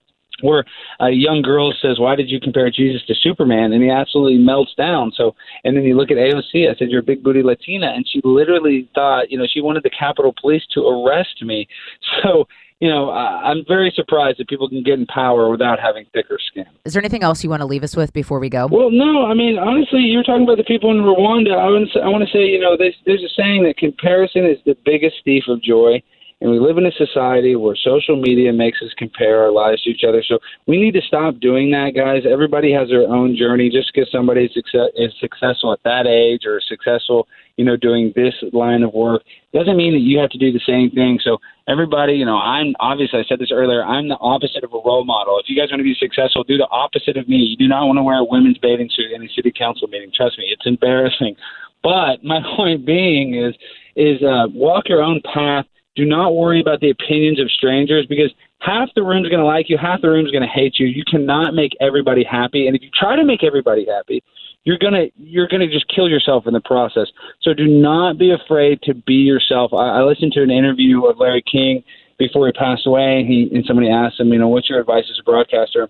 where 0.43 0.65
a 1.01 1.11
young 1.11 1.43
girl 1.43 1.73
says, 1.81 1.99
"Why 1.99 2.15
did 2.17 2.31
you 2.31 2.41
compare 2.41 2.71
Jesus 2.71 3.03
to 3.07 3.15
Superman?" 3.15 3.73
and 3.73 3.83
he 3.83 3.91
absolutely 3.91 4.39
melts 4.39 4.75
down. 4.75 5.13
So, 5.17 5.35
and 5.65 5.77
then 5.77 5.85
you 5.85 5.97
look 5.97 6.11
at 6.11 6.17
AOC. 6.17 6.69
I 6.71 6.75
said, 6.79 6.91
"You're 6.91 7.01
a 7.01 7.05
big 7.05 7.23
booty 7.23 7.43
Latina," 7.43 7.93
and 7.95 8.07
she 8.09 8.21
literally 8.25 8.89
thought, 8.95 9.31
you 9.31 9.39
know, 9.39 9.47
she 9.53 9.61
wanted 9.61 9.83
the 9.83 9.91
Capitol 9.91 10.35
Police 10.41 10.67
to 10.75 10.87
arrest 10.87 11.43
me. 11.43 11.69
So, 12.23 12.47
you 12.81 12.89
know, 12.89 13.11
I'm 13.11 13.65
very 13.67 13.91
surprised 13.95 14.39
that 14.39 14.49
people 14.49 14.69
can 14.69 14.83
get 14.83 14.99
in 14.99 15.07
power 15.07 15.49
without 15.51 15.79
having 15.81 16.05
thicker 16.13 16.39
skin. 16.51 16.67
Is 16.85 16.93
there 16.93 17.01
anything 17.01 17.23
else 17.23 17.43
you 17.43 17.49
want 17.49 17.61
to 17.61 17.67
leave 17.67 17.83
us 17.83 17.97
with 17.97 18.13
before 18.13 18.39
we 18.39 18.51
go? 18.51 18.69
Well, 18.71 18.91
no. 18.91 19.25
I 19.25 19.35
mean, 19.35 19.59
honestly, 19.59 20.01
you're 20.01 20.23
talking 20.23 20.43
about 20.43 20.59
the 20.59 20.65
people 20.65 20.91
in 20.91 20.99
Rwanda. 20.99 21.57
I 21.57 21.71
want 21.71 21.91
to, 21.93 22.01
I 22.01 22.09
want 22.09 22.29
to 22.29 22.31
say, 22.31 22.45
you 22.45 22.61
know, 22.61 22.77
there's, 22.77 22.97
there's 23.07 23.23
a 23.23 23.33
saying 23.35 23.65
that 23.65 23.79
comparison 23.79 24.45
is 24.45 24.59
the 24.67 24.77
biggest 24.85 25.17
thief 25.25 25.45
of 25.49 25.63
joy. 25.63 26.03
And 26.43 26.51
we 26.51 26.61
live 26.61 26.77
in 26.77 26.85
a 26.85 26.93
society 26.93 27.57
where 27.57 27.75
social 27.75 28.21
media 28.21 28.53
makes 28.53 28.83
us 28.83 28.93
compare 28.99 29.41
our 29.41 29.51
lives 29.51 29.83
to 29.83 29.91
each 29.91 30.05
other. 30.07 30.23
So 30.23 30.39
we 30.67 30.77
need 30.77 30.93
to 30.93 31.01
stop 31.01 31.41
doing 31.41 31.71
that, 31.71 31.93
guys. 31.97 32.25
Everybody 32.31 32.71
has 32.73 32.89
their 32.89 33.09
own 33.09 33.35
journey. 33.35 33.71
Just 33.71 33.91
because 33.93 34.11
somebody 34.13 34.45
is, 34.45 34.53
success, 34.53 34.93
is 34.97 35.13
successful 35.19 35.73
at 35.73 35.83
that 35.85 36.07
age 36.07 36.45
or 36.45 36.61
successful, 36.61 37.27
you 37.57 37.65
know, 37.65 37.75
doing 37.75 38.13
this 38.15 38.35
line 38.53 38.83
of 38.83 38.93
work 38.93 39.23
doesn't 39.55 39.79
mean 39.79 39.95
that 39.95 40.05
you 40.05 40.19
have 40.19 40.29
to 40.29 40.39
do 40.39 40.53
the 40.53 40.61
same 40.67 40.91
thing. 40.91 41.19
So 41.25 41.39
everybody, 41.69 42.13
you 42.13 42.27
know, 42.27 42.37
I'm 42.37 42.77
obviously 42.81 43.21
I 43.21 43.25
said 43.27 43.39
this 43.39 43.51
earlier. 43.51 43.83
I'm 43.83 44.09
the 44.09 44.21
opposite 44.21 44.63
of 44.63 44.75
a 44.75 44.81
role 44.85 45.07
model. 45.07 45.41
If 45.41 45.49
you 45.49 45.57
guys 45.57 45.71
want 45.71 45.81
to 45.81 45.85
be 45.85 45.97
successful, 45.99 46.45
do 46.45 46.59
the 46.59 46.69
opposite 46.69 47.17
of 47.17 47.31
me. 47.31 47.37
You 47.37 47.57
do 47.57 47.67
not 47.67 47.87
want 47.87 47.97
to 47.97 48.03
wear 48.03 48.19
a 48.19 48.25
women's 48.25 48.59
bathing 48.59 48.91
suit 48.95 49.11
in 49.11 49.25
a 49.25 49.29
city 49.35 49.53
council 49.57 49.89
meeting. 49.89 50.13
Trust 50.15 50.37
me, 50.37 50.45
it's 50.53 50.67
embarrassing. 50.67 51.35
But 51.83 52.23
my 52.23 52.41
point 52.57 52.85
being 52.85 53.41
is, 53.41 53.55
is 53.97 54.23
uh, 54.23 54.53
walk 54.53 54.91
your 54.91 55.03
own 55.03 55.23
path 55.33 55.65
do 55.97 56.05
not 56.05 56.35
worry 56.35 56.61
about 56.61 56.81
the 56.81 56.91
opinions 56.91 57.41
of 57.41 57.51
strangers 57.51 58.07
because 58.07 58.31
half 58.61 58.89
the 58.95 59.03
room's 59.03 59.29
going 59.29 59.41
to 59.41 59.47
like 59.47 59.69
you, 59.69 59.79
half 59.79 60.01
the 60.03 60.09
room's 60.09 60.31
going 60.31 60.43
to 60.43 60.49
hate 60.49 60.79
you. 60.79 60.87
You 60.87 61.05
cannot 61.07 61.55
make 61.55 61.73
everybody 61.81 62.23
happy, 62.23 62.67
and 62.67 62.77
if 62.77 62.83
you 62.83 62.91
try 62.95 63.17
to 63.17 63.25
make 63.25 63.43
everybody 63.43 63.87
happy, 63.87 64.23
you're 64.65 64.79
gonna 64.79 65.07
you're 65.17 65.47
gonna 65.47 65.69
just 65.69 65.87
kill 65.87 66.09
yourself 66.09 66.45
in 66.47 66.53
the 66.53 66.61
process. 66.61 67.07
So 67.41 67.55
do 67.55 67.67
not 67.67 68.19
be 68.19 68.33
afraid 68.33 68.83
to 68.83 68.95
be 68.95 69.15
yourself. 69.15 69.73
I, 69.73 70.01
I 70.01 70.03
listened 70.03 70.33
to 70.33 70.43
an 70.43 70.51
interview 70.51 71.07
of 71.07 71.19
Larry 71.19 71.43
King 71.51 71.85
before 72.19 72.47
he 72.47 72.53
passed 72.53 72.85
away. 72.85 73.21
and 73.21 73.29
He 73.29 73.49
and 73.55 73.65
somebody 73.65 73.89
asked 73.89 74.19
him, 74.19 74.33
you 74.33 74.41
know, 74.41 74.49
what's 74.49 74.69
your 74.69 74.81
advice 74.81 75.05
as 75.09 75.21
a 75.21 75.23
broadcaster? 75.23 75.89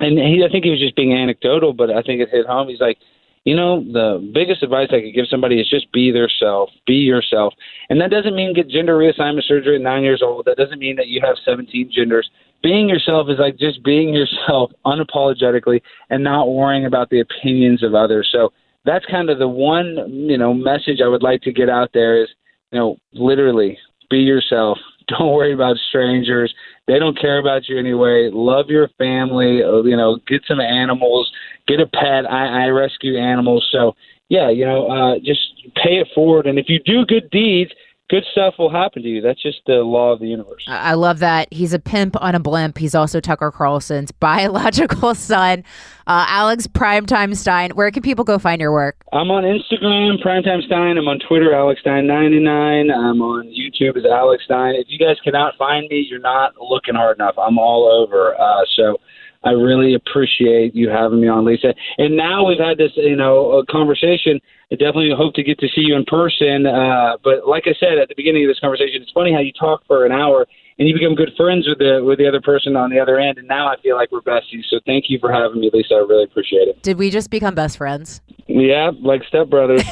And 0.00 0.18
he, 0.18 0.44
I 0.44 0.50
think 0.50 0.64
he 0.64 0.70
was 0.70 0.80
just 0.80 0.96
being 0.96 1.14
anecdotal, 1.14 1.72
but 1.72 1.90
I 1.90 2.02
think 2.02 2.20
it 2.20 2.28
hit 2.30 2.46
home. 2.46 2.68
He's 2.68 2.80
like, 2.80 2.98
you 3.44 3.56
know, 3.56 3.82
the 3.82 4.30
biggest 4.34 4.62
advice 4.62 4.88
I 4.90 5.00
could 5.00 5.14
give 5.14 5.26
somebody 5.30 5.60
is 5.60 5.68
just 5.68 5.90
be 5.92 6.10
their 6.10 6.28
self, 6.28 6.68
be 6.86 6.94
yourself. 6.94 7.54
And 7.88 8.00
that 8.00 8.10
doesn't 8.10 8.34
mean 8.34 8.54
get 8.54 8.68
gender 8.68 8.98
reassignment 8.98 9.44
surgery 9.44 9.76
at 9.76 9.82
nine 9.82 10.02
years 10.02 10.22
old. 10.22 10.44
That 10.44 10.58
doesn't 10.58 10.78
mean 10.78 10.96
that 10.96 11.08
you 11.08 11.20
have 11.24 11.36
17 11.44 11.90
genders. 11.94 12.28
Being 12.62 12.88
yourself 12.88 13.28
is 13.30 13.38
like 13.38 13.56
just 13.56 13.82
being 13.82 14.12
yourself 14.12 14.72
unapologetically 14.86 15.80
and 16.10 16.22
not 16.22 16.52
worrying 16.52 16.84
about 16.84 17.08
the 17.08 17.20
opinions 17.20 17.82
of 17.82 17.94
others. 17.94 18.28
So 18.30 18.52
that's 18.84 19.06
kind 19.06 19.30
of 19.30 19.38
the 19.38 19.48
one, 19.48 19.96
you 20.08 20.36
know, 20.36 20.52
message 20.52 21.00
I 21.02 21.08
would 21.08 21.22
like 21.22 21.40
to 21.42 21.52
get 21.52 21.70
out 21.70 21.90
there 21.94 22.22
is, 22.22 22.28
you 22.72 22.78
know, 22.78 22.96
literally 23.14 23.78
be 24.10 24.18
yourself. 24.18 24.78
Don't 25.18 25.32
worry 25.32 25.52
about 25.52 25.76
strangers. 25.88 26.54
They 26.86 26.98
don't 26.98 27.18
care 27.18 27.38
about 27.38 27.68
you 27.68 27.78
anyway. 27.78 28.30
Love 28.32 28.66
your 28.68 28.88
family. 28.98 29.62
Uh, 29.62 29.82
you 29.82 29.96
know, 29.96 30.18
get 30.26 30.42
some 30.46 30.60
animals 30.60 31.30
get 31.70 31.80
a 31.80 31.86
pet. 31.86 32.30
I, 32.30 32.64
I 32.64 32.66
rescue 32.66 33.16
animals. 33.18 33.66
So 33.70 33.94
yeah, 34.28 34.50
you 34.50 34.64
know, 34.64 34.88
uh, 34.88 35.18
just 35.18 35.40
pay 35.76 35.98
it 35.98 36.08
forward. 36.14 36.46
And 36.46 36.58
if 36.58 36.66
you 36.68 36.80
do 36.84 37.04
good 37.06 37.30
deeds, 37.30 37.70
good 38.10 38.24
stuff 38.32 38.54
will 38.58 38.70
happen 38.70 39.02
to 39.02 39.08
you. 39.08 39.20
That's 39.20 39.40
just 39.40 39.60
the 39.66 39.74
law 39.74 40.12
of 40.12 40.18
the 40.18 40.26
universe. 40.26 40.64
I 40.66 40.94
love 40.94 41.20
that. 41.20 41.48
He's 41.52 41.72
a 41.72 41.78
pimp 41.78 42.20
on 42.20 42.34
a 42.34 42.40
blimp. 42.40 42.76
He's 42.76 42.94
also 42.94 43.20
Tucker 43.20 43.52
Carlson's 43.52 44.10
biological 44.20 45.14
son, 45.14 45.60
uh, 46.06 46.26
Alex 46.28 46.66
Primetime 46.66 47.36
Stein. 47.36 47.70
Where 47.70 47.90
can 47.90 48.02
people 48.02 48.24
go 48.24 48.38
find 48.38 48.60
your 48.60 48.72
work? 48.72 48.96
I'm 49.12 49.30
on 49.30 49.44
Instagram, 49.44 50.22
Primetime 50.22 50.62
Stein. 50.66 50.98
I'm 50.98 51.06
on 51.06 51.20
Twitter, 51.26 51.54
Alex 51.54 51.80
Stein99. 51.86 52.92
I'm 52.92 53.22
on 53.22 53.46
YouTube 53.46 53.96
as 53.96 54.04
Alex 54.04 54.44
Stein. 54.44 54.74
If 54.74 54.88
you 54.88 54.98
guys 54.98 55.16
cannot 55.22 55.56
find 55.56 55.88
me, 55.88 56.04
you're 56.10 56.18
not 56.18 56.54
looking 56.60 56.96
hard 56.96 57.16
enough. 57.16 57.36
I'm 57.38 57.58
all 57.58 57.86
over. 57.86 58.38
Uh, 58.38 58.64
so 58.76 58.96
I 59.42 59.50
really 59.50 59.94
appreciate 59.94 60.74
you 60.74 60.90
having 60.90 61.20
me 61.20 61.28
on, 61.28 61.46
Lisa. 61.46 61.72
And 61.96 62.16
now 62.16 62.46
we've 62.46 62.58
had 62.58 62.76
this, 62.76 62.92
you 62.96 63.16
know, 63.16 63.64
conversation. 63.70 64.38
I 64.70 64.74
definitely 64.74 65.10
hope 65.16 65.34
to 65.34 65.42
get 65.42 65.58
to 65.60 65.68
see 65.68 65.80
you 65.80 65.96
in 65.96 66.04
person. 66.04 66.66
Uh, 66.66 67.16
but 67.24 67.48
like 67.48 67.64
I 67.66 67.74
said 67.80 67.98
at 67.98 68.08
the 68.08 68.14
beginning 68.14 68.44
of 68.44 68.50
this 68.50 68.60
conversation, 68.60 69.00
it's 69.00 69.12
funny 69.12 69.32
how 69.32 69.40
you 69.40 69.52
talk 69.52 69.82
for 69.86 70.04
an 70.04 70.12
hour 70.12 70.46
and 70.78 70.88
you 70.88 70.94
become 70.94 71.14
good 71.14 71.32
friends 71.36 71.66
with 71.66 71.78
the 71.78 72.02
with 72.04 72.18
the 72.18 72.28
other 72.28 72.40
person 72.40 72.76
on 72.76 72.90
the 72.90 72.98
other 72.98 73.18
end. 73.18 73.38
And 73.38 73.48
now 73.48 73.66
I 73.66 73.76
feel 73.82 73.96
like 73.96 74.12
we're 74.12 74.20
besties. 74.20 74.64
So 74.68 74.78
thank 74.84 75.06
you 75.08 75.18
for 75.18 75.32
having 75.32 75.60
me, 75.60 75.70
Lisa. 75.72 75.94
I 75.94 75.98
really 75.98 76.24
appreciate 76.24 76.68
it. 76.68 76.82
Did 76.82 76.98
we 76.98 77.10
just 77.10 77.30
become 77.30 77.54
best 77.54 77.78
friends? 77.78 78.20
Yeah, 78.46 78.90
like 79.00 79.22
stepbrothers. 79.22 79.86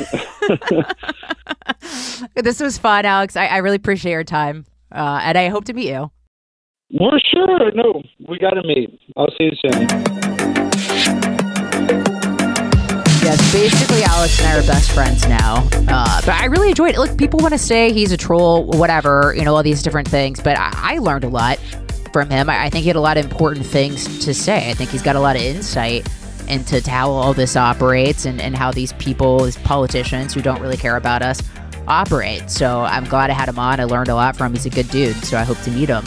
this 2.34 2.60
was 2.60 2.76
fun, 2.76 3.04
Alex. 3.04 3.36
I, 3.36 3.46
I 3.46 3.56
really 3.58 3.76
appreciate 3.76 4.12
your 4.12 4.24
time, 4.24 4.66
uh, 4.92 5.20
and 5.22 5.38
I 5.38 5.48
hope 5.48 5.64
to 5.66 5.72
meet 5.72 5.88
you. 5.88 6.10
We're 6.90 7.18
sure. 7.32 7.70
No, 7.72 8.02
we 8.28 8.38
got 8.38 8.50
to 8.50 8.62
meet. 8.62 8.98
I'll 9.16 9.28
see 9.36 9.44
you 9.44 9.52
soon. 9.62 9.82
Yes, 13.22 13.52
basically, 13.52 14.02
Alex 14.04 14.38
and 14.40 14.48
I 14.48 14.58
are 14.58 14.66
best 14.66 14.92
friends 14.92 15.28
now. 15.28 15.68
Uh, 15.86 16.20
but 16.22 16.30
I 16.30 16.46
really 16.46 16.70
enjoyed 16.70 16.94
it. 16.94 16.98
Look, 16.98 17.18
people 17.18 17.40
want 17.40 17.52
to 17.52 17.58
say 17.58 17.92
he's 17.92 18.10
a 18.10 18.16
troll, 18.16 18.64
whatever, 18.64 19.34
you 19.36 19.44
know, 19.44 19.54
all 19.54 19.62
these 19.62 19.82
different 19.82 20.08
things. 20.08 20.40
But 20.40 20.56
I, 20.56 20.70
I 20.72 20.98
learned 20.98 21.24
a 21.24 21.28
lot 21.28 21.58
from 22.10 22.30
him. 22.30 22.48
I, 22.48 22.64
I 22.64 22.70
think 22.70 22.84
he 22.84 22.88
had 22.88 22.96
a 22.96 23.02
lot 23.02 23.18
of 23.18 23.26
important 23.26 23.66
things 23.66 24.24
to 24.24 24.32
say. 24.32 24.70
I 24.70 24.72
think 24.72 24.88
he's 24.88 25.02
got 25.02 25.14
a 25.14 25.20
lot 25.20 25.36
of 25.36 25.42
insight 25.42 26.08
into 26.48 26.80
how 26.88 27.10
all 27.10 27.34
this 27.34 27.54
operates 27.54 28.24
and, 28.24 28.40
and 28.40 28.56
how 28.56 28.72
these 28.72 28.94
people, 28.94 29.44
these 29.44 29.58
politicians 29.58 30.32
who 30.32 30.40
don't 30.40 30.62
really 30.62 30.78
care 30.78 30.96
about 30.96 31.20
us, 31.20 31.42
operate. 31.86 32.48
So 32.48 32.80
I'm 32.80 33.04
glad 33.04 33.28
I 33.28 33.34
had 33.34 33.50
him 33.50 33.58
on. 33.58 33.78
I 33.78 33.84
learned 33.84 34.08
a 34.08 34.14
lot 34.14 34.36
from 34.36 34.46
him. 34.46 34.52
He's 34.54 34.64
a 34.64 34.70
good 34.70 34.88
dude. 34.88 35.16
So 35.16 35.36
I 35.36 35.42
hope 35.42 35.60
to 35.64 35.70
meet 35.70 35.90
him. 35.90 36.04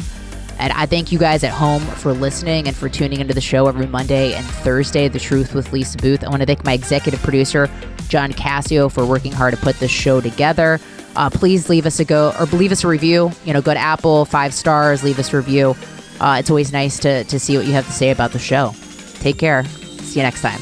And 0.62 0.72
I 0.74 0.86
thank 0.86 1.12
you 1.12 1.18
guys 1.18 1.44
at 1.44 1.52
home 1.52 1.82
for 1.82 2.14
listening 2.14 2.68
and 2.68 2.78
for 2.78 2.88
tuning 2.88 3.20
into 3.20 3.34
the 3.34 3.42
show 3.42 3.68
every 3.68 3.88
Monday 3.88 4.36
and 4.36 4.46
Thursday, 4.46 5.08
The 5.08 5.20
Truth 5.20 5.56
with 5.56 5.74
Lisa 5.74 5.98
Booth. 5.98 6.24
I 6.24 6.30
want 6.30 6.42
to 6.42 6.46
thank 6.46 6.64
my 6.64 6.74
executive 6.74 7.20
producer, 7.24 7.68
John 8.10 8.32
Cassio, 8.32 8.88
for 8.88 9.04
working 9.04 9.32
hard 9.32 9.56
to 9.56 9.60
put 9.60 9.80
this 9.80 9.90
show 9.90 10.22
together. 10.22 10.80
Uh, 11.16 11.32
please 11.32 11.68
leave 11.68 11.88
us 11.88 12.00
a 12.00 12.06
go 12.06 12.32
or 12.40 12.46
leave 12.46 12.72
us 12.72 12.84
a 12.84 12.88
review. 12.88 13.32
You 13.44 13.54
know, 13.54 13.62
go 13.62 13.74
to 13.74 13.80
Apple, 13.80 14.26
five 14.26 14.54
stars, 14.54 15.04
leave 15.04 15.18
us 15.18 15.34
a 15.34 15.38
review. 15.38 15.76
Uh, 16.20 16.38
it's 16.40 16.52
always 16.52 16.72
nice 16.72 17.00
to, 17.00 17.24
to 17.24 17.40
see 17.40 17.58
what 17.58 17.66
you 17.66 17.74
have 17.74 17.88
to 17.88 17.92
say 17.92 18.12
about 18.12 18.32
the 18.32 18.40
show. 18.40 18.76
Take 19.16 19.40
care. 19.40 19.66
See 19.66 20.20
you 20.20 20.24
next 20.24 20.44
time. 20.44 20.62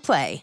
Play. 0.00 0.42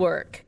Network. 0.01 0.45